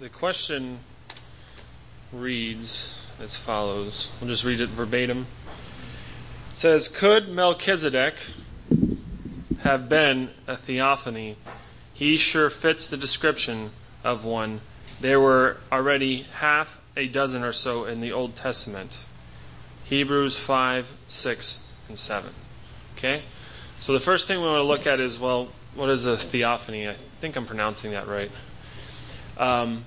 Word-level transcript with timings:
the 0.00 0.08
question 0.08 0.78
reads 2.12 2.94
as 3.18 3.36
follows. 3.44 4.08
We'll 4.20 4.30
just 4.30 4.44
read 4.44 4.60
it 4.60 4.70
verbatim. 4.76 5.26
It 6.52 6.56
says, 6.56 6.88
Could 7.00 7.28
Melchizedek 7.28 8.14
have 9.64 9.88
been 9.88 10.30
a 10.46 10.56
theophany? 10.56 11.36
He 11.94 12.16
sure 12.16 12.48
fits 12.62 12.88
the 12.90 12.96
description 12.96 13.72
of 14.04 14.24
one. 14.24 14.60
There 15.02 15.18
were 15.18 15.56
already 15.72 16.26
half 16.32 16.68
a 16.96 17.08
dozen 17.08 17.42
or 17.42 17.52
so 17.52 17.84
in 17.84 18.00
the 18.00 18.12
Old 18.12 18.36
Testament. 18.36 18.92
Hebrews 19.86 20.44
5, 20.46 20.84
6, 21.08 21.72
and 21.88 21.98
7. 21.98 22.32
Okay? 22.96 23.22
So 23.80 23.94
the 23.94 24.04
first 24.04 24.28
thing 24.28 24.38
we 24.38 24.46
want 24.46 24.58
to 24.58 24.62
look 24.62 24.86
at 24.86 25.00
is 25.00 25.18
well, 25.20 25.52
what 25.74 25.88
is 25.88 26.04
a 26.04 26.18
theophany? 26.30 26.86
I 26.86 26.96
think 27.20 27.36
I'm 27.36 27.46
pronouncing 27.46 27.90
that 27.92 28.06
right. 28.06 28.30
Um, 29.38 29.84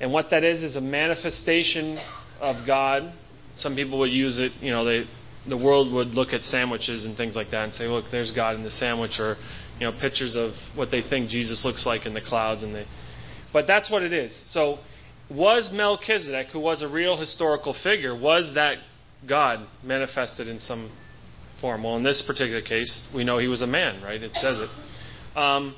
and 0.00 0.12
what 0.12 0.26
that 0.30 0.44
is 0.44 0.62
is 0.62 0.76
a 0.76 0.80
manifestation 0.80 1.98
of 2.40 2.66
God. 2.66 3.12
Some 3.56 3.74
people 3.74 3.98
would 3.98 4.12
use 4.12 4.38
it, 4.38 4.52
you 4.60 4.70
know, 4.70 4.84
they 4.84 5.04
the 5.48 5.56
world 5.56 5.92
would 5.92 6.08
look 6.08 6.32
at 6.32 6.42
sandwiches 6.42 7.04
and 7.04 7.16
things 7.16 7.34
like 7.34 7.50
that 7.50 7.64
and 7.64 7.72
say, 7.72 7.84
look, 7.84 8.04
there's 8.10 8.32
God 8.32 8.54
in 8.54 8.64
the 8.64 8.70
sandwich, 8.70 9.12
or 9.18 9.36
you 9.78 9.86
know, 9.86 9.98
pictures 9.98 10.36
of 10.36 10.52
what 10.76 10.90
they 10.90 11.02
think 11.02 11.30
Jesus 11.30 11.64
looks 11.64 11.86
like 11.86 12.06
in 12.06 12.14
the 12.14 12.20
clouds, 12.20 12.62
and 12.62 12.74
they. 12.74 12.86
But 13.52 13.66
that's 13.66 13.90
what 13.90 14.02
it 14.02 14.12
is. 14.12 14.36
So, 14.52 14.78
was 15.30 15.70
Melchizedek, 15.72 16.48
who 16.52 16.60
was 16.60 16.82
a 16.82 16.88
real 16.88 17.18
historical 17.18 17.74
figure, 17.82 18.18
was 18.18 18.52
that 18.54 18.78
God 19.28 19.66
manifested 19.82 20.48
in 20.48 20.60
some 20.60 20.90
form? 21.60 21.84
Well, 21.84 21.96
in 21.96 22.02
this 22.02 22.22
particular 22.26 22.62
case, 22.62 23.08
we 23.14 23.24
know 23.24 23.38
he 23.38 23.48
was 23.48 23.62
a 23.62 23.66
man, 23.66 24.02
right? 24.02 24.22
It 24.22 24.34
says 24.34 24.58
it. 24.58 25.38
Um, 25.38 25.76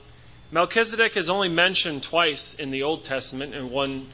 Melchizedek 0.52 1.16
is 1.16 1.30
only 1.30 1.48
mentioned 1.48 2.04
twice 2.10 2.56
in 2.59 2.72
the 2.72 2.82
Old 2.82 3.04
Testament, 3.04 3.54
and 3.54 3.70
one, 3.70 4.10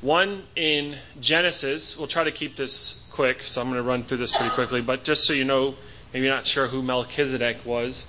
one 0.00 0.44
in 0.56 0.96
Genesis. 1.20 1.94
We'll 1.96 2.08
try 2.08 2.24
to 2.24 2.32
keep 2.32 2.56
this 2.56 3.04
quick, 3.14 3.36
so 3.42 3.60
I'm 3.60 3.68
going 3.68 3.80
to 3.80 3.88
run 3.88 4.02
through 4.02 4.18
this 4.18 4.34
pretty 4.36 4.52
quickly. 4.56 4.80
But 4.84 5.04
just 5.04 5.22
so 5.22 5.32
you 5.32 5.44
know, 5.44 5.76
maybe 6.12 6.26
you're 6.26 6.34
not 6.34 6.44
sure 6.44 6.66
who 6.68 6.82
Melchizedek 6.82 7.64
was, 7.64 8.02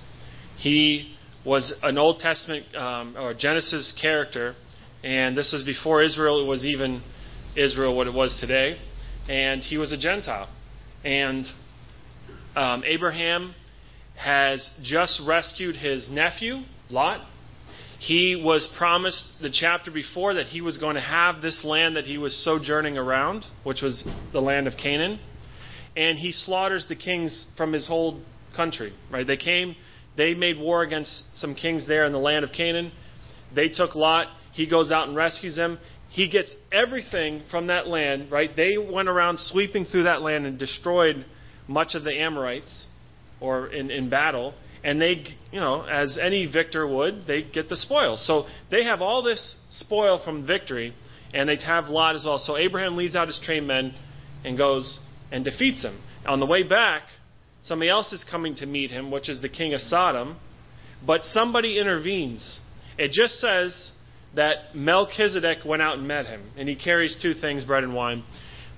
he 0.58 1.16
was 1.46 1.78
an 1.84 2.00
Old 2.00 2.18
Testament 2.18 2.76
um, 2.76 3.16
or 3.16 3.36
Genesis 3.36 3.96
character, 4.02 4.56
and 5.04 5.38
this 5.38 5.54
was 5.54 5.64
before 5.64 6.02
Israel 6.02 6.48
was 6.48 6.66
even 6.66 7.04
Israel 7.56 7.96
what 7.96 8.08
it 8.08 8.14
was 8.14 8.36
today, 8.42 8.80
and 9.30 9.62
he 9.62 9.78
was 9.78 9.92
a 9.92 9.98
Gentile, 10.00 10.50
and 11.06 11.46
um, 12.56 12.84
Abraham 12.88 13.54
has 14.16 14.68
just 14.82 15.22
rescued 15.28 15.76
his 15.76 16.10
nephew 16.10 16.64
Lot 16.90 17.22
he 18.00 18.36
was 18.36 18.68
promised 18.78 19.42
the 19.42 19.50
chapter 19.52 19.90
before 19.90 20.36
that 20.36 20.48
he 20.48 20.62
was 20.62 20.78
going 20.78 20.96
to 20.96 21.02
have 21.02 21.42
this 21.42 21.64
land 21.66 21.96
that 21.96 22.06
he 22.06 22.18
was 22.18 22.36
sojourning 22.44 22.98
around, 22.98 23.44
which 23.64 23.82
was 23.82 24.04
the 24.34 24.40
land 24.40 24.68
of 24.68 24.74
Canaan. 24.82 25.20
And 25.96 26.18
he 26.18 26.32
slaughters 26.32 26.86
the 26.88 26.96
kings 26.96 27.46
from 27.58 27.74
his 27.74 27.88
whole 27.88 28.22
country, 28.56 28.94
right? 29.12 29.26
They 29.26 29.38
came, 29.38 29.76
they 30.16 30.36
made 30.36 30.60
war 30.60 30.84
against 30.84 31.24
some 31.36 31.56
kings 31.56 31.88
there 31.88 32.06
in 32.06 32.12
the 32.12 32.20
land 32.20 32.46
of 32.46 32.52
Canaan. 32.52 32.92
They 33.56 33.70
took 33.70 33.96
Lot. 33.96 34.28
He 34.54 34.70
goes 34.70 34.92
out 34.92 35.08
and 35.08 35.18
rescues 35.18 35.56
them. 35.56 35.80
He 36.10 36.30
gets 36.30 36.54
everything 36.72 37.44
from 37.50 37.68
that 37.68 37.88
land, 37.88 38.32
right? 38.32 38.56
They 38.56 38.78
went 38.78 39.10
around 39.10 39.40
sweeping 39.40 39.86
through 39.86 40.04
that 40.04 40.22
land 40.22 40.46
and 40.46 40.60
destroyed 40.60 41.26
much 41.68 41.96
of 41.96 42.04
the 42.04 42.14
Amorites 42.14 42.86
or 43.42 43.68
in, 43.68 43.90
in 43.90 44.10
battle 44.10 44.54
and 44.88 45.02
they, 45.02 45.22
you 45.52 45.60
know, 45.60 45.82
as 45.82 46.18
any 46.18 46.46
victor 46.46 46.88
would, 46.88 47.28
they 47.28 47.44
get 47.44 47.68
the 47.68 47.76
spoils. 47.76 48.26
So 48.26 48.46
they 48.72 48.86
have 48.86 49.02
all 49.02 49.22
this 49.22 49.58
spoil 49.70 50.22
from 50.24 50.48
victory, 50.48 50.96
and 51.34 51.50
they 51.50 51.58
have 51.58 51.90
Lot 51.90 52.16
as 52.16 52.24
well. 52.24 52.40
So 52.40 52.56
Abraham 52.56 52.96
leads 52.96 53.14
out 53.14 53.28
his 53.28 53.38
trained 53.44 53.68
men 53.68 53.94
and 54.46 54.58
goes 54.58 54.98
and 55.30 55.44
defeats 55.44 55.82
them. 55.82 56.02
On 56.26 56.40
the 56.40 56.46
way 56.46 56.64
back, 56.64 57.04
somebody 57.66 57.90
else 57.90 58.14
is 58.14 58.26
coming 58.32 58.56
to 58.56 58.66
meet 58.66 58.90
him, 58.90 59.12
which 59.12 59.28
is 59.28 59.42
the 59.42 59.50
king 59.50 59.74
of 59.74 59.82
Sodom, 59.82 60.38
but 61.06 61.22
somebody 61.22 61.78
intervenes. 61.78 62.62
It 62.98 63.12
just 63.12 63.42
says 63.42 63.92
that 64.38 64.74
Melchizedek 64.74 65.66
went 65.66 65.82
out 65.82 65.98
and 65.98 66.08
met 66.08 66.28
him, 66.28 66.50
and 66.56 66.70
he 66.70 66.78
carries 66.78 67.20
two 67.22 67.34
things, 67.34 67.66
bread 67.66 67.84
and 67.84 67.94
wine. 67.94 68.24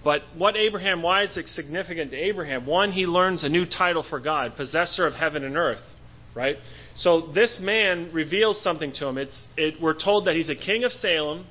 But 0.03 0.24
what 0.36 0.56
Abraham, 0.58 1.03
why 1.03 1.22
is 1.22 1.38
it 1.38 1.48
significant 1.50 2.09
to 2.12 2.18
Abraham? 2.18 2.66
One, 2.66 2.92
he 2.94 3.06
learns 3.06 3.44
a 3.44 3.50
new 3.50 3.68
title 3.68 4.03
for 4.09 4.19
God, 4.19 4.56
possessor 4.56 5.06
of 5.06 5.14
heaven 5.14 5.44
and 5.44 5.56
earth 5.56 5.81
right? 6.36 6.56
So 6.98 7.32
this 7.34 7.58
man 7.62 8.12
reveals 8.14 8.62
something 8.62 8.94
to 8.96 9.08
him. 9.08 9.18
It's, 9.18 9.48
it, 9.58 9.76
we're 9.82 9.98
told 9.98 10.28
that 10.28 10.36
he's 10.36 10.50
a 10.50 10.56
king 10.56 10.84
of 10.84 10.92
Salem 10.92 11.46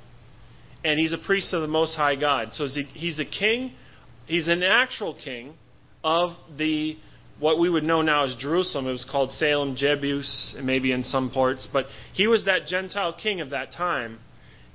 and 0.84 0.98
he's 0.98 1.12
a 1.12 1.18
priest 1.26 1.52
of 1.52 1.62
the 1.62 1.68
Most 1.68 1.96
High 1.96 2.16
God. 2.16 2.50
So 2.52 2.66
he's 2.94 3.18
a 3.18 3.24
king, 3.24 3.72
he's 4.26 4.48
an 4.48 4.62
actual 4.62 5.16
king 5.22 5.54
of 6.04 6.30
the 6.56 6.96
what 7.40 7.60
we 7.60 7.70
would 7.70 7.84
know 7.84 8.02
now 8.02 8.24
as 8.24 8.34
Jerusalem. 8.36 8.88
It 8.88 8.92
was 8.92 9.06
called 9.08 9.30
Salem, 9.32 9.76
Jebus, 9.76 10.60
maybe 10.62 10.90
in 10.90 11.04
some 11.04 11.30
parts, 11.30 11.68
but 11.72 11.86
he 12.12 12.26
was 12.26 12.44
that 12.46 12.66
Gentile 12.66 13.14
king 13.20 13.40
of 13.40 13.50
that 13.50 13.72
time, 13.72 14.18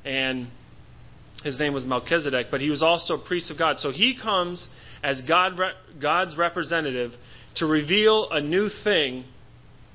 and 0.05 0.47
his 1.43 1.59
name 1.59 1.73
was 1.73 1.83
Melchizedek. 1.83 2.47
But 2.49 2.61
he 2.61 2.69
was 2.69 2.81
also 2.81 3.15
a 3.15 3.25
priest 3.25 3.51
of 3.51 3.57
God. 3.57 3.79
So 3.79 3.91
he 3.91 4.17
comes 4.21 4.65
as 5.03 5.21
God, 5.27 5.59
God's 6.01 6.37
representative 6.37 7.11
to 7.57 7.65
reveal 7.65 8.29
a 8.31 8.39
new 8.39 8.69
thing 8.83 9.25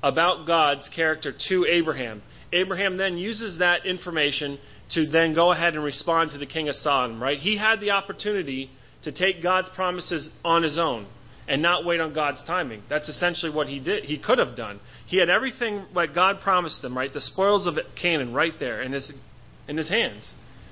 about 0.01 0.47
God's 0.47 0.89
character 0.95 1.33
to 1.49 1.65
Abraham. 1.65 2.21
Abraham 2.51 2.97
then 2.97 3.17
uses 3.17 3.59
that 3.59 3.85
information 3.85 4.59
to 4.91 5.05
then 5.07 5.35
go 5.35 5.51
ahead 5.51 5.75
and 5.75 5.83
respond 5.83 6.31
to 6.31 6.37
the 6.37 6.45
king 6.45 6.67
of 6.69 6.75
Sodom, 6.75 7.21
right? 7.21 7.37
He 7.37 7.57
had 7.57 7.79
the 7.79 7.91
opportunity 7.91 8.71
to 9.03 9.11
take 9.11 9.43
God's 9.43 9.69
promises 9.75 10.29
on 10.43 10.63
his 10.63 10.77
own 10.77 11.07
and 11.47 11.61
not 11.61 11.85
wait 11.85 11.99
on 11.99 12.13
God's 12.13 12.43
timing. 12.45 12.83
That's 12.89 13.09
essentially 13.09 13.51
what 13.51 13.67
he 13.67 13.79
did. 13.79 14.03
He 14.03 14.19
could 14.19 14.37
have 14.37 14.55
done. 14.55 14.79
He 15.07 15.17
had 15.17 15.29
everything 15.29 15.85
like 15.93 16.13
God 16.13 16.41
promised 16.41 16.83
him, 16.83 16.97
right? 16.97 17.11
The 17.11 17.21
spoils 17.21 17.67
of 17.67 17.75
Canaan 17.99 18.33
right 18.33 18.53
there 18.59 18.81
in 18.81 18.91
his 18.93 19.11
in 19.67 19.77
his 19.77 19.89
hands. 19.89 20.27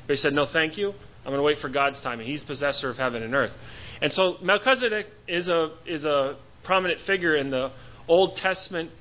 But 0.05 0.13
he 0.13 0.17
said, 0.17 0.33
"No, 0.33 0.45
thank 0.51 0.77
you. 0.77 0.89
I'm 0.89 1.31
going 1.31 1.37
to 1.37 1.43
wait 1.43 1.57
for 1.59 1.69
God's 1.69 2.01
timing. 2.01 2.27
He's 2.27 2.43
possessor 2.43 2.89
of 2.89 2.97
heaven 2.97 3.23
and 3.23 3.33
earth." 3.33 3.53
And 4.01 4.13
so 4.13 4.37
Melchizedek 4.41 5.07
is 5.27 5.47
a 5.47 5.75
is 5.85 6.05
a 6.05 6.37
prominent 6.63 7.01
figure 7.07 7.35
in 7.35 7.49
the 7.49 7.71
Old 8.07 8.35
Testament 8.35 8.91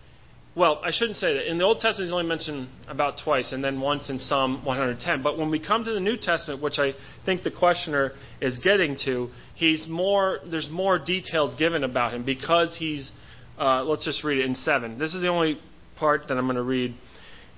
well, 0.56 0.80
I 0.82 0.90
shouldn't 0.90 1.18
say 1.18 1.34
that. 1.34 1.50
In 1.50 1.58
the 1.58 1.64
Old 1.64 1.80
Testament, 1.80 2.06
he's 2.06 2.12
only 2.12 2.26
mentioned 2.26 2.68
about 2.88 3.20
twice, 3.22 3.52
and 3.52 3.62
then 3.62 3.78
once 3.78 4.08
in 4.08 4.18
Psalm 4.18 4.64
110. 4.64 5.22
But 5.22 5.36
when 5.36 5.50
we 5.50 5.60
come 5.64 5.84
to 5.84 5.92
the 5.92 6.00
New 6.00 6.16
Testament, 6.16 6.62
which 6.62 6.78
I 6.78 6.92
think 7.26 7.42
the 7.42 7.50
questioner 7.50 8.12
is 8.40 8.56
getting 8.64 8.96
to, 9.04 9.28
he's 9.54 9.86
more. 9.86 10.38
There's 10.50 10.70
more 10.70 10.98
details 10.98 11.54
given 11.56 11.84
about 11.84 12.14
him 12.14 12.24
because 12.24 12.74
he's. 12.78 13.10
Uh, 13.58 13.84
let's 13.84 14.04
just 14.04 14.24
read 14.24 14.38
it 14.38 14.46
in 14.46 14.54
seven. 14.54 14.98
This 14.98 15.14
is 15.14 15.20
the 15.20 15.28
only 15.28 15.60
part 15.98 16.28
that 16.28 16.38
I'm 16.38 16.46
going 16.46 16.56
to 16.56 16.62
read 16.62 16.94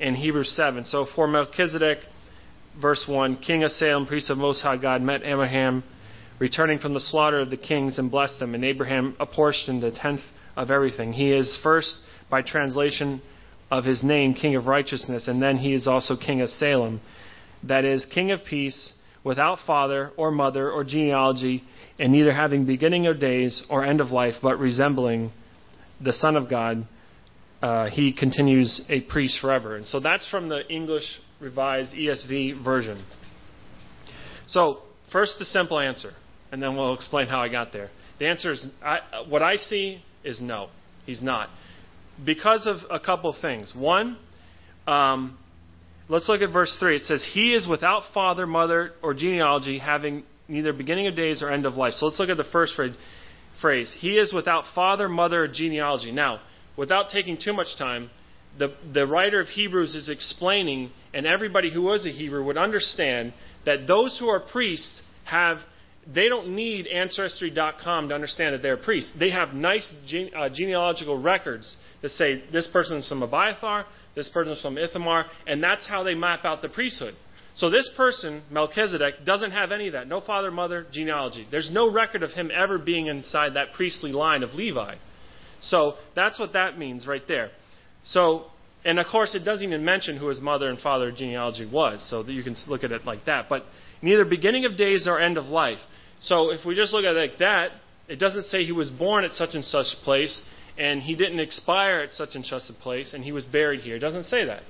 in 0.00 0.15
Hebrews 0.15 0.53
7. 0.54 0.84
So 0.84 1.06
for 1.15 1.26
Melchizedek, 1.26 1.98
verse 2.80 3.04
1, 3.09 3.38
king 3.38 3.65
of 3.65 3.72
Salem, 3.72 4.06
priest 4.06 4.30
of 4.30 4.38
Most 4.38 4.62
High 4.62 4.76
God, 4.76 5.03
met 5.03 5.22
Abraham, 5.25 5.82
returning 6.38 6.78
from 6.78 6.94
the 6.94 7.00
slaughter 7.00 7.41
of 7.41 7.50
the 7.50 7.56
kings, 7.56 7.98
and 7.98 8.12
blessed 8.12 8.38
them. 8.38 8.54
And 8.54 8.65
Abraham 8.65 9.16
apportioned 9.19 9.82
a 9.82 9.91
tenth 9.91 10.20
of 10.56 10.70
everything. 10.70 11.12
He 11.12 11.32
is 11.32 11.59
first 11.65 11.97
by 12.31 12.43
translation 12.43 13.22
of 13.71 13.84
his 13.84 14.03
name, 14.03 14.34
King 14.34 14.56
of 14.56 14.66
Righteousness, 14.66 15.28
and 15.28 15.43
then 15.43 15.59
he 15.59 15.75
is 15.75 15.87
also 15.87 16.16
King 16.16 16.41
of 16.41 16.49
Salem. 16.49 17.00
That 17.65 17.84
is, 17.84 18.06
King 18.06 18.31
of 18.31 18.41
Peace, 18.49 18.93
without 19.25 19.59
father 19.66 20.12
or 20.16 20.31
mother 20.31 20.71
or 20.71 20.84
genealogy, 20.84 21.65
and 21.99 22.12
neither 22.12 22.33
having 22.33 22.65
beginning 22.65 23.06
of 23.06 23.21
days 23.21 23.62
or 23.69 23.84
end 23.84 24.00
of 24.00 24.11
life, 24.11 24.34
but 24.43 24.59
resembling 24.59 25.33
the 26.03 26.12
Son 26.12 26.37
of 26.37 26.49
God. 26.49 26.87
Uh, 27.61 27.91
he 27.91 28.12
continues 28.12 28.81
a 28.89 29.00
priest 29.00 29.41
forever. 29.41 29.77
And 29.77 29.84
so 29.84 29.99
that's 29.99 30.28
from 30.31 30.49
the 30.49 30.66
English 30.69 31.03
Revised 31.41 31.93
ESV 31.93 32.65
version. 32.65 33.05
So, 34.47 34.78
first, 35.13 35.36
the 35.39 35.45
simple 35.45 35.78
answer, 35.78 36.13
and 36.51 36.63
then 36.63 36.77
we'll 36.77 36.95
explain 36.95 37.27
how 37.27 37.41
I 37.41 37.48
got 37.48 37.72
there. 37.72 37.91
The 38.19 38.27
answer 38.27 38.53
is 38.53 38.66
I, 38.83 38.98
what 39.28 39.42
I 39.42 39.57
see 39.57 40.03
is 40.24 40.41
no, 40.41 40.69
he's 41.04 41.22
not 41.22 41.51
because 42.24 42.66
of 42.66 42.78
a 42.91 43.00
couple 43.00 43.34
things. 43.41 43.72
One, 43.74 44.18
um, 44.86 45.38
let's 46.09 46.28
look 46.28 46.41
at 46.41 46.53
verse 46.53 46.74
3. 46.80 46.97
It 46.97 47.04
says, 47.04 47.26
He 47.32 47.54
is 47.54 47.66
without 47.68 48.03
father, 48.12 48.47
mother, 48.47 48.92
or 49.03 49.15
genealogy, 49.15 49.78
having 49.78 50.24
neither 50.48 50.72
beginning 50.72 51.06
of 51.06 51.15
days 51.15 51.42
or 51.42 51.50
end 51.50 51.66
of 51.66 51.74
life. 51.74 51.94
So 51.94 52.06
let's 52.06 52.18
look 52.18 52.30
at 52.30 52.36
the 52.36 52.44
first 52.44 52.74
phrase. 53.60 53.97
He 53.98 54.16
is 54.16 54.32
without 54.32 54.65
father, 54.74 55.09
mother, 55.09 55.44
or 55.44 55.48
genealogy. 55.48 56.10
Now, 56.10 56.41
without 56.76 57.10
taking 57.10 57.38
too 57.42 57.53
much 57.53 57.76
time, 57.78 58.10
the, 58.59 58.74
the 58.92 59.06
writer 59.06 59.41
of 59.41 59.48
Hebrews 59.48 59.94
is 59.94 60.09
explaining, 60.09 60.91
and 61.12 61.26
everybody 61.26 61.72
who 61.72 61.82
was 61.82 62.06
a 62.06 62.10
Hebrew 62.10 62.44
would 62.44 62.56
understand, 62.56 63.34
that 63.66 63.86
those 63.86 64.18
who 64.18 64.28
are 64.28 64.41
priests 64.41 65.03
have 65.24 65.59
they 66.13 66.28
don't 66.28 66.55
need 66.55 66.87
Ancestry.com 66.87 68.09
to 68.09 68.15
understand 68.15 68.55
that 68.55 68.63
they're 68.63 68.78
priests. 68.78 69.13
They 69.19 69.31
have 69.31 69.53
nice 69.53 69.91
gene, 70.07 70.31
uh, 70.34 70.49
genealogical 70.49 71.21
records 71.21 71.77
that 72.01 72.10
say 72.10 72.45
this 72.51 72.69
person 72.72 72.99
is 72.99 73.09
from 73.09 73.22
Abiathar, 73.22 73.84
this 74.15 74.28
person 74.31 74.53
is 74.53 74.63
from 74.63 74.78
Ithamar, 74.78 75.27
and 75.47 75.63
that's 75.63 75.87
how 75.87 76.03
they 76.03 76.15
map 76.15 76.45
out 76.45 76.63
the 76.63 76.69
priesthood. 76.69 77.15
So 77.55 77.71
this 77.71 77.91
person, 77.97 78.45
Melchizedek, 78.51 79.25
doesn't 79.27 79.51
have 79.51 79.72
any 79.72 79.89
of 79.89 79.93
that. 79.95 80.07
No 80.07 80.21
father, 80.21 80.51
mother, 80.51 80.87
genealogy. 80.93 81.47
There's 81.51 81.71
no 81.72 81.93
record 81.93 82.22
of 82.22 82.31
him 82.31 82.51
ever 82.55 82.78
being 82.78 83.09
inside 83.09 83.55
that 83.55 83.72
priestly 83.75 84.13
line 84.13 84.45
of 84.45 84.55
Levi. 84.55 84.95
So 85.60 85.95
that's 86.15 86.39
what 86.39 86.53
that 86.53 86.78
means 86.78 87.07
right 87.07 87.27
there. 87.27 87.51
So, 88.05 88.45
and 88.84 89.01
of 89.01 89.07
course, 89.07 89.34
it 89.34 89.41
doesn't 89.41 89.66
even 89.66 89.84
mention 89.84 90.16
who 90.16 90.28
his 90.28 90.41
mother 90.41 90.71
and 90.71 90.78
father 90.78 91.10
genealogy 91.10 91.69
was. 91.71 92.05
So 92.09 92.22
that 92.22 92.33
you 92.33 92.45
can 92.45 92.55
look 92.69 92.84
at 92.84 92.93
it 92.93 93.05
like 93.05 93.25
that. 93.27 93.49
But 93.49 93.65
neither 94.03 94.25
beginning 94.25 94.65
of 94.65 94.77
days 94.77 95.03
nor 95.07 95.21
end 95.21 95.37
of 95.37 95.47
life. 95.47 95.81
So 96.20 96.50
if 96.50 96.65
we 96.65 96.74
just 96.74 96.92
look 96.92 97.04
at 97.04 97.16
it 97.16 97.30
like 97.30 97.38
that, 97.38 97.72
it 98.09 98.16
doesn't 98.16 98.44
say 98.44 98.65
he 98.65 98.72
was 98.72 98.91
born 98.91 99.24
at 99.24 99.32
such 99.32 99.50
and 99.54 99.65
such 99.65 99.86
place 100.03 100.41
and 100.76 101.03
he 101.03 101.15
didn't 101.15 101.41
expire 101.41 102.00
at 102.00 102.12
such 102.12 102.30
and 102.34 102.44
such 102.44 102.62
a 102.68 102.72
place 102.72 103.12
and 103.12 103.24
he 103.24 103.32
was 103.32 103.44
buried 103.44 103.80
here. 103.80 103.97
It 103.97 104.00
doesn't 104.00 104.24
say 104.24 104.44
that. 104.47 104.62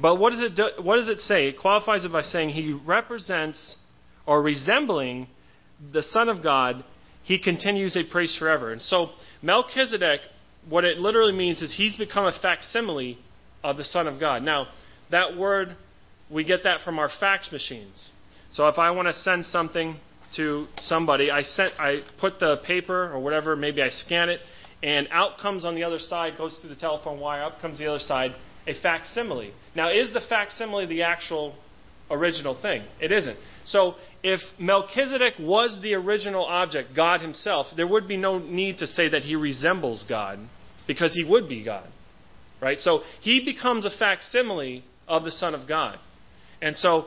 But 0.00 0.16
what 0.16 0.30
does 0.30 0.40
it 0.40 0.54
do, 0.56 0.68
what 0.82 0.96
does 0.96 1.08
it 1.08 1.18
say? 1.18 1.48
It 1.48 1.58
qualifies 1.58 2.04
it 2.04 2.12
by 2.12 2.22
saying 2.22 2.50
he 2.50 2.72
represents 2.72 3.76
or 4.26 4.40
resembling 4.42 5.28
the 5.92 6.02
Son 6.02 6.28
of 6.28 6.42
God, 6.42 6.84
he 7.24 7.38
continues 7.38 7.96
a 7.96 8.04
priest 8.10 8.38
forever. 8.38 8.72
And 8.72 8.80
so 8.80 9.10
Melchizedek, 9.42 10.20
what 10.68 10.84
it 10.84 10.98
literally 10.98 11.32
means 11.32 11.60
is 11.60 11.74
he's 11.76 11.96
become 11.96 12.24
a 12.24 12.32
facsimile 12.40 13.18
of 13.62 13.76
the 13.76 13.84
Son 13.84 14.06
of 14.06 14.18
God. 14.18 14.42
Now, 14.42 14.68
that 15.10 15.36
word 15.36 15.76
we 16.30 16.44
get 16.44 16.64
that 16.64 16.80
from 16.80 16.98
our 16.98 17.10
fax 17.20 17.52
machines. 17.52 18.08
So 18.50 18.68
if 18.68 18.78
I 18.78 18.90
want 18.90 19.08
to 19.08 19.14
send 19.14 19.44
something 19.44 19.98
to 20.36 20.66
somebody, 20.82 21.30
I 21.30 21.42
sent 21.42 21.72
I 21.78 21.98
put 22.20 22.38
the 22.38 22.56
paper 22.66 23.12
or 23.12 23.20
whatever, 23.20 23.56
maybe 23.56 23.82
I 23.82 23.88
scan 23.88 24.28
it, 24.28 24.40
and 24.82 25.08
out 25.10 25.38
comes 25.38 25.64
on 25.64 25.74
the 25.74 25.84
other 25.84 25.98
side, 25.98 26.36
goes 26.36 26.56
through 26.60 26.70
the 26.70 26.80
telephone 26.80 27.20
wire, 27.20 27.44
up 27.44 27.60
comes 27.60 27.78
the 27.78 27.86
other 27.86 27.98
side, 27.98 28.34
a 28.66 28.74
facsimile. 28.80 29.52
Now, 29.74 29.90
is 29.90 30.12
the 30.12 30.20
facsimile 30.28 30.86
the 30.86 31.02
actual 31.02 31.54
original 32.10 32.60
thing? 32.60 32.84
It 33.00 33.12
isn't. 33.12 33.36
So, 33.64 33.94
if 34.24 34.40
Melchizedek 34.58 35.34
was 35.40 35.78
the 35.82 35.94
original 35.94 36.44
object, 36.44 36.94
God 36.94 37.20
himself, 37.20 37.66
there 37.76 37.86
would 37.86 38.06
be 38.06 38.16
no 38.16 38.38
need 38.38 38.78
to 38.78 38.86
say 38.86 39.08
that 39.08 39.22
he 39.22 39.36
resembles 39.36 40.04
God, 40.08 40.38
because 40.86 41.14
he 41.14 41.24
would 41.24 41.48
be 41.48 41.64
God. 41.64 41.88
Right? 42.60 42.78
So, 42.78 43.00
he 43.20 43.44
becomes 43.44 43.84
a 43.86 43.90
facsimile 43.96 44.84
of 45.08 45.24
the 45.24 45.32
Son 45.32 45.54
of 45.54 45.68
God. 45.68 45.98
And 46.60 46.76
so, 46.76 47.06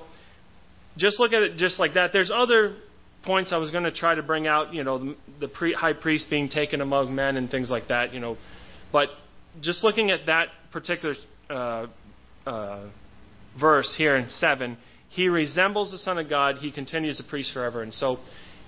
just 0.98 1.20
look 1.20 1.34
at 1.34 1.42
it 1.42 1.58
just 1.58 1.80
like 1.80 1.94
that. 1.96 2.12
There's 2.14 2.32
other 2.34 2.76
points 3.26 3.52
I 3.52 3.58
was 3.58 3.72
going 3.72 3.84
to 3.84 3.92
try 3.92 4.16
to 4.16 4.24
bring 4.24 4.48
out, 4.48 4.74
you 4.74 4.84
know, 4.84 5.00
the, 5.00 5.16
the 5.42 5.48
pre, 5.48 5.74
high 5.74 5.94
priest 5.94 6.28
being 6.30 6.50
taken 6.50 6.82
among 6.82 7.14
men 7.14 7.38
and 7.38 7.50
things 7.50 7.70
like 7.70 7.88
that, 7.90 8.14
you 8.14 8.20
know. 8.20 8.38
But 8.92 9.10
just 9.62 9.84
looking 9.84 10.12
at 10.12 10.28
that 10.28 10.48
particular 10.72 11.16
uh, 11.50 11.88
uh, 12.46 12.90
verse 13.60 13.94
here 13.98 14.16
in 14.16 14.30
7, 14.30 14.78
he 15.10 15.30
resembles 15.30 15.92
the 15.92 15.98
Son 15.98 16.18
of 16.18 16.30
God, 16.30 16.58
he 16.58 16.72
continues 16.72 17.20
a 17.20 17.24
priest 17.24 17.54
forever. 17.54 17.82
And 17.82 17.94
so 17.94 18.18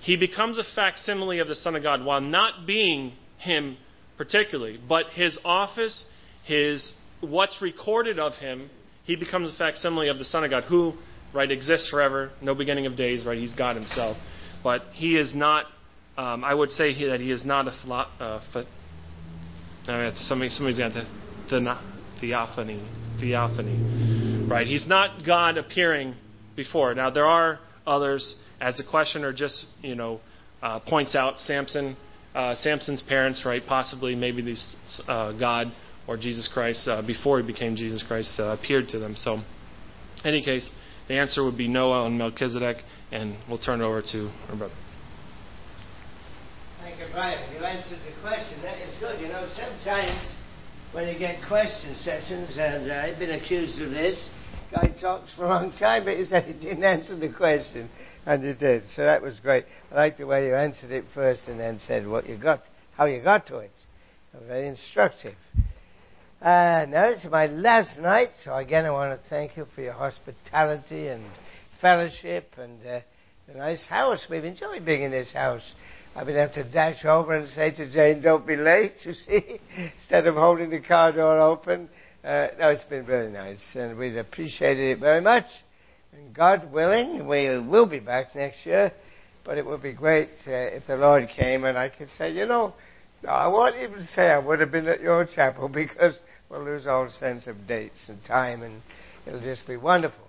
he 0.00 0.16
becomes 0.16 0.58
a 0.58 0.64
facsimile 0.74 1.40
of 1.40 1.48
the 1.48 1.54
Son 1.54 1.74
of 1.74 1.82
God 1.82 2.04
while 2.04 2.20
not 2.20 2.66
being 2.66 3.12
him 3.38 3.76
particularly, 4.16 4.80
but 4.88 5.06
his 5.14 5.38
office, 5.44 6.04
his 6.44 6.92
what's 7.20 7.62
recorded 7.62 8.18
of 8.18 8.34
him, 8.34 8.70
he 9.04 9.16
becomes 9.16 9.48
a 9.48 9.56
facsimile 9.56 10.08
of 10.08 10.18
the 10.18 10.24
Son 10.24 10.44
of 10.44 10.50
God, 10.50 10.64
who 10.64 10.94
right 11.32 11.50
exists 11.50 11.88
forever, 11.90 12.30
no 12.42 12.54
beginning 12.54 12.86
of 12.86 12.96
days, 12.96 13.24
right? 13.24 13.38
He's 13.38 13.54
God 13.54 13.76
himself 13.76 14.16
but 14.62 14.82
he 14.92 15.16
is 15.16 15.34
not. 15.34 15.66
Um, 16.16 16.42
I 16.42 16.52
would 16.52 16.70
say 16.70 16.92
that 17.08 17.20
he 17.20 17.30
is 17.30 17.44
not 17.44 17.68
a 17.68 17.78
philo- 17.82 18.08
uh, 18.18 18.40
ph- 18.52 18.66
uh, 19.86 20.10
somebody, 20.16 20.50
somebody's 20.50 20.78
got 20.78 20.92
the, 20.92 21.04
the 21.48 21.78
theophany, 22.20 22.88
theophany, 23.20 24.46
right? 24.50 24.66
He's 24.66 24.86
not 24.86 25.24
God 25.24 25.56
appearing 25.56 26.14
before. 26.56 26.94
Now 26.94 27.10
there 27.10 27.26
are 27.26 27.60
others, 27.86 28.34
as 28.60 28.76
the 28.76 28.84
questioner 28.84 29.32
just 29.32 29.64
you 29.80 29.94
know 29.94 30.20
uh, 30.60 30.80
points 30.80 31.14
out. 31.14 31.38
Samson, 31.38 31.96
uh, 32.34 32.54
Samson's 32.56 33.02
parents, 33.02 33.44
right? 33.46 33.62
Possibly, 33.66 34.14
maybe 34.14 34.42
these 34.42 34.74
uh, 35.06 35.32
God 35.38 35.68
or 36.06 36.16
Jesus 36.16 36.50
Christ 36.52 36.88
uh, 36.88 37.02
before 37.06 37.40
he 37.40 37.46
became 37.46 37.76
Jesus 37.76 38.02
Christ 38.06 38.34
uh, 38.38 38.56
appeared 38.58 38.88
to 38.88 38.98
them. 38.98 39.14
So, 39.16 39.34
in 39.34 39.44
any 40.24 40.42
case, 40.42 40.68
the 41.08 41.14
answer 41.18 41.44
would 41.44 41.56
be 41.56 41.68
Noah 41.68 42.06
and 42.06 42.18
Melchizedek, 42.18 42.76
and 43.10 43.36
we'll 43.48 43.58
turn 43.58 43.80
it 43.80 43.84
over 43.84 44.02
to 44.02 44.30
our 44.50 44.56
brother. 44.56 44.74
Thank 46.82 47.00
you, 47.00 47.06
Brian. 47.12 47.52
You 47.54 47.64
answered 47.64 47.98
the 48.06 48.20
question. 48.20 48.62
That 48.62 48.78
is 48.78 48.94
good. 49.00 49.20
You 49.20 49.28
know, 49.28 49.48
sometimes 49.56 50.20
when 50.92 51.08
you 51.08 51.18
get 51.18 51.40
question 51.48 51.96
sessions, 51.96 52.56
and 52.58 52.90
uh, 52.90 52.94
I've 52.94 53.18
been 53.18 53.32
accused 53.32 53.80
of 53.80 53.90
this, 53.90 54.30
guy 54.70 54.94
talks 55.00 55.30
for 55.34 55.44
a 55.44 55.48
long 55.48 55.72
time, 55.78 56.04
but 56.04 56.16
he 56.16 56.24
said 56.24 56.44
he 56.44 56.52
didn't 56.52 56.84
answer 56.84 57.16
the 57.16 57.32
question, 57.32 57.88
and 58.26 58.42
you 58.42 58.54
did. 58.54 58.82
So 58.94 59.04
that 59.04 59.22
was 59.22 59.40
great. 59.40 59.64
I 59.90 59.94
like 59.94 60.18
the 60.18 60.26
way 60.26 60.46
you 60.46 60.54
answered 60.54 60.90
it 60.90 61.04
first 61.14 61.48
and 61.48 61.58
then 61.58 61.80
said 61.86 62.06
what 62.06 62.28
you 62.28 62.36
got, 62.36 62.62
how 62.96 63.06
you 63.06 63.22
got 63.22 63.46
to 63.46 63.58
it. 63.58 63.72
Very 64.46 64.68
instructive. 64.68 65.34
Uh, 66.40 66.86
now, 66.88 67.10
is 67.10 67.24
my 67.32 67.46
last 67.46 67.98
night, 67.98 68.30
so 68.44 68.54
again 68.54 68.86
I 68.86 68.92
want 68.92 69.20
to 69.20 69.28
thank 69.28 69.56
you 69.56 69.66
for 69.74 69.80
your 69.82 69.94
hospitality 69.94 71.08
and 71.08 71.24
fellowship 71.80 72.52
and 72.56 72.80
uh, 72.86 73.00
the 73.48 73.54
nice 73.54 73.84
house. 73.86 74.24
We've 74.30 74.44
enjoyed 74.44 74.84
being 74.84 75.02
in 75.02 75.10
this 75.10 75.32
house. 75.32 75.62
I've 76.14 76.26
been 76.26 76.36
able 76.36 76.54
to 76.54 76.70
dash 76.70 77.04
over 77.04 77.34
and 77.34 77.48
say 77.48 77.72
to 77.72 77.90
Jane, 77.90 78.22
don't 78.22 78.46
be 78.46 78.54
late, 78.54 78.92
you 79.04 79.14
see, 79.14 79.58
instead 79.98 80.28
of 80.28 80.36
holding 80.36 80.70
the 80.70 80.78
car 80.78 81.10
door 81.10 81.40
open. 81.40 81.88
Uh, 82.22 82.46
no, 82.56 82.68
it's 82.68 82.84
been 82.84 83.04
very 83.04 83.32
nice, 83.32 83.74
and 83.74 83.98
we've 83.98 84.16
appreciated 84.16 84.96
it 84.96 85.00
very 85.00 85.20
much. 85.20 85.46
And 86.12 86.32
God 86.32 86.70
willing, 86.70 87.26
we 87.26 87.58
will 87.58 87.86
be 87.86 87.98
back 87.98 88.36
next 88.36 88.64
year, 88.64 88.92
but 89.44 89.58
it 89.58 89.66
would 89.66 89.82
be 89.82 89.92
great 89.92 90.30
uh, 90.46 90.52
if 90.52 90.86
the 90.86 90.96
Lord 90.96 91.28
came 91.36 91.64
and 91.64 91.76
I 91.76 91.88
could 91.88 92.08
say, 92.16 92.30
you 92.30 92.46
know, 92.46 92.74
I 93.28 93.48
won't 93.48 93.74
even 93.74 94.06
say 94.14 94.28
I 94.28 94.38
would 94.38 94.60
have 94.60 94.70
been 94.70 94.86
at 94.86 95.00
your 95.00 95.26
chapel 95.26 95.68
because 95.68 96.14
we'll 96.50 96.64
lose 96.64 96.86
all 96.86 97.08
sense 97.10 97.46
of 97.46 97.66
dates 97.66 98.08
and 98.08 98.18
time, 98.24 98.62
and 98.62 98.82
it'll 99.26 99.40
just 99.40 99.66
be 99.66 99.76
wonderful. 99.76 100.28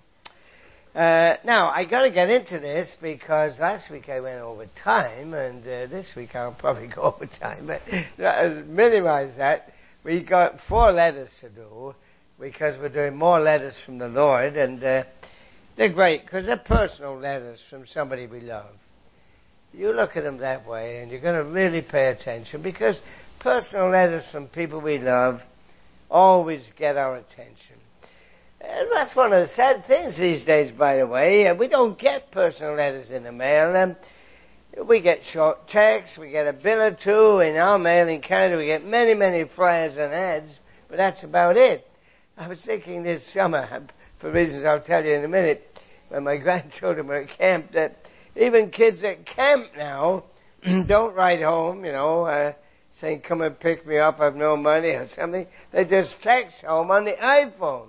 Uh, 0.94 1.36
now, 1.44 1.70
I 1.70 1.86
got 1.88 2.02
to 2.02 2.10
get 2.10 2.30
into 2.30 2.58
this 2.58 2.96
because 3.00 3.58
last 3.60 3.90
week 3.90 4.08
I 4.08 4.20
went 4.20 4.40
over 4.40 4.66
time, 4.82 5.34
and 5.34 5.62
uh, 5.62 5.86
this 5.86 6.12
week 6.16 6.34
I'll 6.34 6.56
probably 6.58 6.88
go 6.88 7.02
over 7.16 7.26
time, 7.26 7.68
but 7.68 7.82
as 8.18 8.66
minimize 8.66 9.36
that. 9.36 9.72
we've 10.02 10.28
got 10.28 10.56
four 10.68 10.92
letters 10.92 11.30
to 11.42 11.48
do 11.48 11.94
because 12.40 12.78
we're 12.80 12.88
doing 12.88 13.16
more 13.16 13.38
letters 13.38 13.74
from 13.86 13.98
the 13.98 14.08
Lord, 14.08 14.56
and 14.56 14.82
uh, 14.82 15.04
they're 15.76 15.92
great 15.92 16.24
because 16.24 16.46
they're 16.46 16.56
personal 16.56 17.18
letters 17.18 17.60
from 17.70 17.86
somebody 17.86 18.26
we 18.26 18.40
love. 18.40 18.74
You 19.72 19.92
look 19.92 20.16
at 20.16 20.24
them 20.24 20.38
that 20.38 20.66
way, 20.66 21.00
and 21.00 21.12
you're 21.12 21.20
going 21.20 21.36
to 21.36 21.48
really 21.48 21.82
pay 21.82 22.08
attention 22.08 22.62
because 22.62 23.00
personal 23.38 23.90
letters 23.90 24.24
from 24.32 24.48
people 24.48 24.80
we 24.80 24.98
love 24.98 25.40
always 26.10 26.62
get 26.76 26.96
our 26.96 27.16
attention. 27.16 27.76
And 28.60 28.88
that's 28.92 29.16
one 29.16 29.32
of 29.32 29.48
the 29.48 29.54
sad 29.54 29.86
things 29.86 30.18
these 30.18 30.44
days, 30.44 30.70
by 30.72 30.98
the 30.98 31.06
way. 31.06 31.46
Uh, 31.46 31.54
we 31.54 31.68
don't 31.68 31.98
get 31.98 32.30
personal 32.30 32.74
letters 32.74 33.10
in 33.10 33.22
the 33.22 33.32
mail. 33.32 33.74
Um, 33.74 33.96
we 34.86 35.00
get 35.00 35.20
short 35.32 35.68
texts, 35.68 36.18
we 36.18 36.30
get 36.30 36.46
a 36.46 36.52
bill 36.52 36.80
or 36.80 36.90
two. 36.90 37.40
In 37.40 37.56
our 37.56 37.78
mail 37.78 38.08
in 38.08 38.20
Canada, 38.20 38.58
we 38.58 38.66
get 38.66 38.84
many, 38.84 39.14
many 39.14 39.44
flyers 39.56 39.92
and 39.92 40.12
ads, 40.12 40.58
but 40.88 40.96
that's 40.96 41.24
about 41.24 41.56
it. 41.56 41.86
I 42.36 42.48
was 42.48 42.58
thinking 42.64 43.02
this 43.02 43.22
summer, 43.32 43.88
for 44.20 44.30
reasons 44.30 44.64
I'll 44.64 44.82
tell 44.82 45.04
you 45.04 45.14
in 45.14 45.24
a 45.24 45.28
minute, 45.28 45.66
when 46.08 46.24
my 46.24 46.36
grandchildren 46.38 47.06
were 47.06 47.22
at 47.22 47.38
camp, 47.38 47.72
that 47.72 47.96
even 48.36 48.70
kids 48.70 49.02
at 49.02 49.26
camp 49.26 49.70
now 49.76 50.24
don't 50.86 51.14
write 51.14 51.42
home, 51.42 51.84
you 51.84 51.92
know, 51.92 52.24
uh, 52.24 52.52
saying, 53.00 53.22
come 53.26 53.40
and 53.42 53.58
pick 53.58 53.86
me 53.86 53.98
up, 53.98 54.20
I've 54.20 54.36
no 54.36 54.56
money 54.56 54.90
or 54.90 55.06
something. 55.16 55.46
They 55.72 55.84
just 55.84 56.16
text 56.22 56.56
home 56.62 56.90
on 56.90 57.04
the 57.04 57.12
iPhone. 57.12 57.88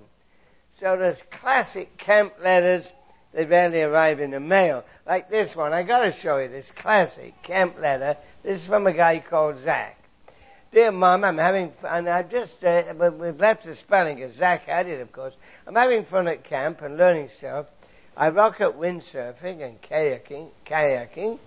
So 0.80 0.98
there's 0.98 1.18
classic 1.40 1.98
camp 1.98 2.34
letters 2.42 2.86
they 3.34 3.46
barely 3.46 3.82
arrive 3.82 4.20
in 4.20 4.32
the 4.32 4.40
mail. 4.40 4.84
Like 5.06 5.30
this 5.30 5.56
one. 5.56 5.74
I 5.74 5.84
gotta 5.84 6.12
show 6.22 6.38
you 6.38 6.50
this 6.50 6.70
classic 6.78 7.34
camp 7.44 7.76
letter. 7.80 8.18
This 8.44 8.62
is 8.62 8.68
from 8.68 8.88
a 8.88 8.94
guy 8.94 9.24
called 9.28 9.62
Zach. 9.64 9.98
Dear 10.72 10.92
Mom, 10.92 11.24
I'm 11.24 11.38
having 11.38 11.72
fun. 11.82 12.00
And 12.00 12.10
I've 12.10 12.30
just, 12.30 12.64
uh, 12.64 12.84
we've 13.20 13.40
left 13.40 13.66
the 13.66 13.76
spelling 13.76 14.18
because 14.18 14.36
Zach 14.36 14.62
had 14.64 14.88
it, 14.88 15.02
of 15.02 15.12
course. 15.12 15.34
I'm 15.68 15.76
having 15.76 16.06
fun 16.06 16.28
at 16.28 16.44
camp 16.44 16.82
and 16.82 16.98
learning 16.98 17.30
stuff. 17.38 17.68
I 18.16 18.30
rock 18.30 18.60
at 18.60 18.72
windsurfing 18.72 19.64
and 19.64 19.82
kayaking, 19.82 20.50
kayaking. 20.66 21.40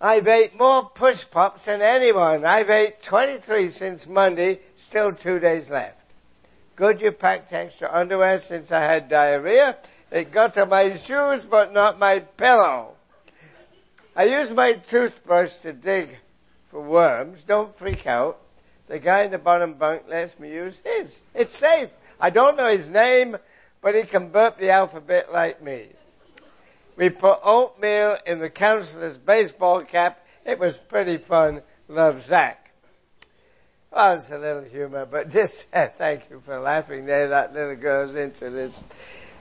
I've 0.00 0.26
ate 0.26 0.58
more 0.58 0.90
push 0.94 1.16
pops 1.30 1.64
than 1.64 1.80
anyone. 1.80 2.44
I've 2.44 2.68
ate 2.68 2.96
23 3.08 3.72
since 3.72 4.06
Monday, 4.06 4.60
still 4.88 5.12
two 5.12 5.38
days 5.38 5.68
left. 5.70 5.96
Good 6.76 7.00
you 7.00 7.12
packed 7.12 7.52
extra 7.52 7.90
underwear 7.90 8.40
since 8.46 8.70
I 8.70 8.82
had 8.82 9.08
diarrhea. 9.08 9.76
It 10.10 10.32
got 10.32 10.54
to 10.54 10.66
my 10.66 10.98
shoes, 11.06 11.42
but 11.50 11.72
not 11.72 11.98
my 11.98 12.18
pillow. 12.18 12.92
I 14.14 14.24
use 14.24 14.50
my 14.54 14.74
toothbrush 14.90 15.50
to 15.62 15.72
dig 15.72 16.10
for 16.70 16.82
worms. 16.82 17.40
Don't 17.48 17.76
freak 17.78 18.06
out. 18.06 18.38
The 18.88 18.98
guy 18.98 19.24
in 19.24 19.30
the 19.30 19.38
bottom 19.38 19.74
bunk 19.74 20.02
lets 20.08 20.38
me 20.38 20.50
use 20.52 20.78
his. 20.84 21.12
It's 21.34 21.58
safe. 21.58 21.88
I 22.20 22.30
don't 22.30 22.56
know 22.56 22.76
his 22.76 22.88
name, 22.88 23.36
but 23.82 23.94
he 23.94 24.04
can 24.04 24.30
burp 24.30 24.58
the 24.58 24.70
alphabet 24.70 25.32
like 25.32 25.62
me. 25.62 25.88
We 26.96 27.10
put 27.10 27.38
oatmeal 27.42 28.16
in 28.26 28.40
the 28.40 28.50
counselor's 28.50 29.16
baseball 29.18 29.84
cap. 29.84 30.18
It 30.44 30.58
was 30.58 30.74
pretty 30.88 31.18
fun. 31.28 31.62
Love, 31.88 32.22
Zach. 32.26 32.70
Well, 33.92 34.18
it's 34.18 34.30
a 34.30 34.38
little 34.38 34.64
humor, 34.64 35.06
but 35.10 35.30
just 35.30 35.54
uh, 35.72 35.86
thank 35.98 36.22
you 36.30 36.42
for 36.44 36.58
laughing 36.58 37.06
there. 37.06 37.28
That 37.28 37.52
little 37.52 37.76
girl's 37.76 38.14
into 38.14 38.50
this. 38.50 38.72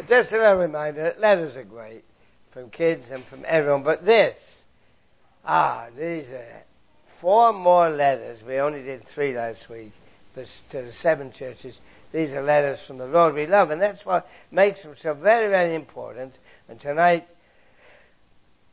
Just 0.08 0.32
a 0.32 0.38
little 0.38 0.56
reminder 0.56 1.14
letters 1.18 1.56
are 1.56 1.64
great 1.64 2.04
from 2.54 2.70
kids 2.70 3.06
and 3.12 3.24
from 3.30 3.44
everyone, 3.46 3.84
but 3.84 4.06
this, 4.06 4.38
ah, 5.44 5.88
these 5.98 6.28
are 6.30 6.64
four 7.22 7.54
more 7.54 7.90
letters. 7.90 8.40
We 8.46 8.60
only 8.60 8.82
did 8.82 9.04
three 9.14 9.36
last 9.36 9.70
week 9.70 9.92
to 10.36 10.46
the 10.72 10.92
seven 11.02 11.32
churches. 11.32 11.80
These 12.14 12.30
are 12.32 12.42
letters 12.42 12.80
from 12.88 12.98
the 12.98 13.08
Lord 13.08 13.36
we 13.36 13.48
love, 13.48 13.72
and 13.72 13.82
that's 13.82 14.06
what 14.06 14.28
makes 14.52 14.84
them 14.84 14.96
so 15.02 15.14
very, 15.14 15.50
very 15.50 15.76
important. 15.76 16.34
And 16.70 16.80
tonight, 16.80 17.28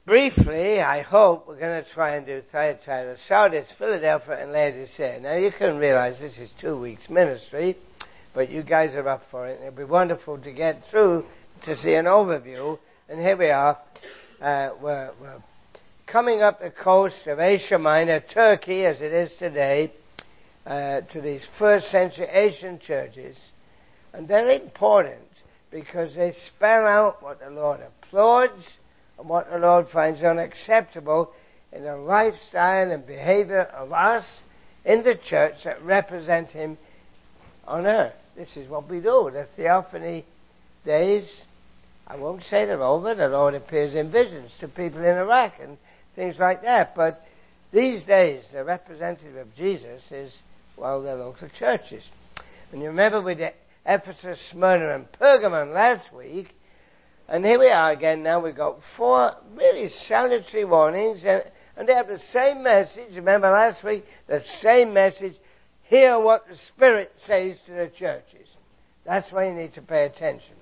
briefly, 0.05 0.81
I 0.81 1.03
hope 1.03 1.47
we're 1.47 1.61
going 1.61 1.83
to 1.83 1.91
try 1.91 2.17
and 2.17 2.27
do 2.27 2.43
Thyatira, 2.51 3.17
Sardis, 3.29 3.73
Philadelphia, 3.79 4.43
and 4.43 4.53
Laodicea. 4.53 5.21
Now, 5.21 5.37
you 5.37 5.53
can 5.57 5.79
realize 5.79 6.19
this 6.21 6.39
is 6.39 6.53
two 6.61 6.79
weeks 6.79 7.09
ministry, 7.09 7.77
but 8.35 8.51
you 8.51 8.63
guys 8.63 8.95
are 8.95 9.09
up 9.09 9.23
for 9.31 9.47
it. 9.47 9.61
It'll 9.61 9.77
be 9.77 9.85
wonderful 9.85 10.39
to 10.39 10.53
get 10.53 10.83
through 10.91 11.25
to 11.65 11.77
see 11.77 11.95
an 11.95 12.07
overview. 12.07 12.79
And 13.09 13.21
here 13.21 13.37
we 13.37 13.51
are. 13.51 13.79
Uh, 14.41 14.71
we're, 14.83 15.13
we're 15.21 15.43
coming 16.07 16.43
up 16.43 16.61
the 16.61 16.71
coast 16.71 17.27
of 17.27 17.39
Asia 17.39 17.79
Minor, 17.79 18.21
Turkey, 18.35 18.85
as 18.85 19.01
it 19.01 19.13
is 19.13 19.33
today, 19.39 19.93
uh, 20.67 21.03
to 21.13 21.21
these 21.21 21.47
first 21.59 21.91
century 21.91 22.27
Asian 22.27 22.81
churches. 22.81 23.37
And 24.13 24.27
they're 24.27 24.51
important 24.51 25.21
because 25.71 26.15
they 26.17 26.33
spell 26.55 26.87
out 26.87 27.23
what 27.23 27.39
the 27.39 27.51
Lord 27.51 27.81
applauds 27.81 28.65
what 29.25 29.50
the 29.50 29.59
Lord 29.59 29.87
finds 29.93 30.23
unacceptable 30.23 31.33
in 31.73 31.85
the 31.85 31.97
lifestyle 31.97 32.91
and 32.91 33.07
behavior 33.07 33.62
of 33.62 33.93
us 33.93 34.25
in 34.85 35.02
the 35.02 35.17
church 35.29 35.55
that 35.64 35.83
represent 35.83 36.50
Him 36.50 36.79
on 37.67 37.87
earth. 37.87 38.17
This 38.37 38.57
is 38.57 38.69
what 38.69 38.88
we 38.88 39.00
do. 39.00 39.31
The 39.33 39.47
theophany 39.57 40.25
days, 40.85 41.45
I 42.07 42.17
won't 42.17 42.43
say 42.43 42.67
they're 42.67 42.83
over, 42.83 43.14
the 43.14 43.29
Lord 43.29 43.55
appears 43.55 43.95
in 43.95 44.11
visions 44.11 44.50
to 44.61 44.69
people 44.69 45.00
in 45.00 45.17
Iraq 45.17 45.55
and 45.61 45.79
things 46.17 46.37
like 46.38 46.62
that. 46.62 46.95
But 46.95 47.23
these 47.73 48.05
days, 48.05 48.45
the 48.52 48.64
representative 48.64 49.37
of 49.37 49.55
Jesus 49.55 50.02
is, 50.11 50.37
well, 50.76 51.02
the 51.02 51.14
local 51.14 51.49
churches. 51.59 52.02
And 52.73 52.81
you 52.81 52.88
remember 52.88 53.35
did 53.35 53.52
Ephesus, 53.87 54.38
Smyrna, 54.50 54.95
and 54.95 55.07
Pergamon 55.21 55.75
last 55.75 56.12
week, 56.14 56.49
and 57.33 57.47
here 57.47 57.59
we 57.59 57.69
are 57.69 57.93
again 57.93 58.23
now. 58.23 58.41
We've 58.41 58.55
got 58.55 58.77
four 58.95 59.35
really 59.55 59.89
salutary 60.07 60.67
warnings, 60.67 61.23
and, 61.25 61.43
and 61.79 61.89
they 61.89 61.95
have 61.95 62.07
the 62.07 62.21
same 62.31 62.62
message. 62.62 63.17
Remember 63.17 63.51
last 63.51 63.83
week? 63.83 64.05
The 64.29 64.43
same 64.61 64.93
message. 64.93 65.33
Hear 65.85 66.21
what 66.21 66.47
the 66.47 66.59
Spirit 66.59 67.11
says 67.27 67.57
to 67.65 67.73
the 67.73 67.91
churches. 67.99 68.47
That's 69.07 69.33
why 69.33 69.49
you 69.49 69.55
need 69.55 69.73
to 69.75 69.81
pay 69.81 70.05
attention. 70.05 70.57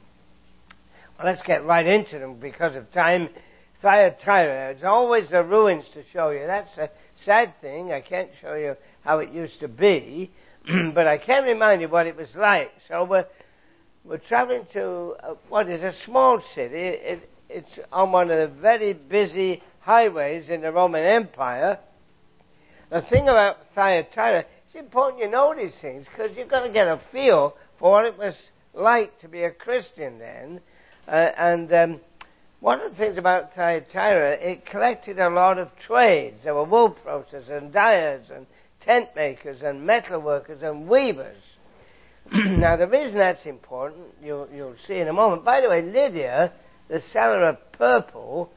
Well, 1.19 1.27
let's 1.27 1.43
get 1.43 1.65
right 1.65 1.85
into 1.85 2.21
them 2.21 2.39
because 2.39 2.77
of 2.77 2.93
time. 2.93 3.31
Thyatira. 3.83 4.71
It's 4.71 4.85
always 4.85 5.29
the 5.29 5.43
ruins 5.43 5.87
to 5.95 6.05
show 6.13 6.31
you. 6.31 6.47
That's 6.47 6.79
a 6.79 6.89
sad 7.25 7.53
thing. 7.61 7.91
I 7.91 8.01
can't 8.01 8.31
show 8.41 8.55
you 8.55 8.77
how 9.03 9.19
it 9.19 9.31
used 9.31 9.59
to 9.59 9.67
be, 9.67 10.31
but 10.95 11.09
I 11.09 11.19
can 11.19 11.43
remind 11.43 11.81
you 11.81 11.89
what 11.89 12.07
it 12.07 12.15
was 12.15 12.33
like. 12.37 12.71
So 12.87 13.03
we're 13.03 13.27
we're 14.05 14.19
traveling 14.19 14.67
to 14.73 15.15
uh, 15.23 15.35
what 15.49 15.69
is 15.69 15.83
a 15.83 15.93
small 16.05 16.43
city. 16.55 16.75
It, 16.75 17.31
it's 17.49 17.79
on 17.93 18.13
one 18.13 18.31
of 18.31 18.39
the 18.39 18.61
very 18.61 18.93
busy 18.93 19.63
highways 19.81 20.49
in 20.49 20.63
the 20.63 20.73
Roman 20.73 21.05
Empire. 21.05 21.79
The 22.91 23.03
thing 23.03 23.25
about 23.25 23.57
Thyatira, 23.75 24.45
it's 24.67 24.75
important 24.75 25.23
you 25.23 25.31
know 25.31 25.55
these 25.55 25.75
things 25.81 26.07
because 26.07 26.37
you've 26.37 26.49
got 26.49 26.67
to 26.67 26.73
get 26.73 26.89
a 26.89 27.01
feel 27.13 27.55
for 27.79 27.93
what 27.93 28.05
it 28.05 28.17
was 28.17 28.37
like 28.75 29.19
to 29.21 29.29
be 29.29 29.43
a 29.43 29.51
Christian 29.51 30.19
then. 30.19 30.61
Uh, 31.07 31.31
and 31.37 31.73
um, 31.73 32.01
one 32.61 32.81
of 32.81 32.93
the 32.93 32.97
things 32.97 33.19
about 33.19 33.55
Thyatira, 33.55 34.33
it 34.33 34.67
collected 34.67 35.19
a 35.19 35.29
lot 35.29 35.59
of 35.59 35.69
trades. 35.87 36.41
There 36.45 36.55
were 36.55 36.65
wool 36.65 36.97
processors 37.05 37.51
and 37.51 37.73
dyers 37.73 38.31
and 38.35 38.47
tent 38.81 39.09
makers 39.15 39.63
and 39.63 39.85
metal 39.85 40.21
workers 40.21 40.63
and 40.63 40.89
weavers. 40.89 41.43
now, 42.33 42.77
the 42.77 42.87
reason 42.87 43.19
that's 43.19 43.47
important, 43.47 44.07
you'll, 44.23 44.49
you'll 44.55 44.77
see 44.87 44.99
in 44.99 45.09
a 45.09 45.13
moment. 45.13 45.45
By 45.45 45.61
the 45.61 45.69
way, 45.69 45.83
Lydia, 45.83 46.53
the 46.89 47.03
seller 47.13 47.49
of 47.49 47.73
purple, 47.73 48.53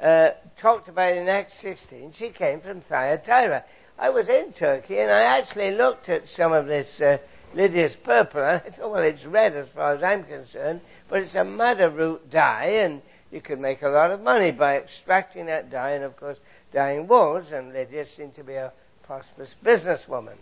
uh, 0.00 0.30
talked 0.60 0.88
about 0.88 1.16
in 1.16 1.28
Acts 1.28 1.58
16. 1.62 2.14
She 2.18 2.30
came 2.30 2.60
from 2.60 2.82
Thyatira. 2.82 3.64
I 3.98 4.10
was 4.10 4.28
in 4.28 4.52
Turkey 4.52 4.98
and 4.98 5.10
I 5.10 5.38
actually 5.38 5.70
looked 5.70 6.08
at 6.08 6.22
some 6.36 6.52
of 6.52 6.66
this 6.66 7.00
uh, 7.00 7.16
Lydia's 7.54 7.96
purple 8.04 8.42
and 8.42 8.60
I 8.60 8.76
thought, 8.76 8.90
well, 8.90 9.02
it's 9.02 9.24
red 9.24 9.54
as 9.54 9.68
far 9.74 9.94
as 9.94 10.02
I'm 10.02 10.24
concerned, 10.24 10.82
but 11.08 11.20
it's 11.20 11.34
a 11.34 11.44
madder 11.44 11.88
root 11.88 12.30
dye 12.30 12.80
and 12.82 13.00
you 13.30 13.40
could 13.40 13.58
make 13.58 13.82
a 13.82 13.88
lot 13.88 14.10
of 14.10 14.20
money 14.20 14.50
by 14.50 14.76
extracting 14.76 15.46
that 15.46 15.70
dye 15.70 15.92
and, 15.92 16.04
of 16.04 16.16
course, 16.16 16.38
dyeing 16.72 17.08
wools. 17.08 17.46
And 17.52 17.72
Lydia 17.72 18.04
seemed 18.16 18.34
to 18.34 18.44
be 18.44 18.54
a 18.54 18.72
prosperous 19.02 19.54
businesswoman. 19.64 20.36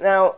Now, 0.00 0.36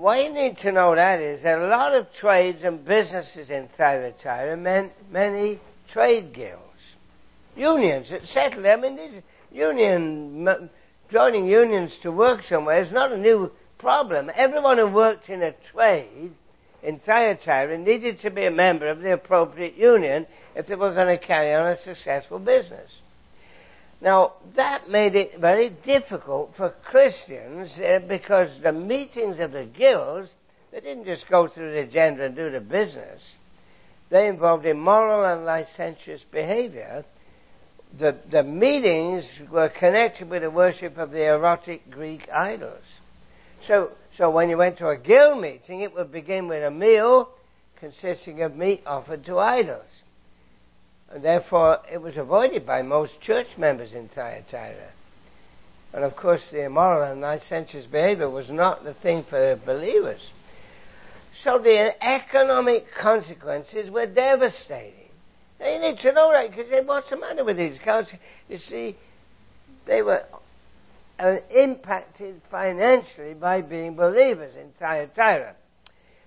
what 0.00 0.22
you 0.22 0.32
need 0.32 0.56
to 0.58 0.72
know 0.72 0.94
that 0.94 1.20
is 1.20 1.42
that 1.42 1.58
a 1.58 1.66
lot 1.66 1.94
of 1.94 2.06
trades 2.18 2.62
and 2.62 2.84
businesses 2.84 3.50
in 3.50 3.68
Thyatira 3.76 4.56
meant 4.56 4.92
many 5.10 5.60
trade 5.92 6.32
guilds, 6.32 6.64
unions 7.56 8.06
uh, 8.08 8.18
that 8.18 8.26
settled. 8.26 8.66
I 8.66 8.76
mean, 8.76 8.96
this 8.96 9.14
union 9.50 10.70
joining 11.10 11.46
unions 11.46 11.96
to 12.02 12.10
work 12.10 12.42
somewhere 12.44 12.80
is 12.80 12.92
not 12.92 13.12
a 13.12 13.18
new 13.18 13.50
problem. 13.78 14.30
Everyone 14.34 14.78
who 14.78 14.86
worked 14.86 15.28
in 15.28 15.42
a 15.42 15.54
trade 15.72 16.32
in 16.82 16.98
Thyatira 17.00 17.76
needed 17.78 18.20
to 18.20 18.30
be 18.30 18.46
a 18.46 18.50
member 18.50 18.88
of 18.88 19.00
the 19.00 19.12
appropriate 19.12 19.76
union 19.76 20.26
if 20.54 20.66
they 20.66 20.76
were 20.76 20.94
going 20.94 21.18
to 21.18 21.24
carry 21.24 21.54
on 21.54 21.72
a 21.72 21.76
successful 21.76 22.38
business. 22.38 22.90
Now, 24.00 24.34
that 24.56 24.88
made 24.88 25.14
it 25.14 25.38
very 25.38 25.70
difficult 25.84 26.54
for 26.56 26.70
Christians 26.84 27.70
uh, 27.78 27.98
because 28.08 28.48
the 28.62 28.72
meetings 28.72 29.38
of 29.40 29.52
the 29.52 29.66
guilds, 29.66 30.30
they 30.72 30.80
didn't 30.80 31.04
just 31.04 31.28
go 31.28 31.48
through 31.48 31.72
the 31.72 31.80
agenda 31.80 32.24
and 32.24 32.34
do 32.34 32.50
the 32.50 32.60
business. 32.60 33.22
They 34.08 34.26
involved 34.26 34.64
immoral 34.64 35.30
and 35.30 35.44
licentious 35.44 36.24
behavior. 36.32 37.04
The, 37.98 38.16
the 38.30 38.42
meetings 38.42 39.28
were 39.50 39.68
connected 39.68 40.30
with 40.30 40.42
the 40.42 40.50
worship 40.50 40.96
of 40.96 41.10
the 41.10 41.26
erotic 41.26 41.90
Greek 41.90 42.28
idols. 42.30 42.84
So, 43.66 43.90
so 44.16 44.30
when 44.30 44.48
you 44.48 44.56
went 44.56 44.78
to 44.78 44.88
a 44.88 44.96
guild 44.96 45.40
meeting, 45.40 45.82
it 45.82 45.94
would 45.94 46.10
begin 46.10 46.48
with 46.48 46.64
a 46.64 46.70
meal 46.70 47.28
consisting 47.78 48.42
of 48.42 48.56
meat 48.56 48.82
offered 48.86 49.24
to 49.26 49.38
idols. 49.38 49.84
And 51.10 51.24
therefore, 51.24 51.78
it 51.90 52.00
was 52.00 52.16
avoided 52.16 52.64
by 52.64 52.82
most 52.82 53.20
church 53.20 53.48
members 53.58 53.94
in 53.94 54.08
Thyatira. 54.08 54.90
And 55.92 56.04
of 56.04 56.14
course, 56.14 56.42
the 56.52 56.64
immoral 56.64 57.10
and 57.10 57.20
licentious 57.20 57.86
behavior 57.86 58.30
was 58.30 58.48
not 58.48 58.84
the 58.84 58.94
thing 58.94 59.24
for 59.28 59.60
believers. 59.66 60.30
So 61.42 61.58
the 61.58 61.92
economic 62.00 62.84
consequences 63.00 63.90
were 63.90 64.06
devastating. 64.06 65.08
You 65.60 65.78
need 65.78 65.98
to 65.98 66.12
know 66.12 66.30
that 66.32 66.50
because 66.50 66.86
what's 66.86 67.10
the 67.10 67.16
matter 67.16 67.44
with 67.44 67.56
these 67.56 67.78
guys? 67.84 68.10
You 68.48 68.58
see, 68.58 68.96
they 69.86 70.02
were 70.02 70.24
uh, 71.18 71.36
impacted 71.50 72.40
financially 72.50 73.34
by 73.34 73.60
being 73.60 73.94
believers 73.94 74.54
in 74.56 74.70
Thyatira. 74.78 75.54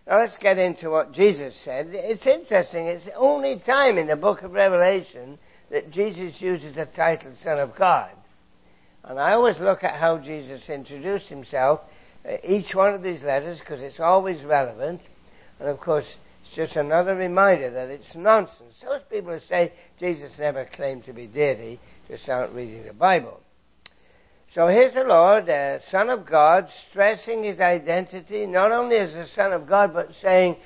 Now 0.08 0.20
let's 0.20 0.38
get 0.38 0.58
into 0.58 0.90
what 0.90 1.14
Jesus 1.14 1.56
said. 1.64 1.88
It's 1.92 2.28
interesting. 2.28 2.88
It's 2.88 3.06
the 3.06 3.16
only 3.16 3.60
time 3.66 3.98
in 3.98 4.08
the 4.08 4.16
book 4.16 4.42
of 4.42 4.52
Revelation 4.52 5.38
that 5.72 5.92
Jesus 5.92 6.42
uses 6.42 6.76
the 6.76 6.86
title 6.86 7.34
Son 7.42 7.58
of 7.60 7.76
God. 7.76 8.12
And 9.06 9.20
I 9.20 9.34
always 9.34 9.60
look 9.60 9.84
at 9.84 9.96
how 10.00 10.18
Jesus 10.18 10.70
introduced 10.70 11.28
himself, 11.28 11.82
uh, 12.28 12.38
each 12.44 12.74
one 12.74 12.94
of 12.94 13.04
these 13.04 13.22
letters, 13.24 13.60
because 13.60 13.82
it's 13.82 14.00
always 14.00 14.44
relevant. 14.44 15.02
And 15.60 15.70
of 15.70 15.80
course, 15.80 16.06
it's 16.42 16.56
just 16.56 16.76
another 16.76 17.16
reminder 17.16 17.70
that 17.72 17.90
it's 17.90 18.16
nonsense. 18.16 18.76
Those 18.82 19.02
people 19.10 19.34
who 19.34 19.40
say 19.48 19.72
Jesus 20.00 20.38
never 20.38 20.66
claimed 20.66 21.06
to 21.06 21.14
be 21.14 21.28
deity 21.28 21.80
just 22.08 22.28
aren't 22.28 22.54
reading 22.54 22.86
the 22.86 22.94
Bible. 22.94 23.40
So 24.54 24.68
here's 24.68 24.94
the 24.94 25.04
Lord, 25.04 25.48
the 25.48 25.80
Son 25.90 26.12
of 26.12 26.28
God, 26.28 26.68
stressing 26.90 27.44
his 27.44 27.60
identity 27.60 28.46
not 28.46 28.72
only 28.72 28.98
as 28.98 29.12
the 29.12 29.26
Son 29.36 29.52
of 29.52 29.68
God, 29.68 29.94
but 29.94 30.10
saying, 30.22 30.58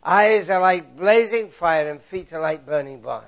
eyes 0.00 0.48
are 0.48 0.60
like 0.60 0.96
blazing 0.96 1.50
fire 1.58 1.90
and 1.90 2.00
feet 2.08 2.32
are 2.32 2.40
like 2.40 2.64
burning 2.64 3.00
bronze. 3.00 3.24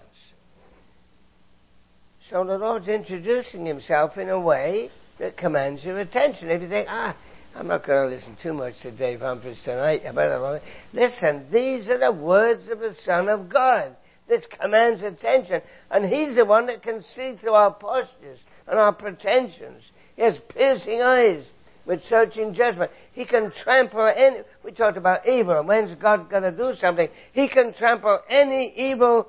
So 2.30 2.44
the 2.44 2.58
Lord's 2.58 2.86
introducing 2.86 3.66
himself 3.66 4.16
in 4.18 4.28
a 4.28 4.38
way 4.38 4.90
that 5.18 5.36
commands 5.36 5.82
your 5.82 5.98
attention. 5.98 6.48
If 6.50 6.62
you 6.62 6.68
think, 6.68 6.86
ah, 6.88 7.16
I'm 7.56 7.66
not 7.66 7.84
going 7.84 8.08
to 8.08 8.14
listen 8.14 8.36
too 8.40 8.52
much 8.52 8.74
to 8.82 8.92
Dave 8.92 9.18
Humphreys 9.18 9.60
tonight. 9.64 10.02
I 10.06 10.12
better 10.12 10.60
listen. 10.92 11.46
These 11.52 11.88
are 11.88 11.98
the 11.98 12.12
words 12.12 12.68
of 12.70 12.78
the 12.78 12.94
Son 13.04 13.28
of 13.28 13.48
God. 13.48 13.96
This 14.28 14.44
commands 14.60 15.02
attention, 15.02 15.62
and 15.90 16.04
He's 16.04 16.36
the 16.36 16.44
one 16.44 16.66
that 16.66 16.82
can 16.82 17.02
see 17.02 17.34
through 17.40 17.54
our 17.54 17.72
postures 17.72 18.38
and 18.68 18.78
our 18.78 18.92
pretensions. 18.92 19.82
He 20.16 20.22
has 20.22 20.38
piercing 20.48 21.00
eyes 21.00 21.50
with 21.86 22.02
searching 22.04 22.54
judgment. 22.54 22.90
He 23.12 23.24
can 23.24 23.52
trample 23.62 24.12
any. 24.14 24.38
We 24.64 24.72
talked 24.72 24.98
about 24.98 25.26
evil, 25.26 25.62
when's 25.64 25.94
God 25.94 26.30
going 26.30 26.42
to 26.42 26.52
do 26.52 26.74
something? 26.78 27.08
He 27.32 27.48
can 27.48 27.72
trample 27.74 28.20
any 28.28 28.72
evil 28.76 29.28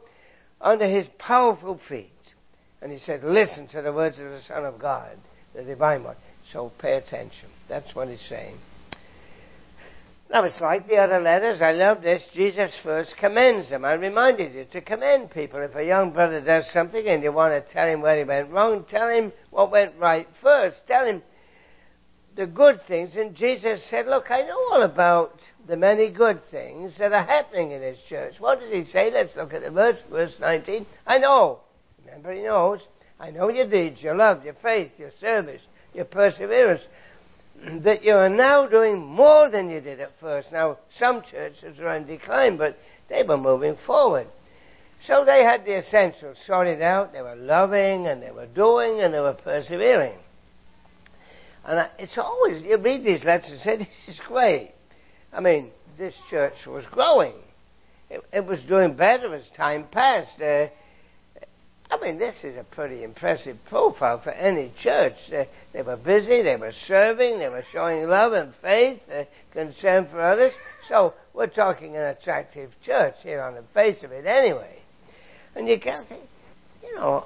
under 0.60 0.88
His 0.88 1.08
powerful 1.18 1.80
feet. 1.88 2.12
And 2.82 2.92
He 2.92 3.00
said, 3.00 3.24
"Listen 3.24 3.68
to 3.70 3.82
the 3.82 3.94
words 3.94 4.20
of 4.20 4.30
the 4.30 4.42
Son 4.42 4.66
of 4.66 4.80
God, 4.80 5.18
the 5.56 5.64
divine 5.64 6.04
one." 6.04 6.16
So 6.52 6.72
pay 6.80 6.98
attention. 6.98 7.50
That's 7.68 7.94
what 7.94 8.08
he's 8.08 8.28
saying. 8.28 8.58
Now 10.32 10.44
it's 10.44 10.62
like 10.62 10.88
the 10.88 10.98
other 10.98 11.20
letters. 11.20 11.62
I 11.62 11.72
love 11.72 12.04
this. 12.04 12.22
Jesus 12.36 12.78
first 12.84 13.16
commends 13.20 13.70
them. 13.70 13.84
I 13.84 13.94
reminded 13.94 14.54
you 14.54 14.66
to 14.66 14.82
commend 14.82 15.32
people. 15.32 15.60
If 15.60 15.76
a 15.76 15.84
young 15.84 16.12
brother 16.12 16.40
does 16.40 16.70
something 16.72 17.04
and 17.08 17.24
you 17.24 17.32
want 17.32 17.54
to 17.54 17.74
tell 17.74 17.88
him 17.88 18.02
where 18.02 18.18
he 18.18 18.24
went 18.24 18.52
wrong, 18.52 18.86
tell 18.88 19.10
him 19.10 19.34
what 19.50 19.72
went 19.72 19.94
right 19.98 20.28
first. 20.42 20.82
Tell 20.88 21.06
him 21.06 21.24
the 22.36 22.46
good 22.46 22.80
things. 22.88 23.16
And 23.16 23.36
Jesus 23.36 23.82
said, 23.90 24.06
Look, 24.06 24.30
I 24.30 24.44
know 24.44 24.60
all 24.72 24.84
about 24.84 25.40
the 25.68 25.76
many 25.76 26.12
good 26.12 26.40
things 26.52 26.94
that 27.00 27.12
are 27.12 27.26
happening 27.26 27.72
in 27.72 27.82
his 27.82 27.98
church. 28.08 28.36
What 28.40 28.60
does 28.60 28.72
he 28.72 28.86
say? 28.86 29.10
Let's 29.12 29.36
look 29.36 29.54
at 29.54 29.64
the 29.64 29.72
verse, 29.72 29.98
verse 30.12 30.34
19. 30.40 30.86
I 31.08 31.18
know. 31.18 31.62
Remember, 32.06 32.34
he 32.34 32.44
knows. 32.44 32.88
I 33.20 33.32
know 33.32 33.50
your 33.50 33.68
deeds, 33.68 34.02
your 34.02 34.16
love, 34.16 34.46
your 34.46 34.56
faith, 34.62 34.92
your 34.98 35.12
service, 35.20 35.62
your 35.94 36.06
perseverance, 36.06 36.82
that 37.84 38.04
you 38.04 38.14
are 38.14 38.30
now 38.30 38.68
doing 38.68 39.06
more 39.06 39.50
than 39.50 39.70
you 39.70 39.82
did 39.82 40.00
at 40.00 40.12
first. 40.20 40.52
Now, 40.52 40.78
some 40.98 41.22
churches 41.30 41.80
are 41.80 41.96
in 41.96 42.06
decline, 42.06 42.58
but 42.58 42.78
they 43.10 43.24
were 43.24 43.38
moving 43.38 43.78
forward. 43.86 44.28
So 45.06 45.24
they 45.26 45.44
had 45.44 45.66
the 45.66 45.78
essentials 45.78 46.38
sorted 46.46 46.82
out. 46.82 47.14
They 47.14 47.22
were 47.22 47.36
loving 47.36 48.08
and 48.08 48.22
they 48.22 48.32
were 48.32 48.48
doing 48.48 49.02
and 49.02 49.14
they 49.14 49.20
were 49.20 49.34
persevering. 49.34 50.18
And 51.66 51.90
it's 51.98 52.18
always, 52.18 52.64
you 52.64 52.78
read 52.78 53.04
these 53.04 53.24
letters 53.24 53.52
and 53.52 53.60
say, 53.62 53.78
this 54.08 54.16
is 54.16 54.22
great. 54.28 54.72
I 55.32 55.40
mean, 55.40 55.72
this 55.98 56.16
church 56.30 56.54
was 56.68 56.86
growing. 56.92 57.36
It, 58.10 58.22
it 58.34 58.46
was 58.46 58.60
doing 58.68 58.96
better 58.96 59.34
as 59.36 59.44
time 59.56 59.86
passed. 59.92 60.42
Uh, 60.42 60.68
I 61.92 62.00
mean, 62.00 62.20
this 62.20 62.36
is 62.44 62.56
a 62.56 62.64
pretty 62.64 63.04
impressive 63.04 63.58
profile 63.68 64.22
for 64.22 64.30
any 64.30 64.72
church. 64.82 65.16
They, 65.32 65.82
were 65.82 65.98
busy, 65.98 66.44
they 66.44 66.56
were 66.56 66.74
serving, 66.88 67.40
they 67.40 67.50
were 67.50 67.64
showing 67.72 68.08
love 68.08 68.34
and 68.34 68.54
faith, 68.62 69.02
uh, 69.12 69.24
concern 69.52 70.08
for 70.12 70.22
others. 70.22 70.54
So 70.88 71.16
we're 71.34 71.48
talking 71.48 71.96
an 71.96 72.04
attractive 72.06 72.70
church 72.86 73.16
here 73.24 73.42
on 73.42 73.56
the 73.56 73.64
face 73.74 74.04
of 74.04 74.12
it 74.12 74.28
anyway. 74.28 74.78
And 75.56 75.68
you 75.68 75.80
can 75.80 76.06
think, 76.06 76.26
you 76.84 76.96
know, 76.96 77.26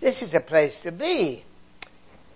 this 0.00 0.22
is 0.22 0.32
a 0.32 0.40
place 0.40 0.74
to 0.84 0.90
be. 0.90 1.44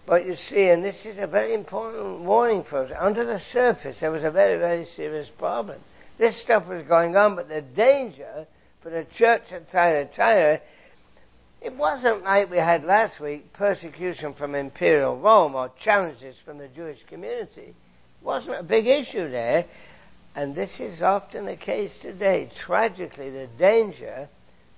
But 0.07 0.27
you 0.27 0.37
see, 0.51 0.69
and 0.69 0.85
this 0.85 1.05
is 1.07 1.17
a 1.19 1.27
very 1.27 1.55
important 1.55 2.21
warning 2.21 2.65
for 2.69 2.85
us. 2.85 2.93
Under 2.99 3.25
the 3.25 3.41
surface, 3.53 3.99
there 4.01 4.11
was 4.11 4.25
a 4.25 4.31
very, 4.31 4.59
very 4.59 4.87
serious 4.97 5.31
problem. 5.39 5.81
This 6.19 6.41
stuff 6.43 6.67
was 6.67 6.83
going 6.87 7.17
on, 7.17 7.37
but 7.37 7.49
the 7.49 7.63
danger 7.63 8.47
for 8.83 8.91
the 8.91 9.07
church 9.17 9.43
at 9.51 9.71
Thyatira 9.71 10.61
it 11.61 11.77
wasn't 11.77 12.23
like 12.23 12.51
we 12.51 12.59
had 12.59 12.85
last 12.85 13.21
week 13.21 13.53
persecution 13.53 14.35
from 14.35 14.55
imperial 14.55 15.19
Rome 15.19 15.55
or 15.55 15.71
challenges 15.83 16.37
from 16.45 16.59
the 16.59 16.69
Jewish 16.69 16.99
community. 17.09 17.75
It 17.75 18.25
wasn't 18.25 18.61
a 18.61 18.63
big 18.63 18.87
issue 18.87 19.29
there. 19.31 19.65
And 20.37 20.55
this 20.55 20.79
is 20.79 21.03
often 21.03 21.47
the 21.47 21.57
case 21.57 21.99
today. 22.01 22.49
Tragically, 22.65 23.31
the 23.31 23.49
danger 23.59 24.29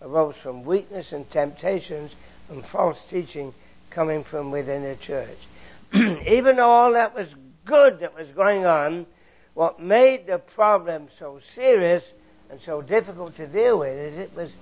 arose 0.01 0.37
from 0.43 0.65
weakness 0.65 1.13
and 1.13 1.31
temptations 1.31 2.13
and 2.49 2.65
false 2.73 2.99
teaching 3.11 3.53
coming 3.91 4.25
from 4.31 4.51
within 4.51 4.83
the 4.83 4.97
church. 4.97 5.37
Even 6.27 6.57
though 6.57 6.71
all 6.71 6.93
that 6.95 7.15
was 7.15 7.29
good 7.67 8.01
that 8.01 8.15
was 8.15 8.29
going 8.35 8.65
on, 8.65 9.07
what 9.53 9.81
made 9.81 10.27
the 10.27 10.39
problem 10.55 11.09
so 11.19 11.41
serious 11.55 12.03
and 12.51 12.59
so 12.65 12.81
difficult 12.81 13.37
to 13.37 13.47
deal 13.47 13.81
with 13.81 13.97
is 13.99 14.19
it 14.19 14.35
was 14.35 14.55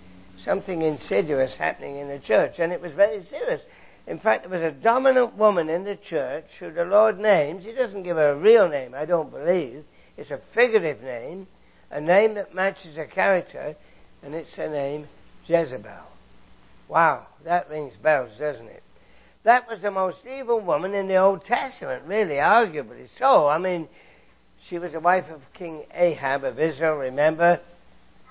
something 0.44 0.82
insidious 0.82 1.56
happening 1.56 1.98
in 1.98 2.08
the 2.08 2.18
church, 2.18 2.58
and 2.58 2.72
it 2.72 2.80
was 2.80 2.92
very 2.92 3.22
serious. 3.22 3.60
In 4.06 4.18
fact, 4.18 4.42
there 4.42 4.58
was 4.58 4.62
a 4.62 4.82
dominant 4.82 5.36
woman 5.36 5.68
in 5.68 5.84
the 5.84 5.96
church 5.96 6.46
who 6.58 6.72
the 6.72 6.84
Lord 6.84 7.18
names. 7.18 7.64
He 7.64 7.72
doesn't 7.72 8.04
give 8.04 8.16
her 8.16 8.30
a 8.30 8.38
real 8.38 8.68
name, 8.68 8.94
I 8.94 9.04
don't 9.04 9.30
believe. 9.30 9.84
It's 10.16 10.30
a 10.30 10.40
figurative 10.54 11.02
name, 11.02 11.46
a 11.90 12.00
name 12.00 12.34
that 12.34 12.54
matches 12.54 12.96
a 12.96 13.06
character, 13.06 13.76
and 14.22 14.34
it's 14.34 14.54
her 14.54 14.68
name 14.68 15.06
Jezebel. 15.46 16.06
Wow, 16.88 17.26
that 17.44 17.68
rings 17.68 17.96
bells, 17.96 18.30
doesn't 18.38 18.66
it? 18.66 18.82
That 19.44 19.68
was 19.68 19.80
the 19.82 19.90
most 19.90 20.18
evil 20.26 20.60
woman 20.60 20.94
in 20.94 21.06
the 21.08 21.16
Old 21.16 21.44
Testament, 21.44 22.04
really, 22.06 22.34
arguably 22.34 23.06
so. 23.18 23.46
I 23.46 23.58
mean, 23.58 23.88
she 24.68 24.78
was 24.78 24.92
the 24.92 25.00
wife 25.00 25.26
of 25.30 25.40
King 25.54 25.84
Ahab 25.94 26.44
of 26.44 26.58
Israel, 26.58 26.96
remember? 26.96 27.60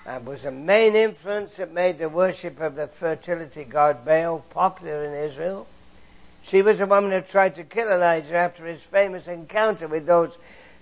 Uh, 0.07 0.21
was 0.25 0.45
a 0.45 0.51
main 0.51 0.95
influence 0.95 1.57
that 1.57 1.73
made 1.73 1.99
the 1.99 2.07
worship 2.07 2.61
of 2.61 2.75
the 2.75 2.89
fertility 2.99 3.65
god 3.65 4.05
Baal 4.05 4.43
popular 4.49 5.03
in 5.03 5.29
Israel. 5.29 5.67
She 6.49 6.61
was 6.61 6.77
the 6.77 6.85
woman 6.85 7.11
who 7.11 7.21
tried 7.29 7.55
to 7.55 7.65
kill 7.65 7.89
Elijah 7.89 8.35
after 8.35 8.65
his 8.65 8.81
famous 8.89 9.27
encounter 9.27 9.87
with 9.89 10.05
those 10.05 10.31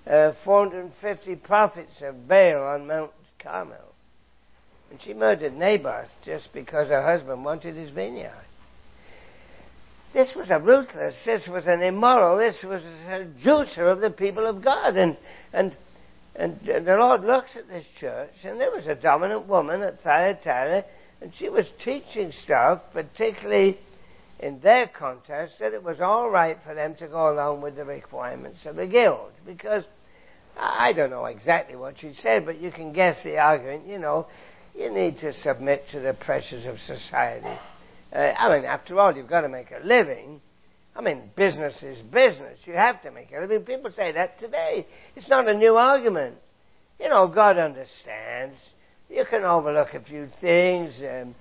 uh, 0.05 0.33
450 0.43 1.37
prophets 1.37 2.03
of 2.03 2.27
Baal 2.27 2.61
on 2.61 2.85
Mount 2.85 3.11
Carmel. 3.39 3.95
And 4.91 5.01
she 5.01 5.15
murdered 5.15 5.53
Naboth 5.53 6.09
just 6.23 6.53
because 6.53 6.89
her 6.89 7.01
husband 7.01 7.43
wanted 7.43 7.75
his 7.75 7.89
vineyard. 7.89 8.31
This 10.13 10.35
was 10.35 10.51
a 10.51 10.59
ruthless, 10.59 11.15
this 11.25 11.47
was 11.47 11.65
an 11.65 11.81
immoral, 11.81 12.37
this 12.37 12.63
was 12.63 12.83
a 12.83 13.25
juicer 13.43 13.91
of 13.91 14.01
the 14.01 14.11
people 14.11 14.45
of 14.45 14.63
God. 14.63 14.95
And, 14.95 15.17
and 15.51 15.75
and 16.35 16.59
the 16.65 16.95
Lord 16.95 17.23
looks 17.23 17.55
at 17.55 17.67
this 17.67 17.85
church, 17.99 18.33
and 18.43 18.59
there 18.59 18.71
was 18.71 18.87
a 18.87 18.95
dominant 18.95 19.47
woman 19.47 19.81
at 19.81 20.01
Thyatira, 20.01 20.83
and 21.21 21.31
she 21.37 21.49
was 21.49 21.65
teaching 21.83 22.31
stuff, 22.43 22.81
particularly 22.93 23.79
in 24.39 24.59
their 24.59 24.87
context, 24.87 25.55
that 25.59 25.73
it 25.73 25.83
was 25.83 26.01
all 26.01 26.29
right 26.29 26.57
for 26.65 26.75
them 26.75 26.95
to 26.95 27.07
go 27.07 27.33
along 27.33 27.61
with 27.61 27.75
the 27.77 27.85
requirements 27.85 28.65
of 28.65 28.75
the 28.75 28.85
guild. 28.85 29.31
Because 29.45 29.85
I 30.57 30.93
don't 30.93 31.09
know 31.09 31.25
exactly 31.25 31.75
what 31.75 31.99
she 31.99 32.13
said, 32.13 32.45
but 32.45 32.59
you 32.59 32.71
can 32.71 32.91
guess 32.91 33.23
the 33.23 33.37
argument. 33.37 33.87
You 33.87 33.99
know, 33.99 34.27
you 34.75 34.89
need 34.89 35.19
to 35.19 35.31
submit 35.41 35.83
to 35.91 35.99
the 36.01 36.13
pressures 36.13 36.65
of 36.65 36.79
society. 36.79 37.57
Uh, 38.13 38.33
I 38.37 38.53
mean, 38.53 38.65
after 38.65 38.99
all, 38.99 39.15
you've 39.15 39.29
got 39.29 39.41
to 39.41 39.49
make 39.49 39.71
a 39.71 39.85
living. 39.85 40.41
I 40.95 41.01
mean, 41.01 41.29
business 41.35 41.81
is 41.83 42.01
business. 42.03 42.57
You 42.65 42.73
have 42.73 43.01
to 43.01 43.11
make 43.11 43.31
it. 43.31 43.35
I 43.35 43.45
mean, 43.45 43.61
people 43.61 43.91
say 43.91 44.13
that 44.13 44.39
today. 44.39 44.87
It's 45.15 45.29
not 45.29 45.47
a 45.47 45.53
new 45.53 45.75
argument. 45.75 46.35
You 46.99 47.09
know, 47.09 47.27
God 47.27 47.57
understands. 47.57 48.57
You 49.09 49.25
can 49.29 49.43
overlook 49.43 49.93
a 49.93 50.01
few 50.01 50.27
things. 50.39 50.97
Um, 50.99 51.35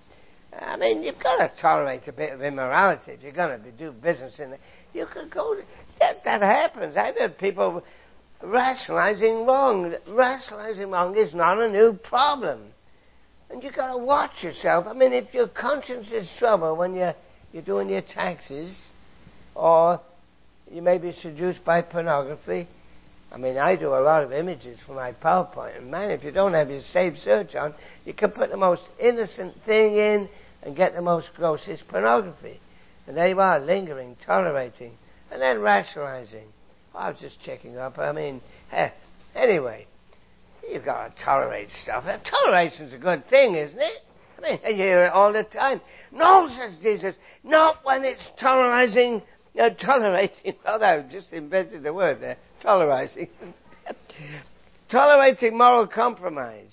I 0.59 0.77
mean, 0.77 1.03
you've 1.03 1.23
got 1.23 1.37
to 1.37 1.51
tolerate 1.61 2.07
a 2.09 2.13
bit 2.13 2.33
of 2.33 2.43
immorality 2.43 3.13
if 3.13 3.23
you're 3.23 3.33
going 3.33 3.63
to 3.63 3.73
do 3.73 3.93
business 3.93 4.39
in 4.41 4.53
it. 4.53 4.61
You 4.93 5.07
could 5.13 5.31
go. 5.31 5.57
That, 6.01 6.25
that 6.25 6.43
happens. 6.43 6.97
I've 6.97 7.17
heard 7.17 7.39
people 7.39 7.83
rationalizing 8.43 9.47
wrong. 9.47 9.95
Rationalizing 10.09 10.91
wrong 10.91 11.17
is 11.17 11.33
not 11.33 11.61
a 11.61 11.69
new 11.69 11.93
problem. 11.93 12.61
And 13.51 13.63
you've 13.63 13.75
got 13.75 13.93
to 13.93 13.99
watch 13.99 14.43
yourself. 14.43 14.87
I 14.89 14.95
mean, 14.95 15.13
if 15.13 15.33
your 15.33 15.47
conscience 15.47 16.11
is 16.11 16.29
troubled 16.41 16.79
when 16.79 16.95
you're, 16.95 17.15
you're 17.53 17.63
doing 17.63 17.89
your 17.89 18.03
taxes, 18.03 18.75
or 19.55 20.01
you 20.71 20.83
may 20.83 20.99
be 20.99 21.13
seduced 21.13 21.65
by 21.65 21.83
pornography. 21.83 22.69
I 23.33 23.37
mean, 23.37 23.59
I 23.59 23.77
do 23.77 23.89
a 23.89 24.01
lot 24.01 24.23
of 24.23 24.33
images 24.33 24.79
for 24.87 24.95
my 24.95 25.13
PowerPoint, 25.13 25.79
and 25.79 25.91
man, 25.91 26.11
if 26.11 26.23
you 26.23 26.31
don't 26.31 26.55
have 26.55 26.71
your 26.71 26.83
SafeSearch 26.95 27.57
on, 27.57 27.75
you 28.05 28.15
can 28.15 28.31
put 28.31 28.51
the 28.51 28.57
most 28.57 28.83
innocent 29.01 29.55
thing 29.67 29.97
in 29.97 30.29
and 30.63 30.77
get 30.77 30.95
the 30.95 31.03
most 31.03 31.31
grossest 31.37 31.87
pornography. 31.89 32.61
And 33.07 33.17
there 33.17 33.29
you 33.29 33.41
are, 33.41 33.59
lingering, 33.59 34.17
tolerating, 34.25 34.93
and 35.31 35.43
then 35.43 35.61
rationalizing. 35.61 36.47
I 36.95 37.11
was 37.11 37.19
just 37.21 37.41
checking 37.43 37.77
up. 37.77 37.99
I 37.99 38.13
mean, 38.13 38.41
eh, 38.73 38.91
anyway, 39.35 39.87
you've 40.71 40.85
got 40.85 41.09
to 41.09 41.25
tolerate 41.25 41.69
stuff. 41.83 42.05
Toleration's 42.05 42.95
a 42.95 42.99
good 42.99 43.29
thing, 43.29 43.57
isn't 43.57 43.79
it? 43.79 44.03
I 44.39 44.41
mean, 44.41 44.61
you 44.79 44.85
hear 44.85 45.07
it 45.07 45.13
all 45.13 45.33
the 45.33 45.45
time. 45.45 45.81
No, 46.13 46.49
says 46.49 46.79
Jesus, 46.81 47.15
not 47.43 47.85
when 47.85 48.05
it's 48.05 48.23
tolerizing 48.41 49.23
no, 49.55 49.71
tolerating, 49.71 50.55
well, 50.65 50.83
I 50.83 51.03
just 51.11 51.33
invented 51.33 51.83
the 51.83 51.93
word 51.93 52.21
there, 52.21 52.37
tolerating. 52.63 53.29
tolerating 54.91 55.57
moral 55.57 55.87
compromise. 55.87 56.73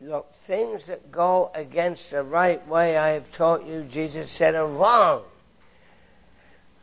Look, 0.00 0.26
things 0.48 0.82
that 0.88 1.12
go 1.12 1.52
against 1.54 2.02
the 2.10 2.24
right 2.24 2.66
way 2.66 2.96
I 2.96 3.10
have 3.10 3.26
taught 3.38 3.64
you, 3.64 3.86
Jesus 3.88 4.36
said, 4.36 4.56
are 4.56 4.66
wrong. 4.66 5.24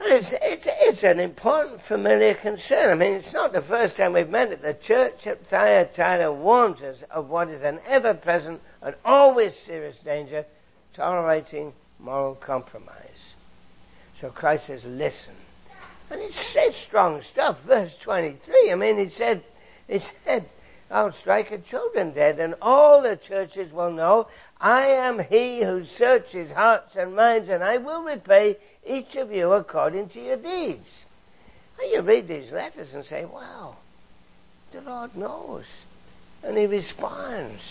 It's, 0.01 0.27
it's, 0.31 0.63
it's 0.65 1.03
an 1.03 1.19
important 1.19 1.81
familiar 1.85 2.33
concern. 2.41 2.89
I 2.89 2.95
mean, 2.95 3.15
it's 3.15 3.33
not 3.33 3.51
the 3.51 3.61
first 3.63 3.97
time 3.97 4.13
we've 4.13 4.29
met 4.29 4.53
it. 4.53 4.61
The 4.61 4.77
church 4.87 5.27
at 5.27 5.45
Thyatira 5.49 6.31
warns 6.31 6.81
us 6.81 7.03
of 7.11 7.27
what 7.27 7.49
is 7.49 7.61
an 7.61 7.79
ever 7.85 8.13
present 8.13 8.61
and 8.81 8.95
always 9.03 9.53
serious 9.65 9.97
danger 10.05 10.45
tolerating 10.95 11.73
moral 11.99 12.35
compromise. 12.35 12.95
So 14.19 14.29
Christ 14.29 14.67
says, 14.67 14.83
listen. 14.85 15.35
And 16.09 16.21
it's, 16.21 16.53
it's 16.55 16.83
strong 16.87 17.21
stuff. 17.31 17.57
Verse 17.67 17.93
23, 18.03 18.71
I 18.71 18.75
mean, 18.75 18.97
he 18.97 19.09
said, 19.09 19.43
he 19.87 19.99
said, 20.25 20.49
I'll 20.91 21.13
strike 21.13 21.51
a 21.51 21.59
children 21.59 22.13
dead, 22.13 22.39
and 22.39 22.55
all 22.61 23.03
the 23.03 23.19
churches 23.27 23.71
will 23.71 23.91
know 23.91 24.27
I 24.59 24.87
am 24.87 25.19
he 25.19 25.61
who 25.63 25.83
searches 25.97 26.49
hearts 26.51 26.95
and 26.95 27.15
minds, 27.15 27.47
and 27.47 27.63
I 27.63 27.77
will 27.77 28.03
repay 28.03 28.57
each 28.87 29.15
of 29.15 29.31
you 29.31 29.53
according 29.53 30.09
to 30.09 30.19
your 30.19 30.37
deeds. 30.37 30.87
And 31.79 31.91
you 31.91 32.01
read 32.01 32.27
these 32.27 32.51
letters 32.51 32.89
and 32.93 33.05
say, 33.05 33.23
wow, 33.23 33.77
the 34.71 34.81
Lord 34.81 35.15
knows. 35.15 35.65
And 36.43 36.57
he 36.57 36.65
responds. 36.65 37.61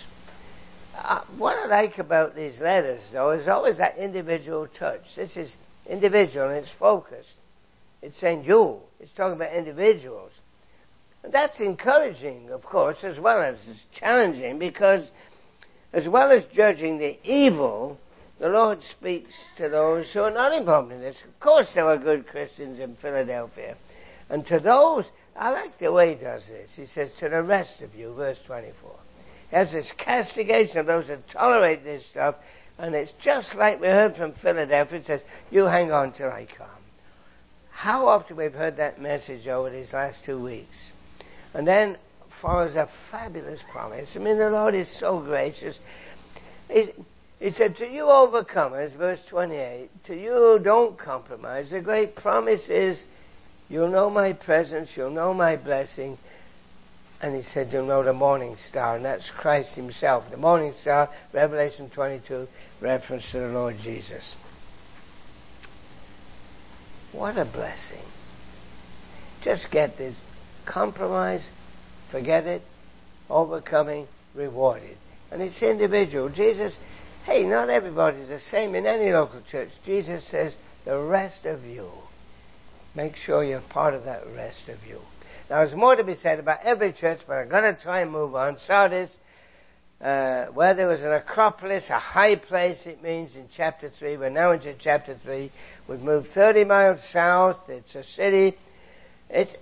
Uh, 0.99 1.21
what 1.37 1.57
I 1.57 1.67
like 1.67 1.99
about 1.99 2.35
these 2.35 2.59
letters, 2.61 3.01
though, 3.13 3.31
is 3.31 3.47
always 3.47 3.79
that 3.79 3.99
individual 3.99 4.67
touch. 4.79 5.03
This 5.15 5.37
is 5.37 5.55
individual 5.89 6.49
and 6.49 6.57
it's 6.57 6.73
focused. 6.79 7.35
It's 8.03 8.19
saying 8.21 8.45
you. 8.45 8.81
It's 8.99 9.13
talking 9.13 9.37
about 9.37 9.55
individuals. 9.55 10.33
And 11.23 11.33
that's 11.33 11.61
encouraging, 11.61 12.51
of 12.51 12.63
course, 12.63 12.99
as 13.03 13.19
well 13.21 13.43
as 13.43 13.57
challenging, 13.95 14.59
because 14.59 15.09
as 15.93 16.09
well 16.09 16.33
as 16.33 16.45
judging 16.53 16.99
the 16.99 17.17
evil, 17.25 17.99
the 18.41 18.49
Lord 18.49 18.81
speaks 18.83 19.35
to 19.57 19.69
those 19.69 20.07
who 20.13 20.21
are 20.21 20.31
not 20.31 20.53
involved 20.53 20.93
in 20.93 21.01
this. 21.01 21.17
Of 21.27 21.41
course, 21.41 21.69
there 21.75 21.87
were 21.87 21.99
good 21.99 22.27
Christians 22.27 22.81
in 22.81 22.97
Philadelphia. 22.97 23.77
And 24.31 24.45
to 24.47 24.59
those, 24.59 25.05
I 25.37 25.51
like 25.51 25.79
the 25.79 25.93
way 25.93 26.15
he 26.15 26.23
does 26.23 26.47
this. 26.49 26.71
He 26.75 26.87
says, 26.87 27.11
to 27.21 27.29
the 27.29 27.43
rest 27.43 27.83
of 27.83 27.95
you, 27.95 28.15
verse 28.15 28.39
24. 28.47 28.99
He 29.51 29.57
has 29.57 29.73
this 29.73 29.93
castigation 29.99 30.79
of 30.79 30.87
those 30.87 31.09
that 31.09 31.29
tolerate 31.31 31.85
this 31.85 32.05
stuff, 32.11 32.37
and 32.79 32.95
it's 32.95 33.13
just 33.23 33.55
like 33.55 33.81
we 33.81 33.87
heard 33.87 34.17
from 34.17 34.35
Philadelphia. 34.43 34.99
It 34.99 35.05
says, 35.07 35.21
you 35.51 35.65
hang 35.65 35.91
on 35.91 36.13
till 36.13 36.29
I 36.29 36.47
come. 36.57 36.69
How 37.71 38.09
often 38.09 38.37
we've 38.37 38.53
heard 38.53 38.77
that 38.77 39.01
message 39.01 39.47
over 39.47 39.71
these 39.71 39.93
last 39.93 40.25
two 40.27 40.43
weeks. 40.43 40.77
And 41.55 41.67
then 41.67 41.97
follows 42.43 42.77
a 42.77 42.89
fabulous 43.11 43.61
promise. 43.71 44.11
I 44.15 44.19
mean, 44.19 44.39
the 44.39 44.51
Lord 44.51 44.75
is 44.75 44.89
so 45.01 45.21
gracious. 45.21 45.79
He 46.69 47.51
said, 47.53 47.77
To 47.77 47.87
you 47.87 48.05
overcomers, 48.05 48.97
verse 48.97 49.21
28, 49.31 49.91
to 50.07 50.15
you 50.15 50.33
who 50.33 50.59
don't 50.63 50.99
compromise, 50.99 51.71
the 51.71 51.81
great 51.81 52.17
promise 52.17 52.69
is 52.69 53.03
you'll 53.69 53.91
know 53.91 54.11
my 54.11 54.33
presence, 54.33 54.91
you'll 54.95 55.11
know 55.11 55.33
my 55.33 55.57
blessing. 55.57 56.19
And 57.21 57.35
he 57.35 57.43
said, 57.43 57.69
You'll 57.73 57.87
know 57.87 58.05
the 58.05 58.13
morning 58.13 58.57
star, 58.69 58.97
and 58.97 59.05
that's 59.05 59.29
Christ 59.39 59.75
himself. 59.75 60.25
The 60.31 60.37
morning 60.37 60.73
star, 60.81 61.09
Revelation 61.33 61.91
22, 61.91 62.47
reference 62.81 63.25
to 63.33 63.41
the 63.41 63.49
Lord 63.49 63.77
Jesus. 63.83 64.37
What 67.13 67.37
a 67.37 67.45
blessing. 67.45 68.05
Just 69.43 69.69
get 69.73 69.99
this 69.99 70.17
compromise, 70.67 71.45
forget 72.13 72.47
it, 72.47 72.63
overcoming, 73.29 74.07
rewarded. 74.35 74.97
And 75.31 75.43
it's 75.43 75.63
individual. 75.63 76.29
Jesus 76.29 76.75
Hey, 77.29 77.45
not 77.45 77.69
everybody's 77.69 78.29
the 78.29 78.41
same 78.51 78.75
in 78.75 78.87
any 78.87 79.13
local 79.13 79.43
church. 79.51 79.69
Jesus 79.85 80.27
says, 80.31 80.55
the 80.87 80.99
rest 80.99 81.45
of 81.45 81.63
you. 81.65 81.91
Make 82.95 83.17
sure 83.17 83.45
you're 83.45 83.61
part 83.61 83.93
of 83.93 84.05
that 84.05 84.23
rest 84.35 84.71
of 84.71 84.79
you. 84.89 85.01
There's 85.49 85.75
more 85.75 85.97
to 85.97 86.05
be 86.05 86.15
said 86.15 86.39
about 86.39 86.63
every 86.63 86.93
church, 86.93 87.21
but 87.27 87.35
I'm 87.35 87.49
going 87.49 87.75
to 87.75 87.81
try 87.81 88.01
and 88.01 88.13
move 88.13 88.35
on. 88.35 88.59
Sardis, 88.67 89.09
uh, 89.99 90.47
where 90.47 90.75
there 90.75 90.89
was 90.89 91.01
an 91.01 91.13
acropolis, 91.13 91.85
a 91.89 91.99
high 91.99 92.37
place, 92.37 92.83
it 92.85 93.03
means 93.03 93.35
in 93.35 93.49
chapter 93.57 93.89
3. 93.89 94.19
We're 94.19 94.29
now 94.29 94.53
into 94.53 94.75
chapter 94.79 95.17
3. 95.25 95.51
We've 95.89 96.01
moved 96.01 96.29
30 96.35 96.65
miles 96.65 97.01
south. 97.13 97.57
It's 97.69 97.95
a 97.95 98.05
city. 98.05 98.59
It's 99.31 99.53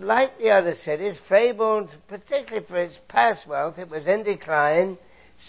like 0.00 0.36
the 0.38 0.50
other 0.50 0.74
cities, 0.74 1.16
fabled 1.28 1.90
particularly 2.08 2.66
for 2.66 2.78
its 2.78 2.98
past 3.06 3.46
wealth. 3.46 3.78
It 3.78 3.88
was 3.88 4.08
in 4.08 4.24
decline. 4.24 4.98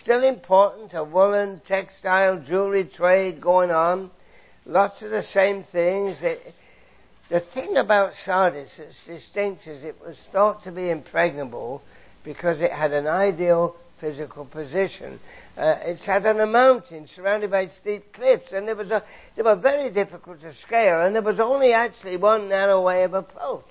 Still 0.04 0.24
important, 0.24 0.94
a 0.94 1.04
woolen, 1.04 1.60
textile, 1.68 2.40
jewelry 2.40 2.86
trade 2.86 3.42
going 3.42 3.72
on. 3.72 4.12
Lots 4.64 5.02
of 5.02 5.10
the 5.10 5.24
same 5.24 5.64
things. 5.64 6.18
It, 6.22 6.54
the 7.30 7.42
thing 7.54 7.76
about 7.78 8.14
Sardis 8.26 8.70
that's 8.78 9.06
distinct 9.06 9.68
is 9.68 9.84
it 9.84 10.00
was 10.00 10.18
thought 10.32 10.64
to 10.64 10.72
be 10.72 10.90
impregnable 10.90 11.82
because 12.24 12.62
it 12.62 12.72
had 12.72 12.94
an 12.94 13.08
ideal 13.08 13.76
physical 14.00 14.46
position. 14.46 15.20
Uh, 15.58 15.76
it 15.82 16.00
sat 16.00 16.26
on 16.26 16.40
a 16.40 16.46
mountain 16.46 17.08
surrounded 17.16 17.52
by 17.52 17.68
steep 17.68 18.14
cliffs, 18.14 18.52
and 18.54 18.68
there 18.68 18.76
was 18.76 18.92
a, 18.92 19.04
they 19.36 19.42
were 19.42 19.56
very 19.56 19.92
difficult 19.92 20.40
to 20.42 20.54
scale, 20.66 21.02
and 21.02 21.16
there 21.16 21.22
was 21.22 21.40
only 21.40 21.74
actually 21.74 22.16
one 22.16 22.48
narrow 22.48 22.82
way 22.82 23.04
of 23.04 23.14
approach. 23.14 23.66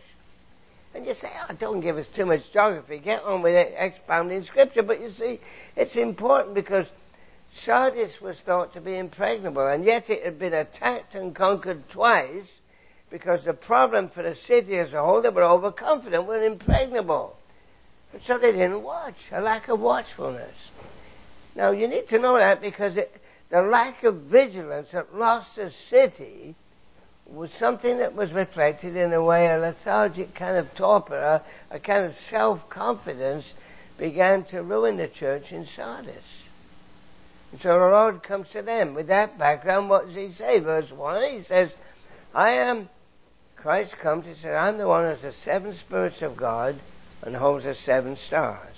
And 0.94 1.06
you 1.06 1.14
say, 1.14 1.28
oh, 1.48 1.54
don't 1.58 1.80
give 1.80 1.96
us 1.96 2.08
too 2.16 2.26
much 2.26 2.40
geography. 2.52 2.98
Get 2.98 3.22
on 3.22 3.42
with 3.42 3.54
it, 3.54 3.74
expounding 3.76 4.42
scripture. 4.44 4.82
But 4.82 5.00
you 5.00 5.10
see, 5.10 5.40
it's 5.76 5.94
important 5.94 6.54
because 6.54 6.86
Sardis 7.64 8.18
was 8.20 8.40
thought 8.44 8.72
to 8.72 8.80
be 8.80 8.98
impregnable, 8.98 9.66
and 9.66 9.84
yet 9.84 10.08
it 10.08 10.24
had 10.24 10.38
been 10.38 10.54
attacked 10.54 11.14
and 11.14 11.34
conquered 11.34 11.84
twice 11.92 12.48
because 13.10 13.44
the 13.44 13.52
problem 13.52 14.10
for 14.10 14.22
the 14.22 14.34
city 14.34 14.78
as 14.78 14.92
a 14.92 15.02
whole, 15.02 15.22
they 15.22 15.28
were 15.28 15.44
overconfident, 15.44 16.26
were 16.26 16.42
impregnable. 16.42 17.36
But 18.12 18.22
so 18.26 18.38
they 18.38 18.52
didn't 18.52 18.82
watch, 18.82 19.16
a 19.32 19.40
lack 19.40 19.68
of 19.68 19.80
watchfulness. 19.80 20.56
Now, 21.54 21.72
you 21.72 21.88
need 21.88 22.08
to 22.08 22.18
know 22.18 22.38
that 22.38 22.60
because 22.60 22.96
it, 22.96 23.10
the 23.50 23.62
lack 23.62 24.02
of 24.04 24.22
vigilance 24.22 24.88
that 24.92 25.14
lost 25.14 25.56
the 25.56 25.70
city 25.88 26.56
was 27.26 27.50
something 27.58 27.98
that 27.98 28.14
was 28.14 28.32
reflected 28.32 28.96
in 28.96 29.12
a 29.12 29.22
way 29.22 29.46
a 29.46 29.58
lethargic 29.58 30.34
kind 30.34 30.56
of 30.56 30.66
torpor, 30.76 31.18
a, 31.18 31.42
a 31.70 31.80
kind 31.80 32.04
of 32.04 32.12
self-confidence 32.30 33.44
began 33.98 34.44
to 34.44 34.62
ruin 34.62 34.96
the 34.96 35.08
church 35.08 35.44
in 35.50 35.66
Sardis. 35.74 36.14
And 37.52 37.60
so 37.60 37.68
the 37.68 37.86
Lord 37.86 38.22
comes 38.22 38.48
to 38.52 38.62
them 38.62 38.94
with 38.94 39.08
that 39.08 39.38
background. 39.38 39.88
What 39.88 40.06
does 40.06 40.14
he 40.14 40.30
say? 40.32 40.60
Verse 40.60 40.90
1, 40.90 41.32
he 41.32 41.42
says, 41.42 41.70
I 42.34 42.50
am, 42.50 42.88
Christ 43.56 43.94
comes, 44.02 44.26
and 44.26 44.36
said, 44.36 44.54
I'm 44.54 44.78
the 44.78 44.86
one 44.86 45.04
who 45.04 45.10
has 45.10 45.22
the 45.22 45.32
seven 45.32 45.74
spirits 45.74 46.22
of 46.22 46.36
God 46.36 46.80
and 47.22 47.34
holds 47.34 47.64
the 47.64 47.74
seven 47.74 48.16
stars. 48.16 48.76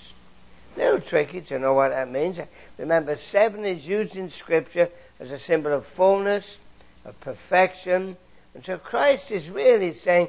Little 0.76 1.00
tricky 1.00 1.42
to 1.42 1.58
know 1.58 1.74
what 1.74 1.90
that 1.90 2.10
means. 2.10 2.38
Remember, 2.78 3.16
seven 3.30 3.64
is 3.64 3.84
used 3.84 4.14
in 4.14 4.30
Scripture 4.30 4.88
as 5.18 5.30
a 5.30 5.38
symbol 5.40 5.72
of 5.72 5.84
fullness, 5.96 6.56
of 7.04 7.18
perfection, 7.20 8.16
and 8.54 8.64
so 8.64 8.78
Christ 8.78 9.30
is 9.30 9.48
really 9.50 9.92
saying, 9.92 10.28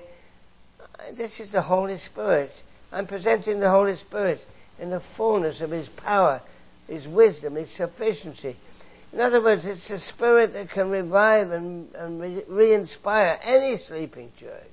This 1.15 1.39
is 1.39 1.51
the 1.51 1.61
Holy 1.61 1.97
Spirit. 1.97 2.51
I'm 2.91 3.07
presenting 3.07 3.59
the 3.59 3.69
Holy 3.69 3.95
Spirit 3.95 4.39
in 4.79 4.89
the 4.89 5.01
fullness 5.15 5.61
of 5.61 5.71
His 5.71 5.87
power, 5.97 6.41
His 6.87 7.07
wisdom, 7.07 7.55
His 7.55 7.75
sufficiency. 7.75 8.55
In 9.11 9.19
other 9.19 9.41
words, 9.41 9.65
it's 9.65 9.89
a 9.89 9.99
spirit 9.99 10.53
that 10.53 10.69
can 10.69 10.89
revive 10.89 11.51
and, 11.51 11.93
and 11.95 12.21
re 12.21 12.73
inspire 12.73 13.39
any 13.43 13.77
sleeping 13.77 14.31
church. 14.39 14.63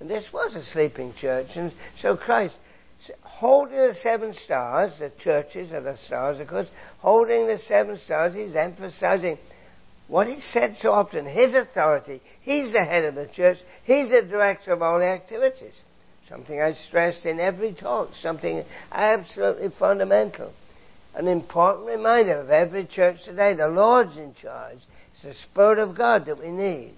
And 0.00 0.08
this 0.08 0.28
was 0.32 0.54
a 0.56 0.62
sleeping 0.62 1.12
church. 1.20 1.48
And 1.54 1.72
so 2.00 2.16
Christ, 2.16 2.54
holding 3.22 3.76
the 3.76 3.94
seven 4.02 4.34
stars, 4.44 4.92
the 4.98 5.12
churches 5.22 5.72
are 5.72 5.82
the 5.82 5.98
stars, 6.06 6.40
of 6.40 6.48
course, 6.48 6.68
holding 6.98 7.46
the 7.46 7.58
seven 7.58 7.98
stars, 8.04 8.34
he's 8.34 8.56
emphasizing 8.56 9.38
what 10.08 10.26
he 10.26 10.40
said 10.52 10.76
so 10.78 10.92
often, 10.92 11.26
his 11.26 11.54
authority. 11.54 12.20
He's 12.42 12.72
the 12.72 12.84
head 12.84 13.04
of 13.04 13.14
the 13.14 13.26
church. 13.26 13.58
He's 13.84 14.10
the 14.10 14.22
director 14.22 14.72
of 14.72 14.82
all 14.82 14.98
the 14.98 15.06
activities. 15.06 15.74
Something 16.28 16.60
I 16.60 16.72
stressed 16.72 17.26
in 17.26 17.40
every 17.40 17.74
talk, 17.74 18.10
something 18.20 18.64
absolutely 18.90 19.68
fundamental. 19.78 20.52
An 21.14 21.28
important 21.28 21.86
reminder 21.86 22.40
of 22.40 22.50
every 22.50 22.86
church 22.86 23.18
today. 23.24 23.54
The 23.54 23.68
Lord's 23.68 24.16
in 24.16 24.34
charge. 24.34 24.78
It's 25.14 25.22
the 25.22 25.34
Spirit 25.34 25.78
of 25.78 25.96
God 25.96 26.26
that 26.26 26.38
we 26.38 26.48
need. 26.48 26.94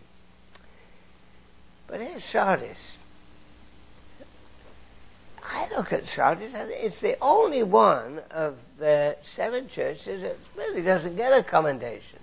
But 1.87 2.01
here's 2.01 2.25
Sardis. 2.33 2.79
I 5.43 5.69
look 5.77 5.93
at 5.93 6.05
Sardis, 6.15 6.53
it's 6.55 7.01
the 7.01 7.17
only 7.21 7.63
one 7.63 8.21
of 8.31 8.57
the 8.79 9.17
seven 9.37 9.69
churches 9.69 10.23
that 10.23 10.37
really 10.57 10.83
doesn't 10.83 11.17
get 11.17 11.33
a 11.33 11.45
commendation. 11.49 12.19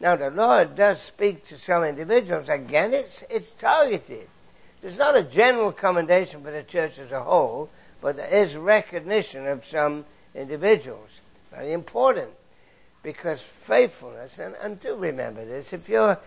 Now, 0.00 0.16
the 0.16 0.28
Lord 0.28 0.76
does 0.76 1.00
speak 1.08 1.46
to 1.48 1.58
some 1.58 1.84
individuals. 1.84 2.48
Again, 2.48 2.92
it's, 2.92 3.24
it's 3.30 3.50
targeted. 3.60 4.28
There's 4.82 4.98
not 4.98 5.16
a 5.16 5.24
general 5.24 5.72
commendation 5.72 6.42
for 6.42 6.50
the 6.50 6.62
church 6.62 6.92
as 6.98 7.10
a 7.10 7.22
whole, 7.22 7.70
but 8.02 8.16
there 8.16 8.44
is 8.44 8.54
recognition 8.54 9.46
of 9.46 9.62
some 9.70 10.04
individuals. 10.34 11.08
Very 11.50 11.72
important. 11.72 12.30
Because 13.02 13.38
faithfulness, 13.68 14.32
and, 14.38 14.54
and 14.62 14.80
do 14.80 14.96
remember 14.96 15.44
this, 15.44 15.66
if 15.72 15.88
you're 15.88 16.18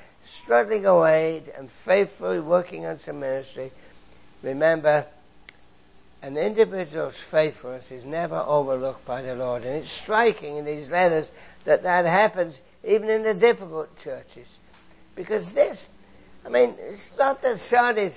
struggling 0.43 0.85
away 0.85 1.43
and 1.57 1.69
faithfully 1.85 2.39
working 2.39 2.85
on 2.85 2.99
some 2.99 3.19
ministry, 3.19 3.71
remember, 4.43 5.05
an 6.21 6.37
individual's 6.37 7.15
faithfulness 7.31 7.89
is 7.89 8.05
never 8.05 8.35
overlooked 8.35 9.05
by 9.05 9.21
the 9.21 9.33
Lord. 9.33 9.63
And 9.63 9.75
it's 9.83 10.01
striking 10.03 10.57
in 10.57 10.65
these 10.65 10.89
letters 10.89 11.27
that 11.65 11.83
that 11.83 12.05
happens 12.05 12.55
even 12.87 13.09
in 13.09 13.23
the 13.23 13.33
difficult 13.33 13.89
churches. 14.03 14.47
Because 15.15 15.43
this, 15.53 15.83
I 16.45 16.49
mean, 16.49 16.75
it's 16.77 17.11
not 17.17 17.41
that 17.41 17.57
Sardis 17.69 18.13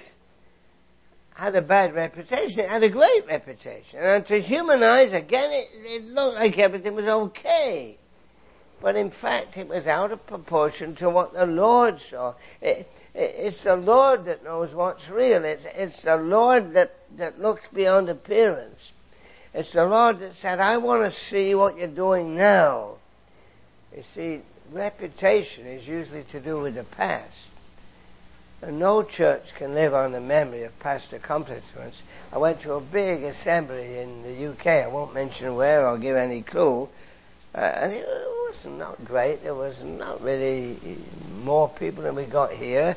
had 1.41 1.57
a 1.57 1.63
bad 1.63 1.95
reputation, 1.95 2.61
it 2.61 2.69
had 2.69 2.83
a 2.83 2.91
great 2.91 3.27
reputation. 3.27 3.99
And 3.99 4.27
to 4.27 4.43
human 4.43 4.83
eyes, 4.83 5.15
again, 5.15 5.51
it, 5.51 5.69
it 5.73 6.05
looked 6.05 6.37
like 6.37 6.59
everything 6.59 6.95
was 6.95 7.07
okay. 7.07 7.97
But 8.83 8.95
in 8.95 9.11
fact, 9.23 9.57
it 9.57 9.67
was 9.67 9.87
out 9.87 10.13
of 10.13 10.27
proportion 10.27 10.97
to 10.97 11.09
what 11.09 11.33
the 11.33 11.47
Lord 11.47 11.95
saw. 12.11 12.35
It, 12.61 12.87
it, 13.15 13.35
it's 13.39 13.65
the 13.65 13.75
Lord 13.75 14.27
that 14.27 14.45
knows 14.45 14.75
what's 14.75 15.09
real. 15.09 15.43
It's, 15.47 15.63
it's 15.65 16.03
the 16.05 16.17
Lord 16.17 16.75
that, 16.75 16.93
that 17.17 17.41
looks 17.41 17.65
beyond 17.75 18.11
appearance. 18.11 18.79
It's 19.55 19.73
the 19.73 19.85
Lord 19.85 20.21
that 20.21 20.33
said, 20.43 20.61
I 20.61 20.77
want 20.77 21.11
to 21.11 21.19
see 21.31 21.55
what 21.55 21.79
you're 21.79 21.89
doing 21.89 22.37
now. 22.37 22.97
You 23.97 24.03
see, 24.15 24.43
reputation 24.73 25.67
is 25.67 25.89
usually 25.89 26.25
to 26.33 26.41
do 26.41 26.61
with 26.61 26.75
the 26.75 26.85
past. 26.85 27.35
No 28.69 29.03
church 29.03 29.45
can 29.57 29.75
live 29.75 29.95
on 29.95 30.13
the 30.13 30.21
memory 30.21 30.65
of 30.65 30.79
past 30.81 31.15
accomplishments. 31.15 32.03
I 32.31 32.37
went 32.37 32.61
to 32.63 32.75
a 32.75 32.81
big 32.81 33.23
assembly 33.23 33.99
in 33.99 34.23
the 34.23 34.53
UK. 34.53 34.67
I 34.67 34.87
won't 34.87 35.15
mention 35.15 35.57
where 35.57 35.87
or 35.87 35.99
give 35.99 36.15
any 36.15 36.43
clue. 36.43 36.87
Uh, 37.55 37.59
and 37.59 37.93
it 37.93 38.05
was 38.07 38.67
not 38.67 39.03
great. 39.05 39.43
There 39.43 39.55
was 39.55 39.81
not 39.83 40.21
really 40.21 40.99
more 41.33 41.71
people 41.71 42.03
than 42.03 42.15
we 42.15 42.27
got 42.27 42.53
here. 42.53 42.97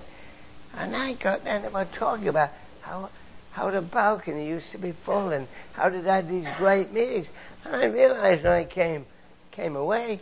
And 0.76 0.95
I 0.95 1.13
got 1.13 1.45
there 1.45 1.56
and 1.56 1.65
they 1.65 1.69
were 1.69 1.88
talking 1.97 2.28
about 2.28 2.49
how 2.82 3.10
how 3.54 3.69
the 3.69 3.82
balcony 3.82 4.47
used 4.47 4.71
to 4.71 4.80
be 4.80 4.93
full 5.06 5.32
and 5.32 5.47
how 5.73 5.88
did 5.88 6.08
I 6.08 6.17
have 6.17 6.28
these 6.28 6.47
great 6.58 6.91
meetings. 6.91 7.28
And 7.63 7.76
I 7.76 7.86
realized 7.86 8.43
when 8.43 8.52
I 8.52 8.65
came 8.65 9.06
came 9.52 9.76
away, 9.76 10.19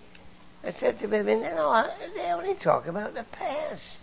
I 0.64 0.72
said 0.74 1.00
to 1.00 1.08
them, 1.08 1.28
you 1.28 1.40
know, 1.40 1.88
they 2.14 2.32
only 2.32 2.56
talk 2.62 2.86
about 2.86 3.14
the 3.14 3.26
past. 3.32 3.98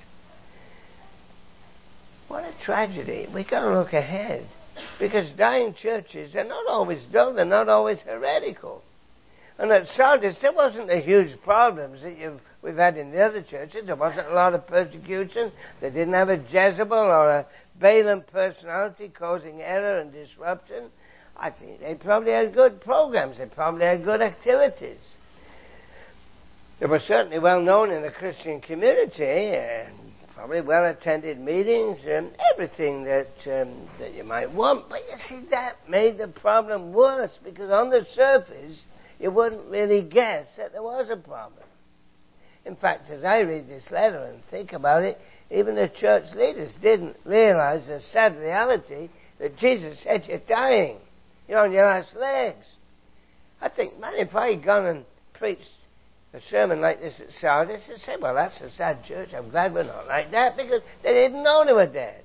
What 2.28 2.44
a 2.44 2.52
tragedy. 2.64 3.26
We've 3.34 3.48
got 3.48 3.60
to 3.60 3.72
look 3.72 3.92
ahead. 3.92 4.46
Because 5.00 5.30
dying 5.36 5.74
churches, 5.74 6.32
they're 6.32 6.44
not 6.44 6.66
always 6.68 7.02
dull, 7.12 7.34
they're 7.34 7.44
not 7.44 7.68
always 7.68 7.98
heretical. 8.00 8.82
And 9.58 9.72
at 9.72 9.88
Sardis, 9.88 10.38
there 10.40 10.52
wasn't 10.52 10.86
the 10.86 11.00
huge 11.00 11.40
problems 11.42 12.02
that 12.02 12.40
we've 12.62 12.76
had 12.76 12.96
in 12.96 13.10
the 13.10 13.20
other 13.20 13.42
churches. 13.42 13.86
There 13.86 13.96
wasn't 13.96 14.28
a 14.28 14.34
lot 14.34 14.54
of 14.54 14.68
persecution. 14.68 15.50
They 15.80 15.90
didn't 15.90 16.14
have 16.14 16.28
a 16.28 16.36
Jezebel 16.36 16.92
or 16.92 17.30
a 17.30 17.46
Balaam 17.80 18.22
personality 18.30 19.08
causing 19.08 19.60
error 19.60 19.98
and 19.98 20.12
disruption. 20.12 20.90
I 21.36 21.50
think 21.50 21.80
they 21.80 21.94
probably 21.94 22.32
had 22.32 22.54
good 22.54 22.80
programs. 22.80 23.38
They 23.38 23.46
probably 23.46 23.84
had 23.84 24.04
good 24.04 24.22
activities. 24.22 25.00
They 26.78 26.86
were 26.86 27.00
certainly 27.00 27.40
well 27.40 27.60
known 27.60 27.90
in 27.90 28.02
the 28.02 28.10
Christian 28.10 28.60
community. 28.60 29.56
Probably 30.38 30.60
well 30.60 30.84
attended 30.84 31.40
meetings 31.40 31.98
and 32.06 32.30
everything 32.54 33.02
that 33.02 33.26
um, 33.46 33.88
that 33.98 34.14
you 34.14 34.22
might 34.22 34.54
want. 34.54 34.88
But 34.88 35.00
you 35.10 35.16
see, 35.28 35.48
that 35.50 35.76
made 35.88 36.16
the 36.16 36.28
problem 36.28 36.92
worse 36.92 37.36
because 37.42 37.72
on 37.72 37.90
the 37.90 38.06
surface 38.14 38.80
you 39.18 39.32
wouldn't 39.32 39.68
really 39.68 40.00
guess 40.00 40.46
that 40.56 40.70
there 40.70 40.82
was 40.82 41.10
a 41.10 41.16
problem. 41.16 41.64
In 42.64 42.76
fact, 42.76 43.10
as 43.10 43.24
I 43.24 43.40
read 43.40 43.66
this 43.68 43.88
letter 43.90 44.26
and 44.26 44.40
think 44.48 44.72
about 44.72 45.02
it, 45.02 45.18
even 45.50 45.74
the 45.74 45.88
church 45.88 46.26
leaders 46.36 46.72
didn't 46.80 47.16
realize 47.24 47.88
the 47.88 48.00
sad 48.12 48.36
reality 48.36 49.08
that 49.40 49.56
Jesus 49.56 49.98
said 50.04 50.24
you're 50.28 50.38
dying. 50.38 50.98
You're 51.48 51.64
on 51.64 51.72
your 51.72 51.84
last 51.84 52.14
legs. 52.14 52.64
I 53.60 53.70
think, 53.70 53.98
man, 53.98 54.12
if 54.14 54.36
I 54.36 54.50
had 54.50 54.64
gone 54.64 54.86
and 54.86 55.04
preached 55.32 55.66
a 56.34 56.40
sermon 56.50 56.80
like 56.80 57.00
this 57.00 57.20
at 57.20 57.30
Sardis 57.40 57.88
and 57.88 57.98
say, 57.98 58.16
well, 58.20 58.34
that's 58.34 58.60
a 58.60 58.70
sad 58.72 59.04
church. 59.04 59.30
I'm 59.34 59.50
glad 59.50 59.72
we're 59.72 59.84
not 59.84 60.06
like 60.06 60.30
that 60.32 60.56
because 60.56 60.82
they 61.02 61.14
didn't 61.14 61.42
know 61.42 61.64
they 61.64 61.72
were 61.72 61.86
dead. 61.86 62.22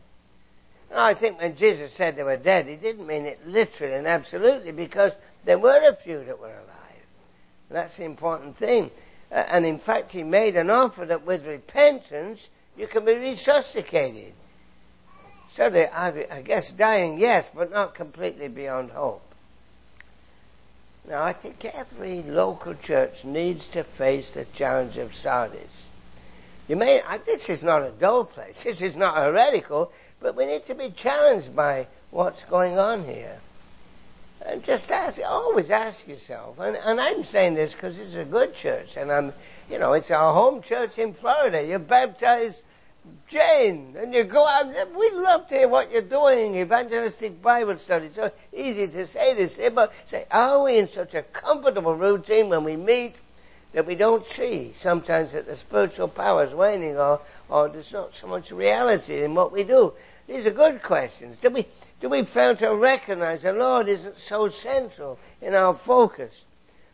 And 0.90 1.00
I 1.00 1.18
think 1.18 1.40
when 1.40 1.56
Jesus 1.56 1.92
said 1.96 2.16
they 2.16 2.24
were 2.24 2.38
dead, 2.38 2.68
he 2.68 2.76
didn't 2.76 3.08
mean 3.08 3.26
it 3.26 3.40
literally 3.46 3.96
and 3.96 4.06
absolutely 4.06 4.72
because 4.72 5.14
there 5.46 5.58
were 5.58 5.90
a 5.90 5.98
few 6.04 6.24
that 6.26 6.40
were 6.40 6.54
alive. 6.54 7.04
And 7.70 7.78
that's 7.78 7.96
the 7.98 8.04
important 8.04 8.58
thing. 8.58 8.92
Uh, 9.32 9.36
and 9.36 9.66
in 9.66 9.80
fact, 9.80 10.12
he 10.12 10.22
made 10.22 10.58
an 10.58 10.70
offer 10.70 11.06
that 11.06 11.26
with 11.26 11.46
repentance, 11.46 12.40
you 12.76 12.88
can 12.88 13.06
be 13.06 13.14
resuscitated. 13.14 14.34
So 15.56 15.70
they, 15.70 15.88
I 15.88 16.42
guess 16.42 16.72
dying, 16.78 17.18
yes, 17.20 17.46
but 17.56 17.72
not 17.72 17.96
completely 17.96 18.48
beyond 18.48 18.92
hope. 18.92 19.24
Now, 21.08 21.24
I 21.24 21.34
think 21.34 21.66
every 21.66 22.24
local 22.24 22.76
church 22.76 23.14
needs 23.26 23.68
to 23.74 23.84
face 23.98 24.30
the 24.34 24.46
challenge 24.58 24.98
of 24.98 25.14
Sardis. 25.22 25.70
You 26.68 26.78
may, 26.78 27.02
this 27.26 27.50
is 27.50 27.62
not 27.62 27.84
a 27.84 27.92
dull 27.92 28.26
place. 28.26 28.56
This 28.64 28.82
is 28.82 28.96
not 28.96 29.18
heretical, 29.18 29.92
but 30.22 30.38
we 30.38 30.46
need 30.46 30.66
to 30.68 30.76
be 30.76 30.96
challenged 30.98 31.54
by 31.54 31.88
what's 32.10 32.42
going 32.50 32.78
on 32.78 33.04
here. 33.04 33.40
And 34.46 34.64
just 34.64 34.90
ask, 34.90 35.20
always 35.26 35.70
ask 35.70 36.08
yourself, 36.08 36.58
and, 36.60 36.76
and 36.76 37.00
I'm 37.00 37.24
saying 37.26 37.56
this 37.56 37.74
because 37.74 37.98
it's 37.98 38.16
a 38.16 38.30
good 38.30 38.54
church, 38.62 38.90
and 38.98 39.12
I'm, 39.12 39.34
you 39.70 39.80
know, 39.80 39.94
it's 39.94 40.12
our 40.12 40.34
home 40.34 40.62
church 40.62 40.98
in 40.98 41.14
Florida. 41.16 41.64
You're 41.66 41.80
baptized 41.80 42.58
Jane, 43.30 43.96
and 43.98 44.14
you 44.14 44.24
go 44.24 44.46
out. 44.46 44.68
We 44.98 45.12
love 45.14 45.48
to 45.48 45.56
hear 45.56 45.68
what 45.68 45.92
you're 45.92 46.08
doing, 46.08 46.56
evangelistic 46.56 47.42
Bible 47.42 47.78
study. 47.84 48.10
So 48.14 48.32
easy 48.54 48.88
to 48.88 49.08
say 49.08 49.36
this, 49.36 49.60
but 49.74 49.92
say, 50.10 50.26
are 50.32 50.64
we 50.64 50.78
in 50.78 50.88
such 50.90 51.14
a 51.14 51.24
comfortable 51.24 51.96
routine 51.96 52.50
when 52.50 52.64
we 52.64 52.76
meet 52.76 53.16
that 53.74 53.88
we 53.88 53.96
don't 53.96 54.26
see 54.38 54.74
sometimes 54.80 55.34
that 55.34 55.48
the 55.48 55.58
spiritual 55.58 56.08
power 56.08 56.46
is 56.46 56.54
waning, 56.54 56.96
or 56.96 57.20
or 57.50 57.70
there's 57.70 57.92
not 57.92 58.12
so 58.22 58.28
much 58.28 58.52
reality 58.52 59.24
in 59.24 59.36
what 59.36 59.52
we 59.52 59.64
do? 59.64 59.94
These 60.28 60.46
are 60.46 60.52
good 60.52 60.82
questions. 60.84 61.38
Do 61.42 61.50
we 61.50 61.68
do 62.00 62.10
we 62.10 62.26
fail 62.34 62.56
to 62.58 62.76
recognize 62.76 63.42
the 63.42 63.52
Lord 63.52 63.90
isn't 63.90 64.16
so 64.30 64.50
central 64.62 65.18
in 65.42 65.54
our 65.56 65.80
focus? 65.86 66.34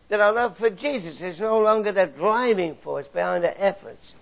That 0.10 0.22
our 0.22 0.34
love 0.34 0.58
for 0.58 0.72
Jesus 0.72 1.22
is 1.22 1.40
no 1.40 1.60
longer 1.60 1.92
the 1.92 2.08
driving 2.08 2.78
force 2.84 3.06
behind 3.14 3.46
our 3.46 3.54
efforts 3.56 4.16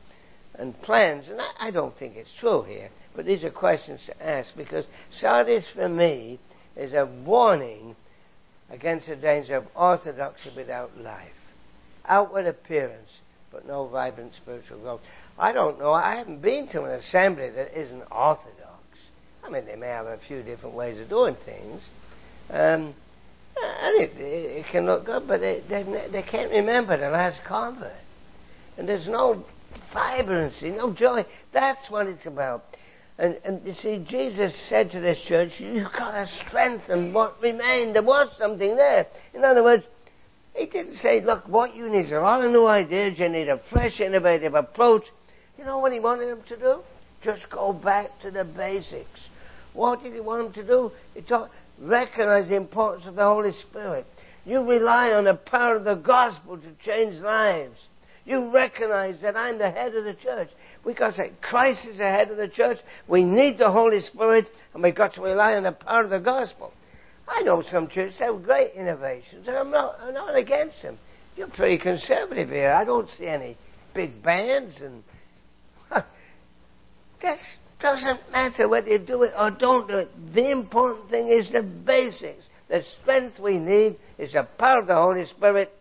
and 0.57 0.79
plans. 0.81 1.29
And 1.29 1.39
I, 1.39 1.51
I 1.59 1.71
don't 1.71 1.97
think 1.97 2.15
it's 2.15 2.29
true 2.39 2.63
here, 2.63 2.89
but 3.15 3.25
these 3.25 3.43
are 3.43 3.51
questions 3.51 4.01
to 4.07 4.25
ask 4.25 4.55
because 4.55 4.85
Sardis 5.19 5.65
for 5.73 5.89
me 5.89 6.39
is 6.75 6.93
a 6.93 7.05
warning 7.25 7.95
against 8.69 9.07
the 9.07 9.15
danger 9.15 9.55
of 9.55 9.65
orthodoxy 9.75 10.51
without 10.55 10.97
life. 10.97 11.31
Outward 12.05 12.45
appearance, 12.45 13.09
but 13.51 13.65
no 13.65 13.87
vibrant 13.87 14.33
spiritual 14.35 14.79
growth. 14.79 15.01
I 15.37 15.51
don't 15.51 15.79
know. 15.79 15.93
I 15.93 16.15
haven't 16.15 16.41
been 16.41 16.67
to 16.69 16.83
an 16.83 16.91
assembly 16.91 17.49
that 17.49 17.79
isn't 17.79 18.03
orthodox. 18.11 18.53
I 19.43 19.49
mean, 19.49 19.65
they 19.65 19.75
may 19.75 19.87
have 19.87 20.05
a 20.05 20.19
few 20.27 20.43
different 20.43 20.75
ways 20.75 20.99
of 20.99 21.09
doing 21.09 21.35
things. 21.45 21.81
Um, 22.49 22.93
and 23.59 24.01
it, 24.01 24.11
it, 24.17 24.65
can 24.71 24.85
look 24.85 25.05
good, 25.05 25.27
but 25.27 25.39
they, 25.39 25.61
they, 25.67 25.83
they 26.11 26.21
can't 26.21 26.51
remember 26.51 26.97
the 26.97 27.09
last 27.09 27.41
convert. 27.47 27.91
And 28.77 28.87
there's 28.87 29.07
no 29.07 29.43
vibrancy, 29.93 30.69
no 30.69 30.93
joy. 30.93 31.25
That's 31.53 31.89
what 31.89 32.07
it's 32.07 32.25
about. 32.25 32.63
And, 33.19 33.39
and 33.43 33.65
you 33.65 33.73
see, 33.73 34.05
Jesus 34.07 34.53
said 34.69 34.91
to 34.91 34.99
this 34.99 35.19
church, 35.27 35.51
you've 35.57 35.91
got 35.97 36.11
to 36.11 36.27
strengthen 36.45 37.13
what 37.13 37.41
remained. 37.41 37.95
There 37.95 38.03
was 38.03 38.33
something 38.37 38.75
there. 38.75 39.07
In 39.33 39.43
other 39.43 39.63
words, 39.63 39.83
he 40.53 40.67
didn't 40.67 40.95
say, 40.95 41.21
look, 41.21 41.47
what 41.47 41.75
you 41.75 41.89
need 41.89 42.05
is 42.05 42.11
a 42.11 42.19
lot 42.19 42.43
of 42.43 42.51
new 42.51 42.67
ideas. 42.67 43.17
You 43.17 43.29
need 43.29 43.49
a 43.49 43.59
fresh, 43.71 43.99
innovative 43.99 44.53
approach. 44.53 45.03
You 45.57 45.65
know 45.65 45.79
what 45.79 45.91
he 45.91 45.99
wanted 45.99 46.29
them 46.29 46.43
to 46.49 46.57
do? 46.57 46.81
Just 47.23 47.49
go 47.49 47.73
back 47.73 48.09
to 48.21 48.29
the 48.29 48.43
basics. 48.43 49.27
What 49.73 50.03
did 50.03 50.13
he 50.13 50.19
want 50.19 50.53
them 50.53 50.63
to 50.63 50.67
do? 50.67 50.91
He 51.15 51.21
taught, 51.21 51.49
recognize 51.79 52.49
the 52.49 52.55
importance 52.55 53.07
of 53.07 53.15
the 53.15 53.23
Holy 53.23 53.51
Spirit. 53.51 54.05
You 54.45 54.61
rely 54.61 55.11
on 55.11 55.25
the 55.25 55.33
power 55.33 55.75
of 55.75 55.83
the 55.83 55.95
gospel 55.95 56.57
to 56.57 56.71
change 56.85 57.15
lives. 57.15 57.77
You 58.27 58.51
recognize 58.51 59.21
that 59.21 59.37
I'm 59.37 59.57
the 59.57 59.71
head 59.71 59.95
of 59.95 60.03
the 60.03 60.13
church. 60.13 60.49
Say, 61.15 61.31
Christ 61.41 61.87
is 61.87 61.97
the 61.97 62.03
head 62.03 62.29
of 62.29 62.35
the 62.35 62.49
church. 62.49 62.77
We 63.07 63.23
need 63.23 63.57
the 63.57 63.71
Holy 63.71 64.01
Spirit, 64.01 64.47
and 64.73 64.83
we've 64.83 64.93
got 64.93 65.13
to 65.13 65.21
rely 65.21 65.53
on 65.53 65.63
the 65.63 65.71
power 65.71 66.03
of 66.03 66.09
the 66.09 66.19
gospel. 66.19 66.73
I 67.25 67.41
know 67.43 67.63
some 67.71 67.87
churches 67.87 68.19
have 68.19 68.43
great 68.43 68.73
innovations, 68.73 69.47
and 69.47 69.55
I'm 69.55 69.71
not, 69.71 69.95
I'm 70.01 70.13
not 70.13 70.35
against 70.35 70.81
them. 70.81 70.99
You're 71.37 71.47
pretty 71.47 71.77
conservative 71.77 72.49
here. 72.49 72.73
I 72.73 72.83
don't 72.83 73.09
see 73.11 73.27
any 73.27 73.57
big 73.93 74.21
bands, 74.21 74.81
and 74.81 75.03
that 77.21 77.37
doesn't 77.79 78.29
matter 78.29 78.67
whether 78.67 78.89
you 78.89 78.99
do 78.99 79.23
it 79.23 79.31
or 79.37 79.51
don't 79.51 79.87
do 79.87 79.99
it. 79.99 80.33
The 80.33 80.51
important 80.51 81.09
thing 81.09 81.29
is 81.29 81.49
the 81.49 81.61
basics. 81.61 82.43
The 82.67 82.83
strength 83.01 83.39
we 83.39 83.57
need 83.57 83.95
is 84.17 84.33
the 84.33 84.45
power 84.57 84.81
of 84.81 84.87
the 84.87 84.95
Holy 84.95 85.25
Spirit, 85.27 85.71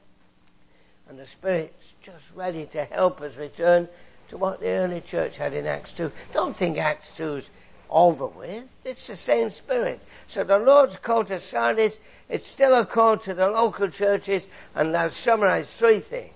and 1.09 1.19
the 1.19 1.27
Spirit's 1.39 1.75
just 2.03 2.25
ready 2.35 2.67
to 2.73 2.85
help 2.85 3.21
us 3.21 3.37
return 3.37 3.89
to 4.29 4.37
what 4.37 4.61
the 4.61 4.69
early 4.69 5.01
church 5.01 5.37
had 5.37 5.53
in 5.53 5.67
Acts 5.67 5.93
2. 5.97 6.11
Don't 6.33 6.57
think 6.57 6.79
Acts 6.79 7.07
2 7.17 7.37
is 7.37 7.45
over 7.89 8.27
with. 8.27 8.65
It's 8.85 9.07
the 9.07 9.17
same 9.17 9.51
spirit. 9.51 10.01
So 10.33 10.43
the 10.43 10.59
Lord's 10.59 10.97
call 11.05 11.25
to 11.27 11.41
Sardis, 11.41 11.95
it's 12.29 12.51
still 12.53 12.75
a 12.75 12.87
call 12.87 13.19
to 13.19 13.35
the 13.35 13.47
local 13.47 13.91
churches, 13.91 14.43
and 14.75 14.97
I'll 14.97 15.13
summarize 15.25 15.69
three 15.79 16.03
things. 16.09 16.33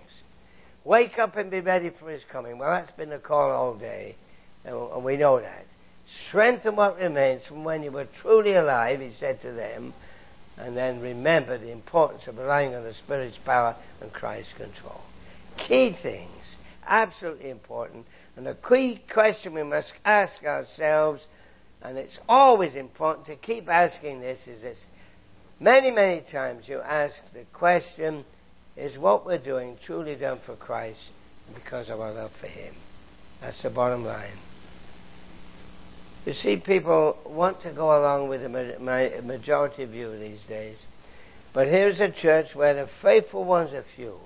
Wake 0.84 1.18
up 1.18 1.36
and 1.36 1.50
be 1.50 1.60
ready 1.60 1.90
for 1.98 2.10
His 2.10 2.22
coming. 2.30 2.58
Well, 2.58 2.70
that's 2.70 2.92
been 2.92 3.10
the 3.10 3.18
call 3.18 3.50
all 3.50 3.74
day, 3.74 4.16
and 4.64 5.04
we 5.04 5.16
know 5.16 5.40
that. 5.40 5.66
Strengthen 6.28 6.76
what 6.76 6.96
remains 6.96 7.42
from 7.46 7.64
when 7.64 7.82
you 7.82 7.90
were 7.90 8.08
truly 8.20 8.54
alive, 8.54 9.00
He 9.00 9.12
said 9.18 9.40
to 9.42 9.52
them, 9.52 9.92
and 10.60 10.76
then 10.76 11.00
remember 11.00 11.58
the 11.58 11.72
importance 11.72 12.22
of 12.26 12.38
relying 12.38 12.74
on 12.74 12.84
the 12.84 12.94
Spirit's 12.94 13.38
power 13.44 13.76
and 14.00 14.12
Christ's 14.12 14.52
control. 14.54 15.00
Key 15.68 15.96
things, 16.02 16.56
absolutely 16.86 17.50
important, 17.50 18.06
and 18.36 18.46
the 18.46 18.56
key 18.68 19.02
question 19.12 19.54
we 19.54 19.62
must 19.62 19.92
ask 20.04 20.42
ourselves 20.44 21.22
and 21.82 21.96
it's 21.96 22.18
always 22.28 22.74
important 22.74 23.26
to 23.26 23.36
keep 23.36 23.68
asking 23.68 24.20
this 24.20 24.38
is 24.46 24.62
this. 24.62 24.78
Many, 25.58 25.90
many 25.90 26.22
times 26.30 26.68
you 26.68 26.80
ask 26.80 27.14
the 27.32 27.44
question, 27.52 28.24
is 28.76 28.98
what 28.98 29.26
we're 29.26 29.38
doing 29.38 29.78
truly 29.84 30.14
done 30.14 30.40
for 30.44 30.56
Christ 30.56 31.00
because 31.54 31.90
of 31.90 32.00
our 32.00 32.12
love 32.12 32.32
for 32.40 32.46
Him? 32.46 32.74
That's 33.40 33.62
the 33.62 33.70
bottom 33.70 34.04
line. 34.04 34.49
You 36.26 36.34
see, 36.34 36.56
people 36.56 37.18
want 37.26 37.62
to 37.62 37.72
go 37.72 37.98
along 37.98 38.28
with 38.28 38.42
the 38.42 39.22
majority 39.22 39.84
view 39.86 40.18
these 40.18 40.42
days. 40.48 40.78
But 41.54 41.66
here's 41.66 41.98
a 41.98 42.10
church 42.10 42.54
where 42.54 42.74
the 42.74 42.88
faithful 43.02 43.44
ones 43.44 43.72
are 43.72 43.84
few. 43.96 44.18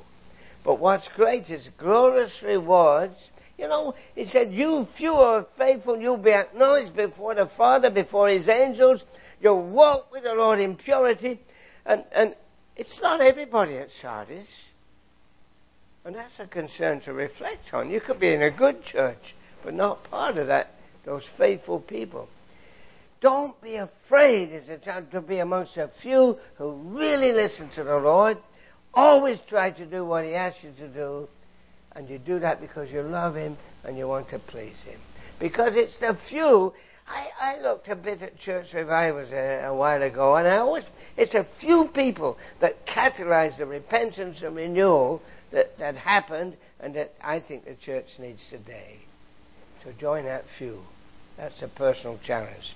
But 0.64 0.80
what's 0.80 1.08
great 1.16 1.48
is 1.50 1.68
glorious 1.78 2.32
rewards 2.42 3.16
you 3.58 3.68
know, 3.68 3.94
he 4.14 4.24
said, 4.24 4.52
You 4.52 4.86
few 4.96 5.12
are 5.12 5.46
faithful, 5.56 5.98
you'll 5.98 6.16
be 6.16 6.32
acknowledged 6.32 6.96
before 6.96 7.34
the 7.34 7.48
Father, 7.56 7.90
before 7.90 8.28
his 8.28 8.48
angels. 8.48 9.02
You'll 9.40 9.68
walk 9.68 10.10
with 10.10 10.24
the 10.24 10.32
Lord 10.32 10.58
in 10.58 10.76
purity. 10.76 11.40
And, 11.86 12.04
and 12.12 12.34
it's 12.76 12.98
not 13.00 13.20
everybody 13.20 13.76
at 13.76 13.88
Sardis. 14.02 14.48
And 16.04 16.14
that's 16.14 16.38
a 16.38 16.46
concern 16.46 17.00
to 17.02 17.12
reflect 17.12 17.72
on. 17.72 17.90
You 17.90 18.00
could 18.00 18.18
be 18.18 18.32
in 18.32 18.42
a 18.42 18.50
good 18.50 18.84
church, 18.84 19.34
but 19.62 19.72
not 19.72 20.04
part 20.04 20.36
of 20.36 20.48
that, 20.48 20.73
those 21.04 21.24
faithful 21.38 21.80
people. 21.80 22.28
Don't 23.20 23.60
be 23.62 23.76
afraid 23.76 24.52
as 24.52 24.68
a 24.68 24.78
child 24.78 25.10
to 25.12 25.20
be 25.20 25.38
amongst 25.38 25.76
a 25.76 25.90
few 26.02 26.36
who 26.56 26.72
really 26.72 27.32
listen 27.32 27.70
to 27.74 27.84
the 27.84 27.96
Lord. 27.96 28.38
Always 28.92 29.38
try 29.48 29.70
to 29.70 29.86
do 29.86 30.04
what 30.04 30.24
He 30.24 30.34
asks 30.34 30.62
you 30.62 30.72
to 30.72 30.88
do 30.88 31.28
and 31.94 32.08
you 32.08 32.18
do 32.18 32.38
that 32.40 32.60
because 32.60 32.90
you 32.90 33.02
love 33.02 33.36
Him 33.36 33.56
and 33.84 33.96
you 33.96 34.08
want 34.08 34.28
to 34.30 34.38
please 34.38 34.80
Him. 34.82 35.00
Because 35.38 35.72
it's 35.76 35.98
the 36.00 36.18
few. 36.28 36.72
I, 37.06 37.56
I 37.56 37.60
looked 37.60 37.88
a 37.88 37.96
bit 37.96 38.22
at 38.22 38.38
church 38.38 38.66
revivals 38.72 39.30
a, 39.30 39.66
a 39.66 39.74
while 39.74 40.02
ago, 40.02 40.36
and 40.36 40.48
I 40.48 40.56
always, 40.56 40.84
it's 41.16 41.34
a 41.34 41.46
few 41.60 41.90
people 41.94 42.38
that 42.60 42.86
catalyze 42.86 43.58
the 43.58 43.66
repentance 43.66 44.42
and 44.42 44.56
renewal 44.56 45.20
that, 45.52 45.76
that 45.78 45.96
happened 45.96 46.56
and 46.80 46.94
that 46.96 47.12
I 47.22 47.40
think 47.40 47.66
the 47.66 47.74
church 47.74 48.06
needs 48.18 48.40
today. 48.50 48.98
To 49.84 49.92
join 49.92 50.24
that 50.24 50.44
few. 50.58 50.80
That's 51.36 51.60
a 51.62 51.68
personal 51.68 52.18
challenge. 52.24 52.74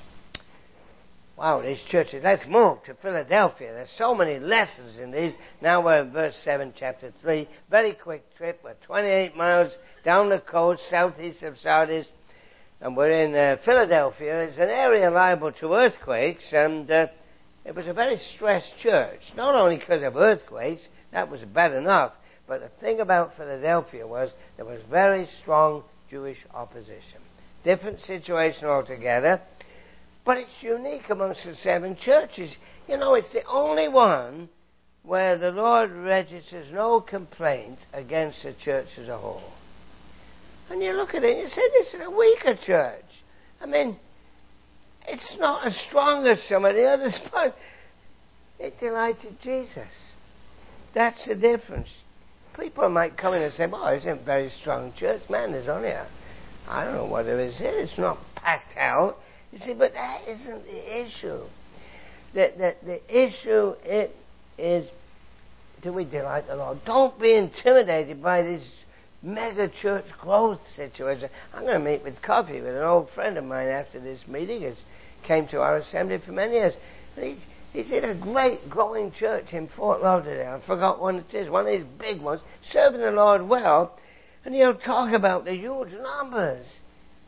Wow, 1.37 1.63
these 1.63 1.83
churches. 1.89 2.23
Let's 2.25 2.45
move 2.49 2.79
to 2.87 2.95
Philadelphia. 2.95 3.73
There's 3.73 3.95
so 3.97 4.13
many 4.13 4.41
lessons 4.41 4.99
in 4.99 5.13
these. 5.13 5.35
Now 5.63 5.85
we're 5.85 6.03
in 6.03 6.11
verse 6.11 6.37
7, 6.43 6.75
chapter 6.77 7.13
3. 7.23 7.49
Very 7.71 7.93
quick 7.93 8.25
trip. 8.37 8.61
We're 8.65 8.75
28 8.85 9.37
miles 9.37 9.73
down 10.05 10.31
the 10.31 10.41
coast, 10.41 10.83
southeast 10.91 11.45
of 11.45 11.57
Sardis. 11.59 12.07
And 12.81 12.97
we're 12.97 13.25
in 13.25 13.35
uh, 13.37 13.57
Philadelphia. 13.65 14.41
It's 14.41 14.57
an 14.57 14.69
area 14.69 15.11
liable 15.11 15.53
to 15.53 15.75
earthquakes, 15.75 16.45
and 16.53 16.91
uh, 16.91 17.07
it 17.65 17.75
was 17.75 17.87
a 17.87 17.93
very 17.93 18.19
stressed 18.35 18.73
church. 18.83 19.21
Not 19.37 19.55
only 19.55 19.77
because 19.77 20.03
of 20.03 20.17
earthquakes, 20.17 20.83
that 21.13 21.31
was 21.31 21.41
bad 21.43 21.73
enough, 21.73 22.15
but 22.49 22.61
the 22.61 22.71
thing 22.81 23.01
about 23.01 23.37
Philadelphia 23.37 24.07
was 24.07 24.31
there 24.57 24.65
was 24.65 24.81
very 24.91 25.27
strong 25.41 25.85
Jewish 26.11 26.39
opposition. 26.53 27.21
Different 27.69 28.01
situation 28.01 28.65
altogether. 28.65 29.43
But 30.25 30.39
it's 30.39 30.63
unique 30.63 31.11
amongst 31.11 31.45
the 31.45 31.55
seven 31.57 31.99
churches. 32.03 32.57
You 32.89 32.97
know, 32.97 33.13
it's 33.13 33.31
the 33.35 33.45
only 33.45 33.89
one 33.89 34.49
where 35.03 35.37
the 35.37 35.51
Lord 35.51 35.91
registers 35.93 36.73
no 36.73 37.03
complaint 37.03 37.79
against 37.93 38.43
the 38.43 38.55
church 38.55 38.87
as 38.97 39.09
a 39.09 39.19
whole. 39.19 39.53
And 40.71 40.83
you 40.83 40.93
look 40.93 41.11
at 41.11 41.23
it 41.23 41.31
and 41.31 41.41
you 41.41 41.49
say, 41.49 41.61
this 41.79 41.93
is 41.93 42.01
a 42.07 42.11
weaker 42.11 42.57
church. 42.65 43.05
I 43.61 43.67
mean, 43.67 43.99
it's 45.07 45.37
not 45.39 45.67
as 45.67 45.79
strong 45.89 46.27
as 46.27 46.43
some 46.49 46.65
of 46.65 46.75
the 46.75 46.87
others, 46.87 47.21
but 47.31 47.55
it 48.59 48.81
delighted 48.81 49.37
Jesus. 49.43 49.93
That's 50.95 51.23
the 51.29 51.35
difference. 51.35 51.89
People 52.59 52.89
might 52.89 53.19
come 53.19 53.35
in 53.35 53.43
and 53.43 53.53
say, 53.53 53.67
well, 53.67 53.89
it's 53.89 54.07
a 54.07 54.15
very 54.15 54.49
strong 54.63 54.95
church. 54.97 55.21
Man, 55.29 55.53
there's 55.53 55.69
only 55.69 55.91
a, 55.91 56.09
I 56.69 56.85
don't 56.85 56.95
know 56.95 57.07
what 57.07 57.27
it 57.27 57.39
is. 57.41 57.57
It's 57.59 57.99
not 57.99 58.19
packed 58.37 58.77
out. 58.77 59.17
You 59.53 59.59
see, 59.59 59.75
but 59.75 59.95
that 59.95 60.29
isn't 60.29 60.65
the 60.65 61.03
issue. 61.03 61.45
The, 62.35 62.53
the, 62.57 62.75
the 62.85 63.27
issue 63.27 63.75
it 63.85 64.15
is 64.59 64.91
do 65.83 65.93
we 65.93 66.05
delight 66.05 66.47
the 66.47 66.57
Lord? 66.57 66.79
Don't 66.85 67.19
be 67.21 67.35
intimidated 67.35 68.23
by 68.23 68.43
this 68.43 68.69
mega 69.23 69.71
church 69.81 70.05
growth 70.21 70.61
situation. 70.75 71.31
I'm 71.55 71.63
going 71.63 71.83
to 71.83 71.91
meet 71.91 72.03
with 72.03 72.21
coffee 72.23 72.61
with 72.61 72.75
an 72.75 72.83
old 72.83 73.09
friend 73.15 73.37
of 73.39 73.45
mine 73.45 73.69
after 73.69 74.01
this 74.01 74.21
meeting. 74.27 74.63
He 74.63 74.73
came 75.27 75.47
to 75.49 75.61
our 75.61 75.77
assembly 75.77 76.19
for 76.25 76.33
many 76.33 76.55
years. 76.55 76.75
He, 77.17 77.39
he's 77.73 77.91
in 77.91 78.05
a 78.05 78.15
great 78.15 78.69
growing 78.69 79.13
church 79.13 79.53
in 79.53 79.69
Fort 79.77 80.03
Lauderdale. 80.03 80.61
I 80.63 80.67
forgot 80.67 81.01
what 81.01 81.15
it 81.15 81.35
is. 81.35 81.49
One 81.49 81.67
of 81.67 81.73
these 81.73 81.87
big 81.99 82.21
ones, 82.21 82.41
serving 82.71 83.01
the 83.01 83.11
Lord 83.11 83.49
well. 83.49 83.97
And 84.49 84.57
he'll 84.57 84.77
talk 84.77 85.13
about 85.13 85.45
the 85.45 85.53
huge 85.53 85.93
numbers. 85.93 86.65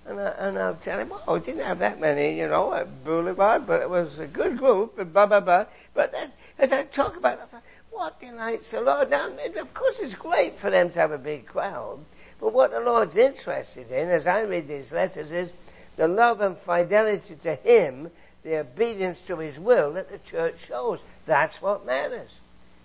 And, 0.06 0.18
I, 0.18 0.28
and 0.38 0.58
I'll 0.58 0.80
tell 0.82 0.98
him, 0.98 1.12
oh, 1.12 1.34
we 1.34 1.40
didn't 1.40 1.66
have 1.66 1.80
that 1.80 2.00
many, 2.00 2.38
you 2.38 2.48
know, 2.48 2.72
at 2.72 3.04
Boulevard, 3.04 3.66
but 3.66 3.82
it 3.82 3.90
was 3.90 4.18
a 4.18 4.26
good 4.26 4.56
group, 4.56 4.96
and 4.96 5.12
blah, 5.12 5.26
blah, 5.26 5.40
blah. 5.40 5.66
But 5.94 6.12
then, 6.12 6.32
as 6.58 6.72
I 6.72 6.86
talk 6.86 7.18
about 7.18 7.36
it, 7.36 7.42
I 7.42 7.46
thought, 7.48 7.62
what 7.90 8.18
delights 8.20 8.70
the 8.70 8.80
Lord? 8.80 9.10
Now, 9.10 9.28
of 9.28 9.74
course, 9.74 9.96
it's 10.00 10.14
great 10.14 10.54
for 10.62 10.70
them 10.70 10.88
to 10.88 10.98
have 10.98 11.10
a 11.10 11.18
big 11.18 11.44
crowd, 11.44 11.98
but 12.40 12.54
what 12.54 12.70
the 12.70 12.80
Lord's 12.80 13.18
interested 13.18 13.90
in, 13.90 14.08
as 14.08 14.26
I 14.26 14.40
read 14.40 14.66
these 14.66 14.90
letters, 14.90 15.30
is 15.30 15.50
the 15.98 16.08
love 16.08 16.40
and 16.40 16.56
fidelity 16.64 17.36
to 17.42 17.54
Him, 17.56 18.10
the 18.44 18.60
obedience 18.60 19.18
to 19.26 19.36
His 19.36 19.58
will 19.58 19.92
that 19.92 20.10
the 20.10 20.20
church 20.30 20.54
shows. 20.66 21.00
That's 21.26 21.60
what 21.60 21.84
matters. 21.84 22.30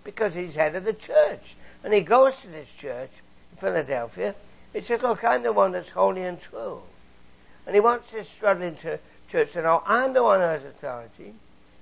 Because 0.03 0.33
He's 0.33 0.55
head 0.55 0.75
of 0.75 0.83
the 0.83 0.91
church. 0.91 1.55
And 1.85 1.93
He 1.93 2.01
goes 2.01 2.33
to 2.41 2.49
this 2.49 2.67
church 2.81 3.11
Philadelphia. 3.55 4.35
He 4.73 4.81
says, 4.81 5.01
Look, 5.01 5.23
I'm 5.23 5.43
the 5.43 5.53
one 5.53 5.71
that's 5.71 5.89
holy 5.89 6.23
and 6.23 6.39
true. 6.39 6.81
And 7.65 7.73
he 7.73 7.81
wants 7.81 8.05
this 8.11 8.27
struggling 8.37 8.75
to, 8.83 8.99
church 9.31 9.53
to 9.53 9.61
know 9.61 9.81
I'm 9.85 10.13
the 10.13 10.23
one 10.23 10.39
who 10.39 10.45
has 10.45 10.63
authority. 10.63 11.33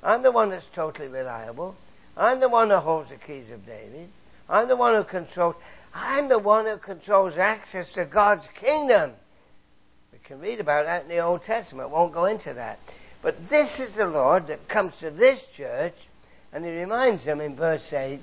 I'm 0.02 0.24
the 0.24 0.32
one 0.32 0.50
that's 0.50 0.66
totally 0.76 1.08
reliable. 1.08 1.76
I'm 2.16 2.40
the 2.40 2.50
one 2.50 2.70
who 2.70 2.78
holds 2.78 3.10
the 3.10 3.16
keys 3.16 3.50
of 3.50 3.66
David. 3.66 4.10
I'm 4.48 4.68
the 4.68 4.76
one 4.76 4.96
who 4.96 5.04
controls. 5.04 5.56
I'm 5.94 6.30
the 6.30 6.40
one 6.40 6.66
who 6.66 6.78
controls 6.78 7.38
access 7.38 7.92
to 7.94 8.06
God's 8.06 8.46
kingdom. 8.60 9.14
We 10.12 10.20
can 10.20 10.40
read 10.40 10.60
about 10.60 10.86
that 10.86 11.04
in 11.04 11.10
the 11.10 11.20
Old 11.20 11.44
Testament. 11.44 11.90
Won't 11.90 12.14
go 12.14 12.26
into 12.26 12.54
that. 12.54 12.80
But 13.22 13.36
this 13.50 13.80
is 13.80 13.96
the 13.96 14.06
Lord 14.06 14.48
that 14.48 14.68
comes 14.68 14.94
to 15.00 15.10
this 15.10 15.40
church, 15.56 15.94
and 16.52 16.66
he 16.66 16.72
reminds 16.72 17.26
them 17.26 17.40
in 17.42 17.56
verse 17.56 17.88
8 17.92 18.20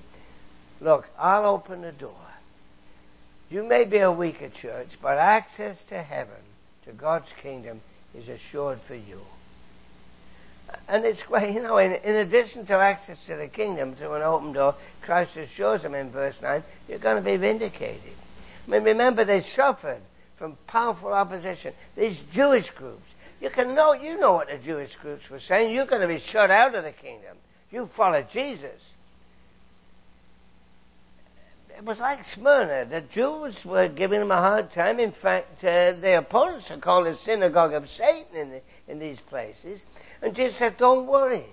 Look, 0.81 1.07
I'll 1.19 1.47
open 1.47 1.83
the 1.83 1.93
door. 1.93 2.30
You 3.51 3.65
may 3.65 3.85
be 3.85 3.99
a 3.99 4.13
weaker 4.13 4.49
church, 4.63 4.89
but 5.03 5.19
access 5.19 5.83
to 5.89 6.01
heaven 6.01 6.41
to 6.85 6.93
God's 6.93 7.29
kingdom 7.43 7.81
is 8.15 8.29
assured 8.29 8.79
for 8.87 8.95
you. 8.95 9.21
And 10.89 11.05
it's 11.05 11.23
great, 11.25 11.53
you 11.55 11.61
know, 11.61 11.79
in, 11.79 11.93
in 11.93 12.15
addition 12.15 12.65
to 12.67 12.75
access 12.75 13.19
to 13.27 13.37
the 13.37 13.49
kingdom 13.49 13.97
through 13.97 14.15
an 14.15 14.23
open 14.23 14.53
door, 14.53 14.77
Christ 15.03 15.37
assures 15.37 15.83
them 15.83 15.97
in 15.97 16.13
verse 16.13 16.37
9, 16.41 16.63
you're 16.89 17.01
going 17.01 17.17
to 17.17 17.29
be 17.29 17.37
vindicated. 17.37 18.15
I 18.67 18.71
mean, 18.71 18.85
remember, 18.85 19.25
they 19.25 19.41
suffered 19.57 20.03
from 20.39 20.57
powerful 20.69 21.13
opposition. 21.13 21.75
These 21.97 22.21
Jewish 22.33 22.71
groups. 22.77 23.03
You 23.41 23.51
can 23.51 23.75
know, 23.75 23.95
you 23.95 24.17
know 24.17 24.35
what 24.35 24.47
the 24.47 24.65
Jewish 24.65 24.95
groups 25.03 25.25
were 25.29 25.41
saying. 25.41 25.75
You're 25.75 25.87
going 25.87 26.03
to 26.03 26.09
be 26.09 26.21
shut 26.31 26.53
out 26.53 26.77
of 26.77 26.85
the 26.85 26.93
kingdom. 26.93 27.37
You 27.71 27.89
follow 27.97 28.25
Jesus 28.33 28.81
it 31.81 31.87
was 31.87 31.99
like 31.99 32.23
Smyrna. 32.35 32.85
The 32.91 33.01
Jews 33.01 33.57
were 33.65 33.89
giving 33.89 34.21
them 34.21 34.31
a 34.31 34.37
hard 34.37 34.71
time. 34.71 35.01
In 35.01 35.13
fact, 35.23 35.65
uh, 35.65 35.97
their 35.99 36.19
opponents 36.19 36.71
are 36.71 36.79
called 36.79 37.07
the 37.07 37.17
synagogue 37.25 37.73
of 37.73 37.89
Satan 37.89 38.37
in, 38.37 38.51
the, 38.51 38.61
in 38.87 38.99
these 38.99 39.19
places. 39.31 39.81
And 40.21 40.37
Jesus 40.37 40.59
said, 40.59 40.77
Don't 40.79 41.07
worry. 41.07 41.47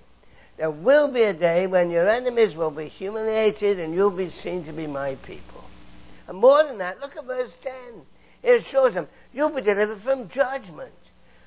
There 0.58 0.70
will 0.70 1.10
be 1.10 1.22
a 1.22 1.32
day 1.32 1.66
when 1.66 1.88
your 1.88 2.10
enemies 2.10 2.54
will 2.54 2.70
be 2.70 2.88
humiliated 2.88 3.80
and 3.80 3.94
you'll 3.94 4.14
be 4.14 4.28
seen 4.28 4.66
to 4.66 4.72
be 4.72 4.86
my 4.86 5.16
people. 5.24 5.64
And 6.26 6.36
more 6.36 6.62
than 6.62 6.76
that, 6.76 7.00
look 7.00 7.16
at 7.16 7.24
verse 7.24 7.52
10. 7.62 7.72
It 8.42 8.64
shows 8.70 8.92
them 8.92 9.08
you'll 9.32 9.54
be 9.54 9.62
delivered 9.62 10.02
from 10.02 10.28
judgment. 10.28 10.92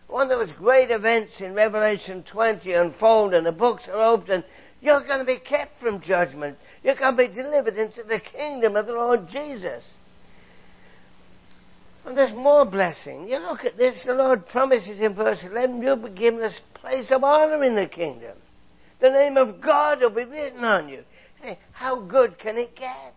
One 0.07 0.31
of 0.31 0.39
those 0.39 0.57
great 0.57 0.89
events 0.89 1.33
in 1.39 1.53
Revelation 1.53 2.23
20 2.31 2.73
unfold 2.73 3.35
and 3.35 3.45
the 3.45 3.51
books 3.51 3.83
are 3.87 4.01
opened. 4.01 4.43
You're 4.81 5.05
going 5.05 5.19
to 5.19 5.25
be 5.25 5.37
kept 5.37 5.79
from 5.79 6.01
judgment. 6.01 6.57
Going 6.83 6.97
to 6.97 7.13
be 7.13 7.27
delivered 7.27 7.77
into 7.77 8.03
the 8.03 8.19
kingdom 8.19 8.75
of 8.75 8.87
the 8.87 8.93
Lord 8.93 9.27
Jesus. 9.29 9.83
And 12.05 12.17
there's 12.17 12.33
more 12.33 12.65
blessing. 12.65 13.27
You 13.27 13.37
look 13.39 13.63
at 13.63 13.77
this, 13.77 14.03
the 14.05 14.13
Lord 14.13 14.47
promises 14.47 14.99
in 14.99 15.13
verse 15.13 15.43
11, 15.43 15.81
you'll 15.81 15.95
be 15.97 16.09
given 16.09 16.41
a 16.41 16.49
place 16.79 17.11
of 17.11 17.23
honor 17.23 17.63
in 17.63 17.75
the 17.75 17.85
kingdom. 17.85 18.37
The 18.99 19.09
name 19.09 19.37
of 19.37 19.61
God 19.61 20.01
will 20.01 20.09
be 20.09 20.23
written 20.23 20.63
on 20.63 20.89
you. 20.89 21.03
Hey, 21.41 21.59
how 21.71 22.01
good 22.01 22.39
can 22.39 22.57
it 22.57 22.75
get? 22.75 23.15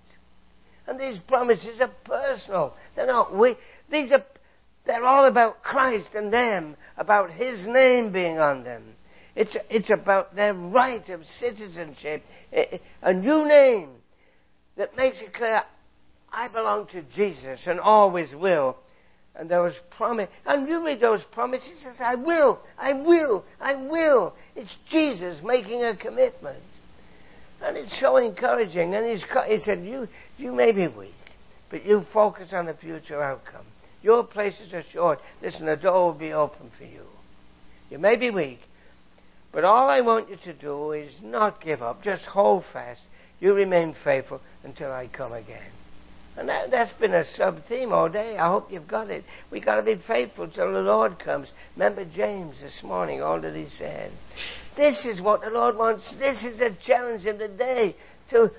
And 0.86 1.00
these 1.00 1.18
promises 1.26 1.80
are 1.80 1.90
personal. 2.04 2.74
They're 2.94 3.06
not 3.06 3.36
we. 3.36 3.56
These 3.90 4.12
are, 4.12 4.24
they're 4.86 5.04
all 5.04 5.26
about 5.26 5.62
Christ 5.62 6.08
and 6.14 6.32
them, 6.32 6.76
about 6.98 7.30
His 7.30 7.66
name 7.66 8.12
being 8.12 8.38
on 8.38 8.64
them. 8.64 8.93
It's, 9.36 9.56
it's 9.68 9.90
about 9.90 10.36
their 10.36 10.54
right 10.54 11.08
of 11.08 11.24
citizenship, 11.40 12.22
eh, 12.52 12.64
eh, 12.72 12.78
a 13.02 13.12
new 13.12 13.46
name 13.46 13.90
that 14.76 14.96
makes 14.96 15.20
it 15.20 15.32
clear 15.32 15.62
I 16.34 16.48
belong 16.48 16.88
to 16.88 17.02
Jesus 17.14 17.60
and 17.66 17.80
always 17.80 18.34
will. 18.34 18.76
And 19.36 19.48
those 19.48 19.74
promise, 19.96 20.28
and 20.46 20.68
you 20.68 20.84
read 20.84 21.00
those 21.00 21.22
promises, 21.32 21.82
says, 21.82 21.96
I 21.98 22.14
will, 22.14 22.60
I 22.78 22.92
will, 22.92 23.44
I 23.60 23.74
will. 23.74 24.34
It's 24.54 24.74
Jesus 24.90 25.40
making 25.42 25.82
a 25.82 25.96
commitment. 25.96 26.62
And 27.60 27.76
it's 27.76 27.98
so 28.00 28.16
encouraging. 28.16 28.94
And 28.94 29.06
he 29.06 29.58
said, 29.64 29.84
you, 29.84 30.06
you 30.36 30.52
may 30.52 30.70
be 30.70 30.86
weak, 30.86 31.14
but 31.70 31.84
you 31.84 32.04
focus 32.12 32.50
on 32.52 32.66
the 32.66 32.74
future 32.74 33.20
outcome. 33.22 33.66
Your 34.02 34.22
place 34.22 34.54
is 34.60 34.72
assured. 34.72 35.18
Listen, 35.42 35.66
the 35.66 35.76
door 35.76 36.12
will 36.12 36.18
be 36.18 36.32
open 36.32 36.70
for 36.76 36.84
you. 36.84 37.04
You 37.90 37.98
may 37.98 38.16
be 38.16 38.30
weak, 38.30 38.60
but 39.54 39.64
all 39.64 39.88
I 39.88 40.00
want 40.00 40.28
you 40.28 40.36
to 40.44 40.52
do 40.52 40.92
is 40.92 41.14
not 41.22 41.62
give 41.62 41.80
up. 41.80 42.02
Just 42.02 42.24
hold 42.24 42.64
fast. 42.72 43.00
You 43.38 43.54
remain 43.54 43.94
faithful 44.02 44.40
until 44.64 44.90
I 44.90 45.06
come 45.06 45.32
again. 45.32 45.70
And 46.36 46.48
that, 46.48 46.72
has 46.72 46.92
been 46.98 47.14
a 47.14 47.24
sub 47.36 47.58
theme 47.68 47.92
all 47.92 48.08
day. 48.08 48.36
I 48.36 48.48
hope 48.48 48.72
you've 48.72 48.88
got 48.88 49.08
it. 49.08 49.24
We've 49.52 49.64
got 49.64 49.76
to 49.76 49.82
be 49.82 50.00
faithful 50.08 50.48
till 50.48 50.72
the 50.72 50.80
Lord 50.80 51.20
comes. 51.20 51.48
Remember 51.76 52.04
James 52.04 52.60
this 52.60 52.80
morning, 52.82 53.22
all 53.22 53.40
that 53.40 53.54
he 53.54 53.68
said. 53.68 54.10
This 54.76 55.04
is 55.04 55.20
what 55.20 55.42
the 55.42 55.50
Lord 55.50 55.76
wants. 55.76 56.12
This 56.18 56.42
is 56.42 56.58
the 56.58 56.76
challenge 56.84 57.24
of 57.26 57.38
the 57.38 57.46
day. 57.46 57.94
To 58.30 58.50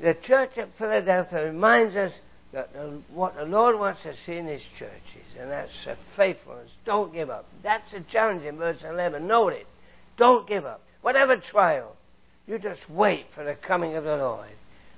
the 0.00 0.16
church 0.22 0.56
at 0.56 0.68
Philadelphia 0.78 1.44
reminds 1.44 1.94
us 1.94 2.12
that 2.52 2.72
the, 2.72 3.02
what 3.12 3.34
the 3.34 3.44
Lord 3.44 3.78
wants 3.78 4.02
to 4.04 4.14
see 4.24 4.36
in 4.36 4.46
His 4.46 4.62
churches, 4.78 5.26
and 5.38 5.50
that's 5.50 5.70
faithfulness. 6.16 6.70
Don't 6.86 7.12
give 7.12 7.28
up. 7.28 7.44
That's 7.62 7.90
the 7.92 8.02
challenge 8.10 8.44
in 8.44 8.56
verse 8.56 8.82
11. 8.82 9.26
Note 9.26 9.52
it. 9.52 9.66
Don't 10.16 10.48
give 10.48 10.64
up. 10.64 10.82
Whatever 11.02 11.36
trial, 11.36 11.94
you 12.46 12.58
just 12.58 12.88
wait 12.88 13.26
for 13.34 13.44
the 13.44 13.54
coming 13.54 13.96
of 13.96 14.04
the 14.04 14.16
Lord. 14.16 14.48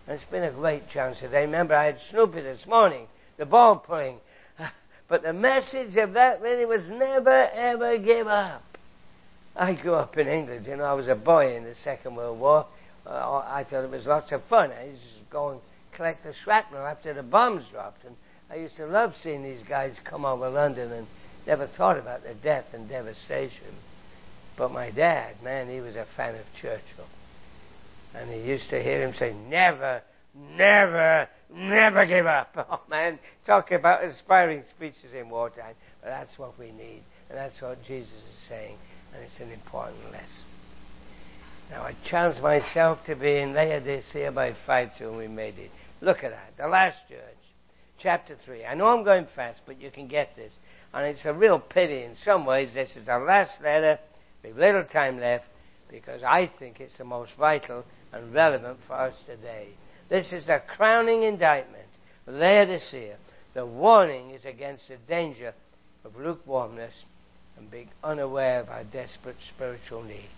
And 0.07 0.15
it's 0.15 0.31
been 0.31 0.45
a 0.45 0.51
great 0.51 0.89
chance 0.91 1.19
today. 1.19 1.43
Remember, 1.43 1.75
I 1.75 1.87
had 1.87 1.99
Snoopy 2.11 2.41
this 2.41 2.67
morning, 2.67 3.07
the 3.37 3.47
ball 3.47 3.77
playing. 3.77 4.19
But 5.09 5.23
the 5.23 5.33
message 5.33 5.97
of 5.97 6.13
that 6.13 6.43
really 6.43 6.67
was 6.67 6.87
never, 6.91 7.49
ever 7.49 7.97
give 7.97 8.27
up. 8.27 8.63
I 9.57 9.75
grew 9.75 9.95
up 9.95 10.19
in 10.19 10.29
England. 10.29 10.67
You 10.67 10.77
know, 10.77 10.85
I 10.85 10.93
was 10.93 11.09
a 11.09 11.15
boy 11.15 11.57
in 11.57 11.65
the 11.65 11.75
Second 11.75 12.15
World 12.15 12.39
War. 12.39 12.67
Uh, 13.07 13.43
I 13.47 13.65
thought 13.65 13.85
it 13.85 13.91
was 13.91 14.05
lots 14.05 14.33
of 14.33 14.45
fun. 14.51 14.71
I 14.71 14.85
used 14.85 15.03
to 15.03 15.31
go 15.31 15.49
and 15.51 15.61
collect 15.95 16.25
the 16.25 16.35
shrapnel 16.45 16.87
after 16.87 17.15
the 17.15 17.23
bombs 17.23 17.65
dropped. 17.73 18.05
And 18.05 18.17
I 18.51 18.57
used 18.57 18.77
to 18.77 18.87
love 18.87 19.15
seeing 19.23 19.43
these 19.43 19.63
guys 19.67 19.97
come 20.05 20.27
over 20.27 20.51
London 20.51 20.93
and 20.93 21.07
never 21.47 21.67
thought 21.67 21.99
about 21.99 22.23
the 22.23 22.35
death 22.35 22.67
and 22.75 22.87
devastation. 22.89 23.75
But 24.59 24.73
my 24.73 24.91
dad, 24.91 25.37
man, 25.43 25.71
he 25.71 25.81
was 25.81 25.95
a 25.95 26.05
fan 26.17 26.35
of 26.35 26.45
Churchill. 26.61 27.07
And 28.13 28.29
he 28.29 28.41
used 28.41 28.69
to 28.71 28.83
hear 28.83 29.07
him 29.07 29.15
say, 29.15 29.33
never, 29.49 30.03
never, 30.35 31.29
never 31.55 32.05
give 32.05 32.27
up. 32.27 32.49
Oh 32.71 32.81
man, 32.91 33.21
talk 33.47 33.71
about 33.71 34.03
inspiring 34.03 34.65
speeches 34.77 35.15
in 35.19 35.31
wartime. 35.31 35.75
But 36.03 36.09
that's 36.09 36.37
what 36.39 36.59
we 36.59 36.73
need. 36.73 37.03
And 37.29 37.39
that's 37.39 37.61
what 37.63 37.79
Jesus 37.87 38.13
is 38.13 38.49
saying. 38.49 38.77
And 39.15 39.23
it's 39.23 39.39
an 39.41 39.53
important 39.53 40.03
lesson. 40.11 40.45
Now 41.71 41.83
I 41.83 41.95
challenge 42.11 42.43
myself 42.43 42.99
to 43.07 43.15
be 43.15 43.37
in 43.39 43.55
Laodicea 43.55 44.33
by 44.33 44.55
5 44.67 44.89
2 44.99 45.09
and 45.09 45.19
we 45.19 45.29
made 45.29 45.59
it. 45.59 45.71
Look 46.01 46.25
at 46.25 46.31
that. 46.31 46.55
The 46.57 46.67
last 46.67 46.97
church. 47.09 47.21
Chapter 48.01 48.37
3. 48.45 48.65
I 48.65 48.75
know 48.75 48.87
I'm 48.87 49.05
going 49.05 49.27
fast, 49.37 49.61
but 49.67 49.81
you 49.81 49.91
can 49.91 50.09
get 50.09 50.35
this. 50.37 50.53
And 50.95 51.07
it's 51.07 51.25
a 51.25 51.33
real 51.33 51.59
pity 51.61 52.05
in 52.05 52.15
some 52.25 52.47
ways. 52.47 52.75
This 52.75 52.97
is 52.97 53.07
the 53.07 53.19
last 53.19 53.61
letter. 53.63 53.99
We've 54.43 54.57
little 54.57 54.85
time 54.85 55.19
left 55.21 55.45
because 55.91 56.23
I 56.23 56.51
think 56.59 56.81
it's 56.81 56.97
the 56.99 57.05
most 57.05 57.33
vital 57.39 57.85
and 58.13 58.33
relevant 58.33 58.79
for 58.87 58.95
us 58.95 59.15
today. 59.27 59.69
This 60.09 60.33
is 60.33 60.47
the 60.47 60.63
crowning 60.77 61.23
indictment. 61.23 61.89
Laodicea. 62.27 63.17
The 63.55 63.67
warning 63.67 64.31
is 64.31 64.45
against 64.45 64.89
the 64.89 64.97
danger 65.09 65.55
of 66.05 66.17
lukewarmness 66.17 66.93
and 67.57 67.71
being 67.71 67.89
unaware 68.05 68.61
of 68.61 68.69
our 68.69 68.85
desperate 68.85 69.37
spiritual 69.55 70.03
need. 70.03 70.29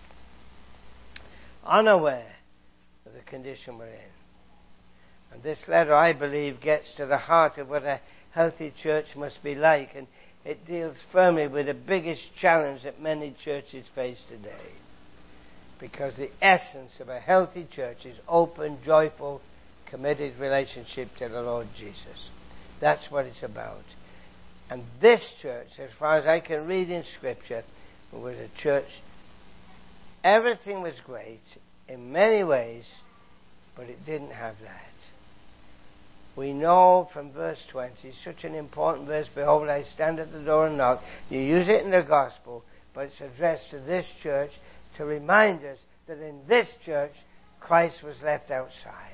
Unaware 1.65 2.35
of 3.05 3.13
the 3.13 3.19
condition 3.21 3.77
we're 3.77 3.87
in. 3.87 4.11
And 5.31 5.43
this 5.43 5.59
letter, 5.67 5.93
I 5.93 6.13
believe, 6.13 6.59
gets 6.59 6.93
to 6.97 7.05
the 7.05 7.17
heart 7.17 7.57
of 7.57 7.69
what 7.69 7.83
a 7.83 8.01
healthy 8.31 8.73
church 8.81 9.15
must 9.15 9.43
be 9.43 9.55
like, 9.55 9.91
and 9.95 10.07
it 10.45 10.65
deals 10.65 10.97
firmly 11.11 11.47
with 11.47 11.67
the 11.67 11.73
biggest 11.73 12.21
challenge 12.39 12.83
that 12.83 13.01
many 13.01 13.35
churches 13.43 13.85
face 13.95 14.21
today 14.29 14.71
because 15.79 16.15
the 16.15 16.29
essence 16.41 16.91
of 16.99 17.09
a 17.09 17.19
healthy 17.19 17.67
church 17.75 18.05
is 18.05 18.17
open, 18.27 18.77
joyful, 18.85 19.41
committed 19.89 20.37
relationship 20.39 21.09
to 21.17 21.27
the 21.27 21.41
Lord 21.41 21.67
Jesus. 21.77 22.29
That's 22.79 23.11
what 23.11 23.25
it's 23.25 23.43
about. 23.43 23.83
And 24.69 24.83
this 25.01 25.21
church, 25.41 25.67
as 25.79 25.89
far 25.99 26.17
as 26.17 26.25
I 26.25 26.39
can 26.39 26.65
read 26.65 26.89
in 26.89 27.03
Scripture, 27.17 27.63
was 28.13 28.35
a 28.35 28.49
church, 28.61 28.85
everything 30.23 30.81
was 30.81 30.93
great 31.05 31.41
in 31.89 32.11
many 32.11 32.43
ways, 32.43 32.85
but 33.75 33.87
it 33.87 34.05
didn't 34.05 34.31
have 34.31 34.55
that. 34.63 35.20
We 36.35 36.53
know 36.53 37.09
from 37.13 37.31
verse 37.33 37.61
20, 37.71 38.13
such 38.23 38.43
an 38.43 38.55
important 38.55 39.07
verse, 39.07 39.27
Behold, 39.35 39.67
I 39.67 39.83
stand 39.83 40.19
at 40.19 40.31
the 40.31 40.41
door 40.41 40.67
and 40.67 40.77
knock. 40.77 41.01
You 41.29 41.39
use 41.39 41.67
it 41.67 41.83
in 41.83 41.91
the 41.91 42.03
gospel, 42.03 42.63
but 42.93 43.07
it's 43.07 43.21
addressed 43.21 43.69
to 43.71 43.79
this 43.79 44.05
church 44.23 44.51
to 44.97 45.05
remind 45.05 45.65
us 45.65 45.79
that 46.07 46.19
in 46.19 46.41
this 46.47 46.67
church, 46.85 47.11
Christ 47.59 48.01
was 48.03 48.15
left 48.23 48.49
outside. 48.49 49.11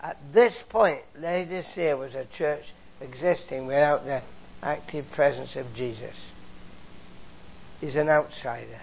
At 0.00 0.16
this 0.32 0.54
point, 0.68 1.02
Laodicea 1.18 1.96
was 1.96 2.14
a 2.14 2.26
church 2.36 2.64
existing 3.00 3.66
without 3.66 4.04
the 4.04 4.22
active 4.62 5.06
presence 5.14 5.56
of 5.56 5.66
Jesus. 5.74 6.14
He's 7.80 7.96
an 7.96 8.08
outsider. 8.08 8.80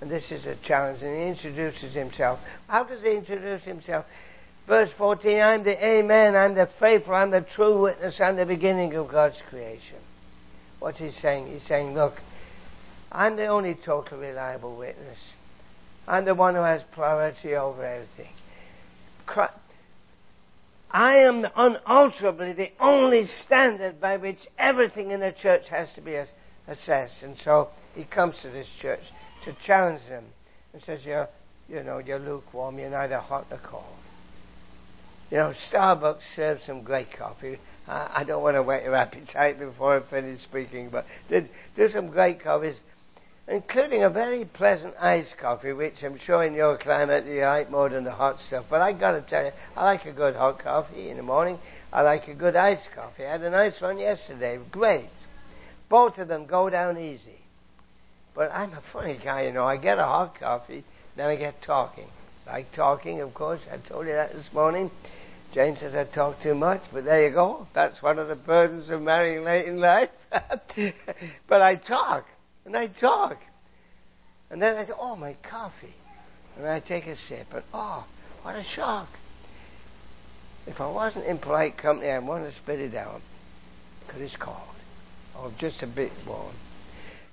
And 0.00 0.10
this 0.10 0.30
is 0.30 0.46
a 0.46 0.56
challenge. 0.66 1.02
And 1.02 1.16
he 1.16 1.28
introduces 1.28 1.94
himself. 1.94 2.38
How 2.68 2.84
does 2.84 3.02
he 3.02 3.12
introduce 3.16 3.62
himself? 3.64 4.04
Verse 4.66 4.90
14 4.98 5.40
I'm 5.40 5.64
the 5.64 5.86
Amen, 5.86 6.34
I'm 6.34 6.54
the 6.54 6.68
faithful, 6.80 7.14
I'm 7.14 7.30
the 7.30 7.46
true 7.54 7.82
witness, 7.82 8.20
I'm 8.20 8.36
the 8.36 8.46
beginning 8.46 8.94
of 8.94 9.08
God's 9.08 9.40
creation. 9.48 9.98
What 10.80 10.96
he's 10.96 11.16
saying? 11.22 11.46
He's 11.46 11.66
saying, 11.66 11.94
Look, 11.94 12.14
I'm 13.12 13.36
the 13.36 13.46
only 13.46 13.76
total 13.84 14.18
reliable 14.18 14.76
witness. 14.76 15.18
I'm 16.06 16.24
the 16.24 16.34
one 16.34 16.54
who 16.54 16.60
has 16.60 16.82
priority 16.92 17.54
over 17.54 17.84
everything. 17.84 18.32
I 20.90 21.18
am 21.18 21.44
unalterably 21.56 22.52
the 22.52 22.70
only 22.78 23.24
standard 23.24 24.00
by 24.00 24.16
which 24.16 24.38
everything 24.56 25.10
in 25.10 25.20
the 25.20 25.32
church 25.32 25.64
has 25.68 25.92
to 25.94 26.00
be 26.00 26.16
assessed. 26.68 27.22
And 27.22 27.36
so 27.38 27.68
he 27.94 28.04
comes 28.04 28.36
to 28.42 28.50
this 28.50 28.68
church 28.80 29.00
to 29.44 29.56
challenge 29.66 30.02
them 30.08 30.24
and 30.72 30.82
says, 30.82 31.00
you're, 31.04 31.28
you 31.68 31.82
know, 31.82 31.98
you're 31.98 32.20
lukewarm, 32.20 32.78
you're 32.78 32.90
neither 32.90 33.18
hot 33.18 33.46
nor 33.50 33.58
cold. 33.58 33.84
You 35.30 35.38
know, 35.38 35.52
Starbucks 35.70 36.22
serves 36.34 36.62
some 36.64 36.82
great 36.82 37.08
coffee. 37.16 37.58
I, 37.88 38.20
I 38.20 38.24
don't 38.24 38.42
want 38.42 38.56
to 38.56 38.62
whet 38.62 38.84
your 38.84 38.94
appetite 38.94 39.58
before 39.58 39.96
I 39.96 40.10
finish 40.10 40.40
speaking, 40.40 40.90
but 40.90 41.04
they 41.28 41.48
do 41.74 41.88
some 41.88 42.08
great 42.08 42.42
coffees 42.42 42.76
including 43.48 44.02
a 44.02 44.10
very 44.10 44.44
pleasant 44.44 44.94
iced 45.00 45.36
coffee, 45.38 45.72
which 45.72 46.02
I'm 46.02 46.18
sure 46.18 46.44
in 46.44 46.54
your 46.54 46.76
climate 46.78 47.26
you 47.26 47.42
like 47.42 47.70
more 47.70 47.88
than 47.88 48.04
the 48.04 48.12
hot 48.12 48.40
stuff. 48.40 48.64
But 48.68 48.80
I 48.80 48.92
got 48.92 49.12
to 49.12 49.22
tell 49.22 49.44
you, 49.44 49.52
I 49.76 49.84
like 49.84 50.04
a 50.04 50.12
good 50.12 50.34
hot 50.34 50.58
coffee 50.58 51.10
in 51.10 51.16
the 51.16 51.22
morning. 51.22 51.58
I 51.92 52.02
like 52.02 52.28
a 52.28 52.34
good 52.34 52.56
iced 52.56 52.88
coffee. 52.94 53.24
I 53.24 53.32
had 53.32 53.42
a 53.42 53.50
nice 53.50 53.80
one 53.80 53.98
yesterday. 53.98 54.58
Great. 54.70 55.10
Both 55.88 56.18
of 56.18 56.28
them 56.28 56.46
go 56.46 56.68
down 56.68 56.98
easy. 56.98 57.38
But 58.34 58.50
I'm 58.52 58.72
a 58.72 58.82
funny 58.92 59.18
guy, 59.22 59.46
you 59.46 59.52
know. 59.52 59.64
I 59.64 59.76
get 59.76 59.98
a 59.98 60.04
hot 60.04 60.38
coffee, 60.38 60.84
then 61.16 61.26
I 61.28 61.36
get 61.36 61.62
talking. 61.62 62.08
Like 62.46 62.72
talking, 62.74 63.20
of 63.20 63.34
course. 63.34 63.60
I 63.70 63.78
told 63.88 64.06
you 64.06 64.12
that 64.12 64.32
this 64.32 64.48
morning. 64.52 64.90
Jane 65.52 65.76
says 65.76 65.94
I 65.94 66.04
talk 66.04 66.40
too 66.42 66.54
much, 66.54 66.82
but 66.92 67.04
there 67.04 67.26
you 67.26 67.34
go. 67.34 67.66
That's 67.74 68.00
one 68.02 68.18
of 68.18 68.28
the 68.28 68.34
burdens 68.34 68.90
of 68.90 69.00
marrying 69.00 69.44
late 69.44 69.66
in 69.66 69.80
life. 69.80 70.10
but 71.48 71.62
I 71.62 71.76
talk, 71.76 72.26
and 72.64 72.76
I 72.76 72.88
talk. 72.88 73.38
And 74.50 74.60
then 74.60 74.76
I 74.76 74.84
go, 74.84 74.94
oh, 74.98 75.16
my 75.16 75.36
coffee. 75.48 75.94
And 76.56 76.66
I 76.66 76.80
take 76.80 77.06
a 77.06 77.16
sip, 77.16 77.46
and 77.52 77.64
oh, 77.72 78.06
what 78.42 78.54
a 78.54 78.64
shock. 78.74 79.08
If 80.66 80.80
I 80.80 80.90
wasn't 80.90 81.26
in 81.26 81.38
polite 81.38 81.78
company, 81.78 82.10
I'd 82.10 82.26
want 82.26 82.44
to 82.44 82.52
spit 82.52 82.80
it 82.80 82.94
out. 82.94 83.20
Because 84.06 84.22
it's 84.22 84.36
cold. 84.36 84.56
Or 85.38 85.52
just 85.58 85.82
a 85.82 85.86
bit 85.86 86.12
warm. 86.26 86.54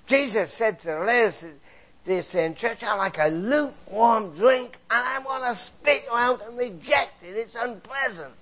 Jesus 0.08 0.52
said 0.58 0.80
to 0.80 0.86
the 0.86 0.94
this 2.06 2.26
in 2.34 2.54
church, 2.54 2.78
I 2.82 2.94
like 2.96 3.16
a 3.18 3.28
lukewarm 3.28 4.36
drink, 4.36 4.72
and 4.90 5.00
I 5.06 5.18
want 5.20 5.42
to 5.44 5.64
spit 5.64 6.02
you 6.04 6.16
out 6.16 6.46
and 6.46 6.58
reject 6.58 7.22
it. 7.22 7.36
It's 7.36 7.56
unpleasant. 7.58 8.34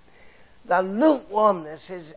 The 0.68 0.80
lukewarmness 0.82 1.88
is 1.90 2.12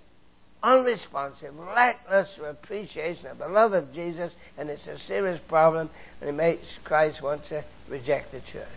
unresponsive, 0.64 1.54
reckless 1.56 2.30
appreciation 2.43 3.28
of 3.28 3.38
the 3.38 3.48
love 3.48 3.74
of 3.74 3.93
Jesus, 3.93 4.32
and 4.58 4.70
it's 4.70 4.88
a 4.88 4.98
serious 5.00 5.39
problem, 5.48 5.89
and 6.22 6.30
it 6.30 6.34
makes 6.34 6.78
Christ 6.84 7.22
want 7.22 7.46
to 7.50 7.64
reject 7.89 8.32
the 8.32 8.41
church. 8.52 8.68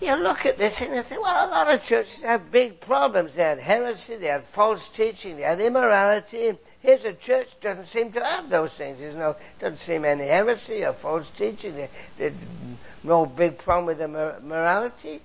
You 0.00 0.14
look 0.16 0.44
at 0.44 0.58
this 0.58 0.74
and 0.78 0.94
you 0.94 1.02
think, 1.08 1.22
well, 1.22 1.48
a 1.48 1.48
lot 1.48 1.72
of 1.72 1.80
churches 1.82 2.22
have 2.22 2.52
big 2.52 2.82
problems. 2.82 3.34
They 3.34 3.42
had 3.42 3.58
heresy, 3.58 4.18
they 4.18 4.26
had 4.26 4.44
false 4.54 4.86
teaching, 4.94 5.36
they 5.36 5.42
had 5.42 5.58
immorality. 5.58 6.52
Here's 6.86 7.04
a 7.04 7.14
church 7.14 7.48
doesn't 7.60 7.86
seem 7.86 8.12
to 8.12 8.20
have 8.20 8.48
those 8.48 8.70
things. 8.78 9.00
There's 9.00 9.16
no 9.16 9.34
doesn't 9.58 9.80
seem 9.80 10.04
any 10.04 10.28
heresy 10.28 10.84
or 10.84 10.94
false 11.02 11.26
teaching. 11.36 11.88
there's 12.16 12.32
no 13.02 13.26
big 13.26 13.58
problem 13.58 13.86
with 13.86 13.98
the 13.98 14.06
morality. 14.06 15.20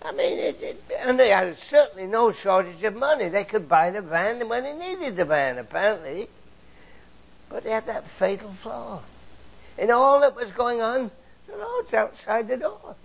I 0.00 0.12
mean, 0.12 0.38
it, 0.38 0.56
it, 0.62 0.76
and 1.00 1.20
they 1.20 1.28
had 1.28 1.54
certainly 1.68 2.06
no 2.06 2.32
shortage 2.32 2.82
of 2.82 2.94
money. 2.94 3.28
They 3.28 3.44
could 3.44 3.68
buy 3.68 3.90
the 3.90 4.00
van 4.00 4.48
when 4.48 4.62
they 4.62 4.72
needed 4.72 5.16
the 5.16 5.26
van, 5.26 5.58
apparently. 5.58 6.28
But 7.50 7.64
they 7.64 7.72
had 7.72 7.84
that 7.84 8.04
fatal 8.18 8.56
flaw. 8.62 9.04
In 9.76 9.90
all 9.90 10.20
that 10.20 10.34
was 10.34 10.50
going 10.56 10.80
on, 10.80 11.10
the 11.46 11.58
Lord's 11.58 11.92
outside 11.92 12.48
the 12.48 12.56
door. 12.56 12.96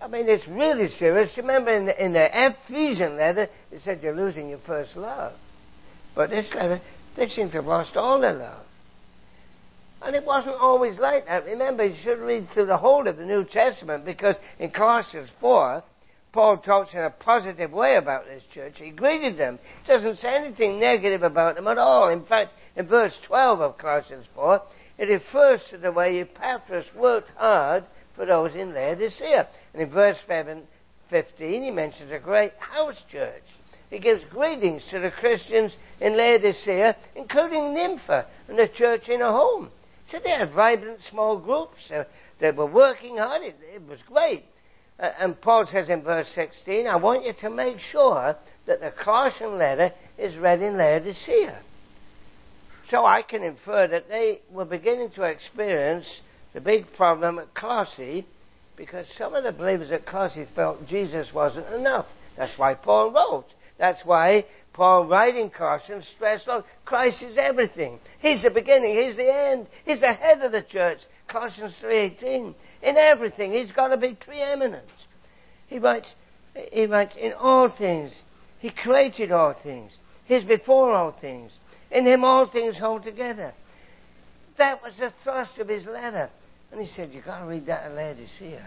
I 0.00 0.08
mean, 0.08 0.28
it's 0.28 0.48
really 0.48 0.88
serious. 0.88 1.30
Remember 1.36 1.72
in 1.72 1.86
the, 1.86 2.04
in 2.04 2.12
the 2.12 2.26
Ephesian 2.28 3.18
letter, 3.18 3.48
it 3.70 3.82
said 3.84 4.00
you're 4.02 4.16
losing 4.16 4.48
your 4.48 4.58
first 4.66 4.96
love. 4.96 5.34
But 6.14 6.30
this 6.30 6.52
letter, 6.54 6.80
they 7.16 7.28
seem 7.28 7.48
to 7.50 7.56
have 7.56 7.66
lost 7.66 7.96
all 7.96 8.20
their 8.20 8.34
love. 8.34 8.64
And 10.02 10.14
it 10.14 10.24
wasn't 10.24 10.56
always 10.56 10.98
like 10.98 11.26
that. 11.26 11.46
Remember, 11.46 11.84
you 11.84 11.96
should 12.02 12.18
read 12.18 12.48
through 12.52 12.66
the 12.66 12.76
whole 12.76 13.08
of 13.08 13.16
the 13.16 13.24
New 13.24 13.44
Testament 13.44 14.04
because 14.04 14.36
in 14.58 14.70
Colossians 14.70 15.30
4, 15.40 15.82
Paul 16.32 16.58
talks 16.58 16.92
in 16.92 16.98
a 16.98 17.10
positive 17.10 17.72
way 17.72 17.96
about 17.96 18.26
this 18.26 18.42
church. 18.52 18.74
He 18.76 18.90
greeted 18.90 19.38
them. 19.38 19.58
He 19.82 19.88
doesn't 19.92 20.18
say 20.18 20.34
anything 20.34 20.78
negative 20.78 21.22
about 21.22 21.54
them 21.54 21.68
at 21.68 21.78
all. 21.78 22.10
In 22.10 22.24
fact, 22.26 22.50
in 22.76 22.86
verse 22.86 23.16
12 23.26 23.60
of 23.60 23.78
Colossians 23.78 24.26
4, 24.34 24.60
it 24.98 25.04
refers 25.04 25.60
to 25.70 25.78
the 25.78 25.92
way 25.92 26.20
Epaphras 26.20 26.86
worked 26.96 27.30
hard 27.36 27.84
for 28.14 28.26
those 28.26 28.54
in 28.54 28.74
Laodicea. 28.74 29.48
And 29.72 29.82
in 29.82 29.90
verse 29.90 30.18
15, 30.26 31.62
he 31.62 31.70
mentions 31.70 32.12
a 32.12 32.18
great 32.18 32.52
house 32.58 33.00
church. 33.10 33.44
He 33.94 34.00
gives 34.00 34.24
greetings 34.24 34.84
to 34.90 34.98
the 34.98 35.12
Christians 35.12 35.72
in 36.00 36.16
Laodicea, 36.16 36.96
including 37.14 37.74
Nympha 37.74 38.26
and 38.48 38.58
the 38.58 38.66
church 38.66 39.08
in 39.08 39.20
her 39.20 39.30
home. 39.30 39.70
So 40.10 40.18
they 40.18 40.30
had 40.30 40.50
vibrant 40.52 40.98
small 41.08 41.38
groups. 41.38 41.92
Uh, 41.92 42.02
they 42.40 42.50
were 42.50 42.66
working 42.66 43.18
hard. 43.18 43.42
It, 43.42 43.54
it 43.72 43.86
was 43.86 44.00
great. 44.08 44.46
Uh, 44.98 45.10
and 45.20 45.40
Paul 45.40 45.66
says 45.70 45.90
in 45.90 46.02
verse 46.02 46.26
16, 46.34 46.88
I 46.88 46.96
want 46.96 47.24
you 47.24 47.34
to 47.40 47.50
make 47.50 47.78
sure 47.78 48.34
that 48.66 48.80
the 48.80 48.90
Colossian 48.90 49.58
letter 49.58 49.92
is 50.18 50.36
read 50.38 50.60
in 50.60 50.76
Laodicea. 50.76 51.62
So 52.90 53.04
I 53.04 53.22
can 53.22 53.44
infer 53.44 53.86
that 53.86 54.08
they 54.08 54.40
were 54.50 54.64
beginning 54.64 55.10
to 55.12 55.22
experience 55.22 56.20
the 56.52 56.60
big 56.60 56.92
problem 56.96 57.38
at 57.38 57.54
Colossae 57.54 58.26
because 58.76 59.06
some 59.16 59.36
of 59.36 59.44
the 59.44 59.52
believers 59.52 59.92
at 59.92 60.04
Colossae 60.04 60.48
felt 60.56 60.84
Jesus 60.88 61.30
wasn't 61.32 61.72
enough. 61.72 62.06
That's 62.36 62.58
why 62.58 62.74
Paul 62.74 63.12
wrote. 63.12 63.46
That's 63.84 64.02
why 64.06 64.46
Paul, 64.72 65.08
writing 65.08 65.50
Colossians, 65.50 66.10
stressed 66.16 66.48
on 66.48 66.64
Christ 66.86 67.22
is 67.22 67.36
everything. 67.36 67.98
He's 68.18 68.42
the 68.42 68.48
beginning. 68.48 68.96
He's 68.96 69.16
the 69.16 69.30
end. 69.30 69.66
He's 69.84 70.00
the 70.00 70.14
head 70.14 70.40
of 70.40 70.52
the 70.52 70.62
church. 70.62 71.00
Colossians 71.28 71.74
3.18. 71.82 72.54
In 72.82 72.96
everything, 72.96 73.52
he's 73.52 73.72
got 73.72 73.88
to 73.88 73.98
be 73.98 74.14
preeminent. 74.14 74.88
He 75.66 75.78
writes, 75.78 76.08
he 76.72 76.86
writes, 76.86 77.14
in 77.20 77.34
all 77.34 77.68
things, 77.76 78.22
he 78.58 78.70
created 78.70 79.32
all 79.32 79.54
things. 79.62 79.92
He's 80.24 80.44
before 80.44 80.94
all 80.94 81.14
things. 81.20 81.52
In 81.90 82.06
him 82.06 82.24
all 82.24 82.50
things 82.50 82.78
hold 82.78 83.02
together. 83.02 83.52
That 84.56 84.82
was 84.82 84.94
the 84.98 85.12
thrust 85.22 85.58
of 85.58 85.68
his 85.68 85.84
letter. 85.84 86.30
And 86.72 86.80
he 86.80 86.88
said, 86.88 87.10
You've 87.12 87.26
got 87.26 87.40
to 87.40 87.46
read 87.46 87.66
that 87.66 87.90
in 87.90 87.96
Laodicea. 87.96 88.66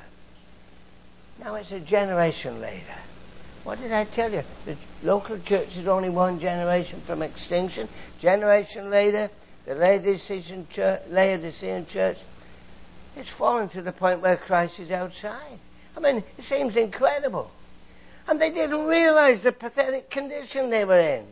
Now 1.39 1.55
it's 1.55 1.71
a 1.71 1.79
generation 1.79 2.61
later. 2.61 2.97
What 3.67 3.79
did 3.79 3.91
I 3.91 4.05
tell 4.05 4.31
you? 4.31 4.43
The 4.65 4.77
local 5.03 5.37
church 5.43 5.75
is 5.75 5.89
only 5.89 6.09
one 6.09 6.39
generation 6.39 7.03
from 7.05 7.21
extinction. 7.21 7.89
Generation 8.21 8.89
later, 8.89 9.29
the 9.65 9.75
Laodicean 9.75 10.69
church, 10.73 11.01
Laodicean 11.09 11.85
church 11.91 12.15
it's 13.17 13.29
fallen 13.37 13.67
to 13.71 13.81
the 13.81 13.91
point 13.91 14.21
where 14.21 14.37
Christ 14.37 14.79
is 14.79 14.89
outside. 14.89 15.59
I 15.97 15.99
mean, 15.99 16.23
it 16.37 16.45
seems 16.45 16.77
incredible. 16.77 17.51
And 18.25 18.39
they 18.39 18.51
didn't 18.51 18.85
realize 18.85 19.43
the 19.43 19.51
pathetic 19.51 20.11
condition 20.11 20.69
they 20.69 20.85
were 20.85 20.99
in. 20.99 21.25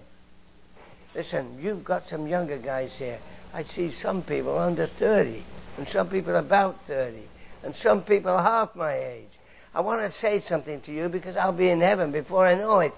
Listen, 1.15 1.57
you've 1.61 1.86
got 1.86 2.03
some 2.09 2.27
younger 2.27 2.59
guys 2.59 2.93
here. 2.97 3.19
I 3.53 3.63
see 3.63 3.93
some 4.01 4.23
people 4.23 4.57
under 4.57 4.88
30 4.99 5.41
and 5.77 5.88
some 5.88 6.09
people 6.09 6.36
about 6.36 6.75
30, 6.86 7.23
and 7.63 7.73
some 7.81 8.03
people 8.03 8.38
half 8.38 8.75
my 8.75 8.93
age. 8.93 9.29
I 9.76 9.82
want 9.82 10.09
to 10.09 10.17
say 10.19 10.39
something 10.39 10.82
to 10.82 10.91
you 10.91 11.09
because 11.09 11.36
I'll 11.36 11.51
be 11.51 11.69
in 11.69 11.82
heaven 11.82 12.11
before 12.11 12.47
I 12.47 12.55
know 12.55 12.80
it. 12.80 12.93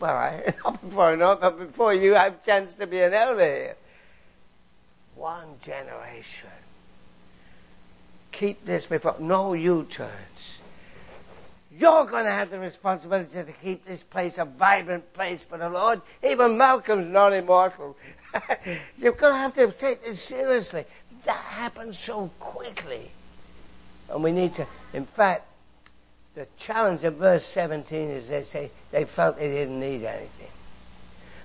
Well, 0.00 0.10
I, 0.10 0.54
not 0.64 0.80
before 0.82 1.12
I 1.12 1.16
know 1.16 1.32
it, 1.32 1.40
but 1.40 1.58
before 1.58 1.92
you 1.92 2.14
have 2.14 2.32
a 2.32 2.46
chance 2.46 2.70
to 2.78 2.86
be 2.86 3.00
an 3.00 3.12
elder 3.12 3.44
here. 3.44 3.76
One 5.14 5.56
generation. 5.64 6.24
Keep 8.32 8.64
this 8.64 8.86
before. 8.86 9.16
No 9.20 9.52
U-turns. 9.52 10.10
You're 11.70 12.06
going 12.06 12.24
to 12.24 12.30
have 12.30 12.50
the 12.50 12.58
responsibility 12.58 13.32
to 13.32 13.52
keep 13.62 13.84
this 13.84 14.02
place 14.10 14.34
a 14.38 14.44
vibrant 14.44 15.12
place 15.12 15.40
for 15.48 15.58
the 15.58 15.68
Lord. 15.68 16.00
Even 16.22 16.56
Malcolm's 16.56 17.12
not 17.12 17.32
immortal. 17.32 17.96
You're 18.96 19.12
going 19.12 19.34
to 19.34 19.38
have 19.38 19.54
to 19.54 19.72
take 19.78 20.02
this 20.02 20.26
seriously 20.28 20.86
that 21.26 21.36
happens 21.36 22.02
so 22.06 22.30
quickly. 22.40 23.10
And 24.08 24.22
we 24.22 24.32
need 24.32 24.54
to, 24.54 24.66
in 24.92 25.06
fact, 25.16 25.46
the 26.34 26.46
challenge 26.66 27.04
of 27.04 27.16
verse 27.16 27.44
17 27.54 28.10
is 28.10 28.28
they 28.28 28.42
say 28.44 28.70
they 28.90 29.06
felt 29.14 29.36
they 29.36 29.48
didn't 29.48 29.78
need 29.78 30.04
anything. 30.04 30.50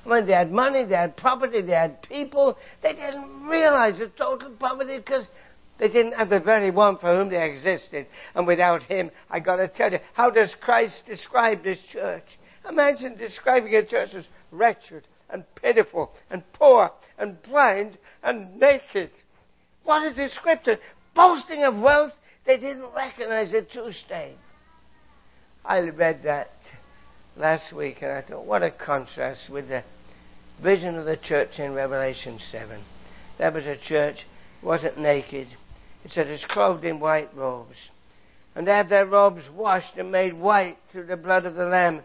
When 0.03 0.25
they 0.25 0.33
had 0.33 0.51
money, 0.51 0.85
they 0.85 0.95
had 0.95 1.15
property, 1.15 1.61
they 1.61 1.73
had 1.73 2.01
people. 2.01 2.57
They 2.81 2.93
didn't 2.93 3.45
realize 3.45 3.99
the 3.99 4.07
total 4.07 4.51
poverty 4.59 4.97
because 4.97 5.27
they 5.77 5.87
didn't 5.87 6.13
have 6.13 6.29
the 6.29 6.39
very 6.39 6.71
one 6.71 6.97
for 6.97 7.15
whom 7.15 7.29
they 7.29 7.49
existed. 7.49 8.07
And 8.33 8.47
without 8.47 8.83
him, 8.83 9.11
I 9.29 9.39
got 9.39 9.57
to 9.57 9.67
tell 9.67 9.91
you, 9.91 9.99
how 10.13 10.29
does 10.29 10.55
Christ 10.59 11.03
describe 11.05 11.63
this 11.63 11.79
church? 11.91 12.23
Imagine 12.67 13.15
describing 13.17 13.75
a 13.75 13.85
church 13.85 14.09
as 14.15 14.27
wretched 14.51 15.03
and 15.29 15.43
pitiful 15.55 16.11
and 16.29 16.43
poor 16.53 16.91
and 17.17 17.41
blind 17.43 17.97
and 18.23 18.59
naked. 18.59 19.11
What 19.83 20.03
a 20.03 20.13
description. 20.13 20.77
Boasting 21.13 21.63
of 21.63 21.77
wealth, 21.77 22.13
they 22.45 22.57
didn't 22.57 22.91
recognize 22.95 23.51
the 23.51 23.61
true 23.61 23.91
state. 23.91 24.37
I 25.65 25.79
read 25.79 26.23
that 26.23 26.51
last 27.35 27.73
week 27.73 28.01
and 28.01 28.11
I 28.11 28.21
thought, 28.21 28.45
what 28.45 28.63
a 28.63 28.71
contrast 28.71 29.49
with 29.49 29.67
the 29.67 29.83
vision 30.61 30.97
of 30.97 31.05
the 31.05 31.17
church 31.17 31.59
in 31.59 31.73
Revelation 31.73 32.39
7. 32.51 32.83
That 33.37 33.53
was 33.53 33.65
a 33.65 33.77
church, 33.77 34.25
wasn't 34.61 34.97
naked. 34.97 35.47
It 36.03 36.11
said 36.11 36.27
it's 36.27 36.45
clothed 36.45 36.83
in 36.83 36.99
white 36.99 37.33
robes. 37.35 37.75
And 38.55 38.67
they 38.67 38.71
have 38.71 38.89
their 38.89 39.05
robes 39.05 39.43
washed 39.53 39.95
and 39.97 40.11
made 40.11 40.33
white 40.33 40.77
through 40.91 41.05
the 41.05 41.17
blood 41.17 41.45
of 41.45 41.55
the 41.55 41.65
Lamb. 41.65 42.01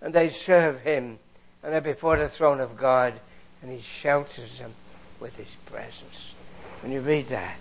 And 0.00 0.14
they 0.14 0.30
serve 0.30 0.80
Him. 0.80 1.18
And 1.62 1.72
they're 1.72 1.80
before 1.80 2.18
the 2.18 2.28
throne 2.28 2.60
of 2.60 2.78
God. 2.78 3.20
And 3.62 3.70
He 3.70 3.82
shelters 4.02 4.58
them 4.58 4.74
with 5.20 5.32
His 5.34 5.48
presence. 5.66 6.34
When 6.82 6.92
you 6.92 7.00
read 7.00 7.28
that, 7.30 7.58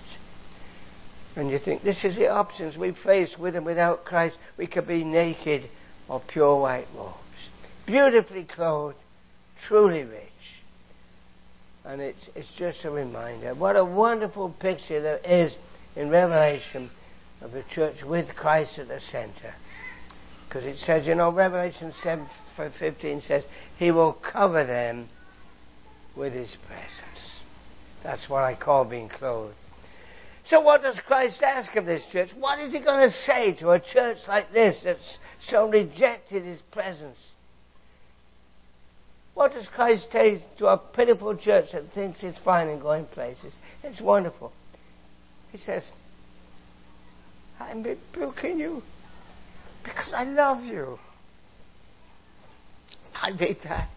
and 1.36 1.50
you 1.50 1.60
think 1.60 1.84
this 1.84 2.04
is 2.04 2.16
the 2.16 2.30
options 2.30 2.78
we 2.78 2.96
face 3.04 3.36
with 3.38 3.56
and 3.56 3.66
without 3.66 4.06
Christ, 4.06 4.38
we 4.58 4.68
could 4.68 4.88
be 4.88 5.04
naked 5.04 5.70
or 6.08 6.22
pure 6.28 6.62
white 6.62 6.88
robes, 6.96 7.18
beautifully 7.86 8.46
clothed, 8.46 8.98
truly 9.68 10.04
rich. 10.04 10.22
And 11.84 12.02
it's, 12.02 12.30
it's 12.36 12.52
just 12.58 12.84
a 12.84 12.90
reminder. 12.90 13.54
What 13.54 13.76
a 13.76 13.86
wonderful 13.86 14.56
picture 14.60 15.02
there 15.02 15.20
is 15.20 15.56
in 15.96 16.10
Revelation 16.10 16.90
of 17.42 17.52
the 17.52 17.64
church 17.70 17.98
with 18.04 18.28
Christ 18.36 18.80
at 18.80 18.88
the 18.88 19.00
center. 19.12 19.54
Because 20.48 20.64
it 20.64 20.78
says, 20.78 21.06
you 21.06 21.16
know, 21.16 21.32
Revelation 21.32 21.94
7 22.02 22.28
15 22.80 23.22
says, 23.22 23.44
He 23.78 23.92
will 23.92 24.14
cover 24.14 24.66
them 24.66 25.10
with 26.16 26.34
His 26.34 26.56
presence. 26.66 27.42
That's 28.04 28.30
what 28.30 28.44
I 28.44 28.56
call 28.56 28.86
being 28.86 29.10
clothed. 29.10 29.56
So 30.48 30.62
what 30.62 30.84
does 30.84 31.00
Christ 31.08 31.42
ask 31.42 31.76
of 31.76 31.86
this 31.86 32.04
church? 32.12 32.30
What 32.38 32.60
is 32.60 32.72
He 32.72 32.80
going 32.80 33.10
to 33.10 33.16
say 33.26 33.56
to 33.60 33.72
a 33.72 33.80
church 33.80 34.18
like 34.28 34.52
this 34.52 34.80
that's 34.84 35.18
so 35.50 35.68
rejected 35.68 36.44
His 36.44 36.62
presence? 36.72 37.18
What 39.34 39.52
does 39.52 39.68
Christ 39.76 40.08
say 40.12 40.44
to 40.60 40.68
a 40.68 40.78
pitiful 40.78 41.36
church 41.36 41.66
that 41.74 41.92
thinks 41.94 42.24
it's 42.24 42.38
fine 42.40 42.70
and 42.70 42.82
going 42.82 43.06
places? 43.06 43.54
It's 43.84 44.00
wonderful. 44.00 44.54
He 45.52 45.58
says, 45.58 45.84
I'm 47.60 47.84
rebuking 47.84 48.60
you 48.60 48.82
because 49.84 50.12
I 50.14 50.24
love 50.24 50.64
you. 50.64 51.00
I 53.14 53.32
read 53.32 53.58
that. 53.64 53.90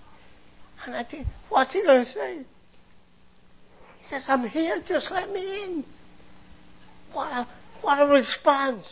And 0.87 0.95
I 0.95 1.05
think, 1.05 1.27
what's 1.49 1.73
he 1.73 1.83
going 1.83 2.05
to 2.05 2.13
say? 2.13 2.39
He 2.39 4.09
says, 4.09 4.25
I'm 4.29 4.47
here, 4.49 4.83
just 4.87 5.11
let 5.11 5.31
me 5.31 5.65
in. 5.65 5.85
What 7.13 7.29
a, 7.29 7.49
what 7.83 8.01
a 8.01 8.07
response. 8.07 8.87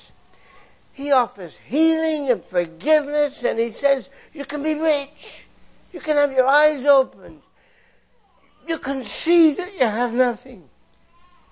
He 0.92 1.10
offers 1.10 1.52
healing 1.66 2.30
and 2.30 2.42
forgiveness, 2.50 3.42
and 3.44 3.58
he 3.58 3.72
says, 3.72 4.08
You 4.32 4.44
can 4.46 4.62
be 4.62 4.74
rich. 4.74 5.08
You 5.92 6.00
can 6.00 6.16
have 6.16 6.32
your 6.32 6.46
eyes 6.46 6.84
opened. 6.88 7.40
You 8.66 8.78
can 8.78 9.04
see 9.24 9.54
that 9.56 9.74
you 9.74 9.84
have 9.84 10.12
nothing. 10.12 10.64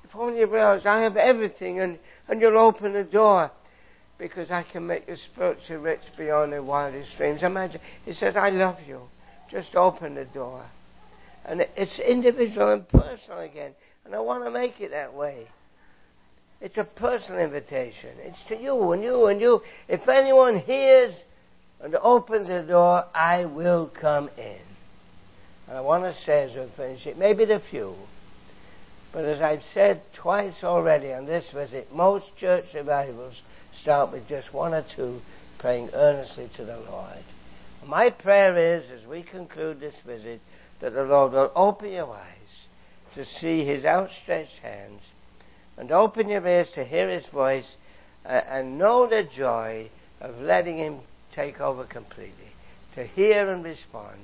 If 0.03 0.15
only 0.17 0.41
you 0.41 0.47
realize 0.47 0.87
I 0.87 1.03
have 1.03 1.17
everything, 1.17 1.81
and, 1.81 1.99
and 2.29 2.41
you'll 2.41 2.59
open 2.59 2.93
the 2.93 3.05
door 3.05 3.51
because 4.19 4.51
I 4.51 4.63
can 4.63 4.87
make 4.87 5.09
you 5.09 5.17
spiritually 5.17 5.83
rich 5.83 6.01
beyond 6.17 6.53
your 6.53 6.63
wildest 6.63 7.17
dreams. 7.17 7.43
Imagine, 7.43 7.81
he 8.05 8.13
says, 8.13 8.37
I 8.37 8.51
love 8.51 8.79
you. 8.87 9.03
Just 9.51 9.75
open 9.75 10.15
the 10.15 10.25
door. 10.25 10.65
And 11.45 11.61
it's 11.77 11.99
individual 12.01 12.73
and 12.73 12.89
personal 12.89 13.41
again. 13.41 13.73
And 14.05 14.15
I 14.15 14.21
want 14.21 14.45
to 14.45 14.51
make 14.51 14.81
it 14.81 14.93
that 14.93 15.13
way. 15.13 15.49
It's 16.61 16.79
a 16.79 16.85
personal 16.85 17.41
invitation. 17.41 18.11
It's 18.21 18.43
to 18.49 18.57
you 18.57 18.93
and 18.93 19.03
you 19.03 19.27
and 19.27 19.41
you. 19.41 19.61
If 19.89 20.09
anyone 20.09 20.59
hears 20.59 21.15
and 21.81 21.95
opens 21.97 22.49
the 22.49 22.63
door, 22.63 23.05
I 23.15 23.45
will 23.45 23.91
come 24.01 24.31
in. 24.39 24.61
And 25.69 25.77
I 25.77 25.81
want 25.81 26.05
to 26.05 26.15
say 26.23 26.45
as 26.45 26.57
we 26.57 26.67
finish 26.77 27.07
it, 27.07 27.19
maybe 27.19 27.45
the 27.45 27.61
few, 27.71 27.95
but 29.13 29.25
as 29.25 29.41
I've 29.41 29.63
said 29.73 30.03
twice 30.21 30.65
already 30.65 31.13
on 31.13 31.25
this 31.25 31.51
visit, 31.55 31.93
most 31.93 32.27
church 32.37 32.65
revivals 32.75 33.41
start 33.81 34.13
with 34.13 34.27
just 34.29 34.53
one 34.53 34.75
or 34.75 34.85
two 34.97 35.21
praying 35.59 35.91
earnestly 35.95 36.51
to 36.57 36.65
the 36.65 36.79
Lord. 36.79 37.25
My 37.87 38.11
prayer 38.11 38.77
is, 38.77 38.91
as 38.91 39.07
we 39.07 39.23
conclude 39.23 39.81
this 39.81 39.95
visit, 40.07 40.41
that 40.81 40.95
the 40.95 41.05
Lord 41.05 41.33
will 41.33 41.53
open 41.55 41.93
your 41.93 42.11
eyes 42.13 42.35
to 43.15 43.25
see 43.25 43.65
His 43.65 43.85
outstretched 43.85 44.59
hands 44.63 45.01
and 45.77 45.91
open 45.91 46.29
your 46.29 46.47
ears 46.47 46.71
to 46.75 46.85
hear 46.85 47.09
His 47.09 47.27
voice 47.27 47.77
uh, 48.25 48.29
and 48.29 48.79
know 48.79 49.09
the 49.09 49.29
joy 49.37 49.91
of 50.21 50.37
letting 50.39 50.79
Him 50.79 51.01
take 51.35 51.61
over 51.61 51.85
completely, 51.85 52.53
to 52.95 53.05
hear 53.05 53.51
and 53.51 53.65
respond. 53.65 54.21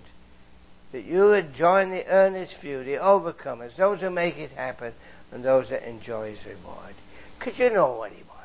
That 0.92 1.04
you 1.04 1.24
would 1.24 1.54
join 1.54 1.90
the 1.90 2.06
earnest 2.06 2.56
few, 2.60 2.82
the 2.82 2.94
overcomers, 2.94 3.76
those 3.76 4.00
who 4.00 4.10
make 4.10 4.36
it 4.36 4.50
happen, 4.52 4.92
and 5.32 5.44
those 5.44 5.68
that 5.70 5.88
enjoy 5.88 6.30
His 6.30 6.44
reward. 6.46 6.94
Because 7.38 7.58
you 7.58 7.70
know 7.70 7.92
what 7.92 8.12
He 8.12 8.22
wants. 8.22 8.40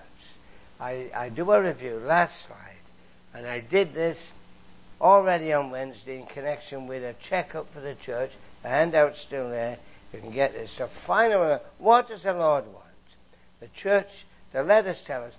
I, 0.79 1.09
I 1.15 1.29
do 1.29 1.51
a 1.51 1.61
review 1.61 1.95
last 1.95 2.33
slide, 2.47 2.75
and 3.33 3.47
I 3.47 3.61
did 3.61 3.93
this 3.93 4.17
already 4.99 5.53
on 5.53 5.71
Wednesday 5.71 6.19
in 6.19 6.25
connection 6.27 6.87
with 6.87 7.03
a 7.03 7.15
checkup 7.29 7.67
for 7.73 7.81
the 7.81 7.95
church. 8.05 8.31
The 8.63 8.69
handout's 8.69 9.21
still 9.27 9.49
there. 9.49 9.77
You 10.13 10.19
can 10.19 10.33
get 10.33 10.53
this. 10.53 10.71
So 10.77 10.87
finally, 11.05 11.57
what 11.77 12.07
does 12.07 12.23
the 12.23 12.33
Lord 12.33 12.65
want? 12.65 12.84
The 13.65 13.81
church, 13.81 14.09
the 14.53 14.61
letters 14.61 15.01
tell 15.07 15.23
us, 15.23 15.33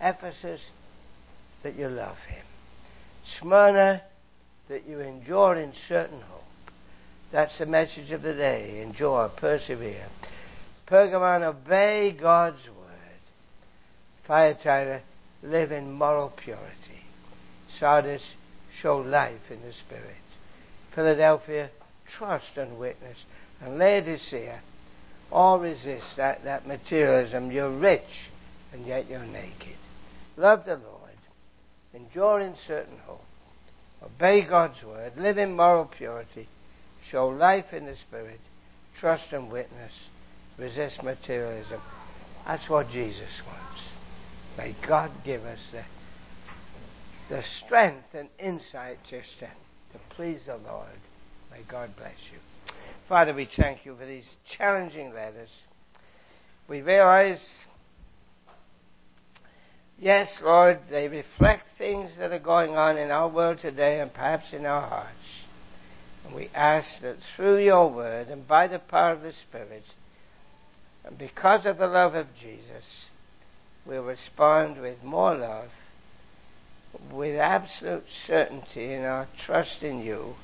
Ephesus, 0.00 0.60
that 1.64 1.74
you 1.74 1.88
love 1.88 2.16
Him. 2.28 2.44
Smyrna, 3.40 4.02
that 4.68 4.86
you 4.86 5.00
endure 5.00 5.56
in 5.56 5.72
certain 5.88 6.20
hope. 6.20 6.44
That's 7.32 7.58
the 7.58 7.66
message 7.66 8.12
of 8.12 8.22
the 8.22 8.34
day. 8.34 8.82
Endure, 8.82 9.30
persevere. 9.36 10.06
Pergamon, 10.86 11.42
obey 11.42 12.12
God's 12.12 12.64
word. 12.68 13.20
Thyatira, 14.28 15.02
live 15.42 15.72
in 15.72 15.90
moral 15.90 16.30
purity. 16.30 17.02
Sardis, 17.80 18.22
show 18.80 18.98
life 18.98 19.50
in 19.50 19.60
the 19.62 19.72
Spirit. 19.72 20.22
Philadelphia, 20.94 21.70
trust 22.16 22.56
and 22.56 22.78
witness. 22.78 23.18
And 23.60 23.76
Laodicea, 23.76 24.60
all 25.32 25.58
resist 25.58 26.16
that, 26.16 26.44
that 26.44 26.66
materialism. 26.66 27.50
You're 27.50 27.76
rich, 27.76 28.30
and 28.72 28.86
yet 28.86 29.08
you're 29.08 29.24
naked. 29.24 29.76
Love 30.36 30.64
the 30.64 30.76
Lord. 30.76 30.98
Endure 31.94 32.40
in 32.40 32.54
certain 32.66 32.98
hope. 33.06 33.20
Obey 34.02 34.42
God's 34.42 34.82
word. 34.84 35.12
Live 35.16 35.38
in 35.38 35.56
moral 35.56 35.86
purity. 35.86 36.48
Show 37.10 37.28
life 37.28 37.72
in 37.72 37.86
the 37.86 37.96
Spirit. 37.96 38.40
Trust 39.00 39.32
and 39.32 39.50
witness. 39.50 39.92
Resist 40.58 41.02
materialism. 41.02 41.80
That's 42.46 42.68
what 42.68 42.88
Jesus 42.88 43.40
wants. 43.46 43.82
May 44.56 44.74
God 44.86 45.10
give 45.24 45.44
us 45.44 45.60
the, 45.72 45.82
the 47.34 47.42
strength 47.64 48.06
and 48.14 48.28
insight 48.38 48.98
just 49.08 49.28
to, 49.40 49.46
to 49.46 49.98
please 50.10 50.42
the 50.46 50.56
Lord. 50.56 50.88
May 51.50 51.62
God 51.68 51.90
bless 51.96 52.18
you. 52.32 52.38
Father, 53.08 53.34
we 53.34 53.48
thank 53.56 53.84
you 53.84 53.96
for 53.96 54.06
these 54.06 54.28
challenging 54.56 55.12
letters. 55.12 55.50
We 56.68 56.80
realize, 56.80 57.40
yes, 59.98 60.28
Lord, 60.42 60.80
they 60.90 61.08
reflect 61.08 61.64
things 61.76 62.12
that 62.18 62.32
are 62.32 62.38
going 62.38 62.76
on 62.76 62.96
in 62.96 63.10
our 63.10 63.28
world 63.28 63.58
today 63.60 64.00
and 64.00 64.12
perhaps 64.12 64.52
in 64.52 64.64
our 64.64 64.88
hearts. 64.88 65.44
And 66.24 66.34
we 66.34 66.48
ask 66.54 66.88
that 67.02 67.16
through 67.36 67.64
your 67.64 67.92
word 67.92 68.28
and 68.28 68.46
by 68.46 68.68
the 68.68 68.78
power 68.78 69.12
of 69.12 69.22
the 69.22 69.32
Spirit, 69.32 69.84
and 71.04 71.18
because 71.18 71.66
of 71.66 71.78
the 71.78 71.88
love 71.88 72.14
of 72.14 72.28
Jesus, 72.40 72.84
will 73.84 74.04
respond 74.04 74.80
with 74.80 75.02
more 75.02 75.34
love, 75.34 75.70
with 77.12 77.36
absolute 77.38 78.04
certainty 78.26 78.94
in 78.94 79.02
our 79.02 79.26
trust 79.44 79.82
in 79.82 79.98
you, 79.98 80.34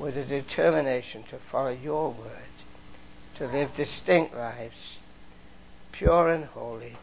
with 0.00 0.16
a 0.16 0.24
determination 0.24 1.24
to 1.30 1.38
follow 1.50 1.70
your 1.70 2.10
word, 2.10 2.48
to 3.36 3.46
live 3.46 3.70
distinct 3.76 4.34
lives, 4.34 4.98
pure 5.92 6.30
and 6.30 6.44
holy, 6.44 6.96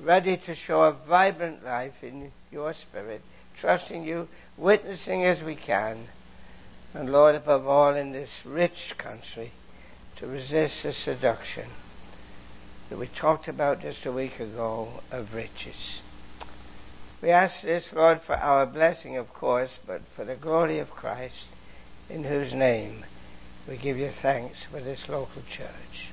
ready 0.00 0.36
to 0.36 0.54
show 0.54 0.82
a 0.82 0.98
vibrant 1.06 1.62
life 1.62 1.92
in 2.02 2.32
your 2.50 2.72
spirit, 2.72 3.20
trusting 3.60 4.04
you, 4.04 4.26
witnessing 4.56 5.24
as 5.24 5.42
we 5.44 5.56
can, 5.56 6.08
and 6.94 7.10
Lord, 7.10 7.34
above 7.34 7.66
all, 7.66 7.94
in 7.94 8.12
this 8.12 8.30
rich 8.44 8.94
country, 8.98 9.52
to 10.18 10.26
resist 10.26 10.82
the 10.82 10.92
seduction 10.92 11.70
that 12.88 12.98
we 12.98 13.08
talked 13.20 13.46
about 13.46 13.80
just 13.80 14.04
a 14.04 14.12
week 14.12 14.40
ago 14.40 15.00
of 15.12 15.32
riches. 15.32 16.00
We 17.22 17.30
ask 17.30 17.62
this, 17.62 17.88
Lord, 17.92 18.20
for 18.26 18.34
our 18.34 18.66
blessing, 18.66 19.16
of 19.18 19.28
course, 19.28 19.78
but 19.86 20.00
for 20.16 20.24
the 20.24 20.36
glory 20.36 20.78
of 20.78 20.90
Christ, 20.90 21.48
in 22.08 22.24
whose 22.24 22.54
name 22.54 23.04
we 23.68 23.76
give 23.76 23.98
you 23.98 24.10
thanks 24.22 24.64
for 24.70 24.80
this 24.80 25.04
local 25.08 25.42
church. 25.42 26.09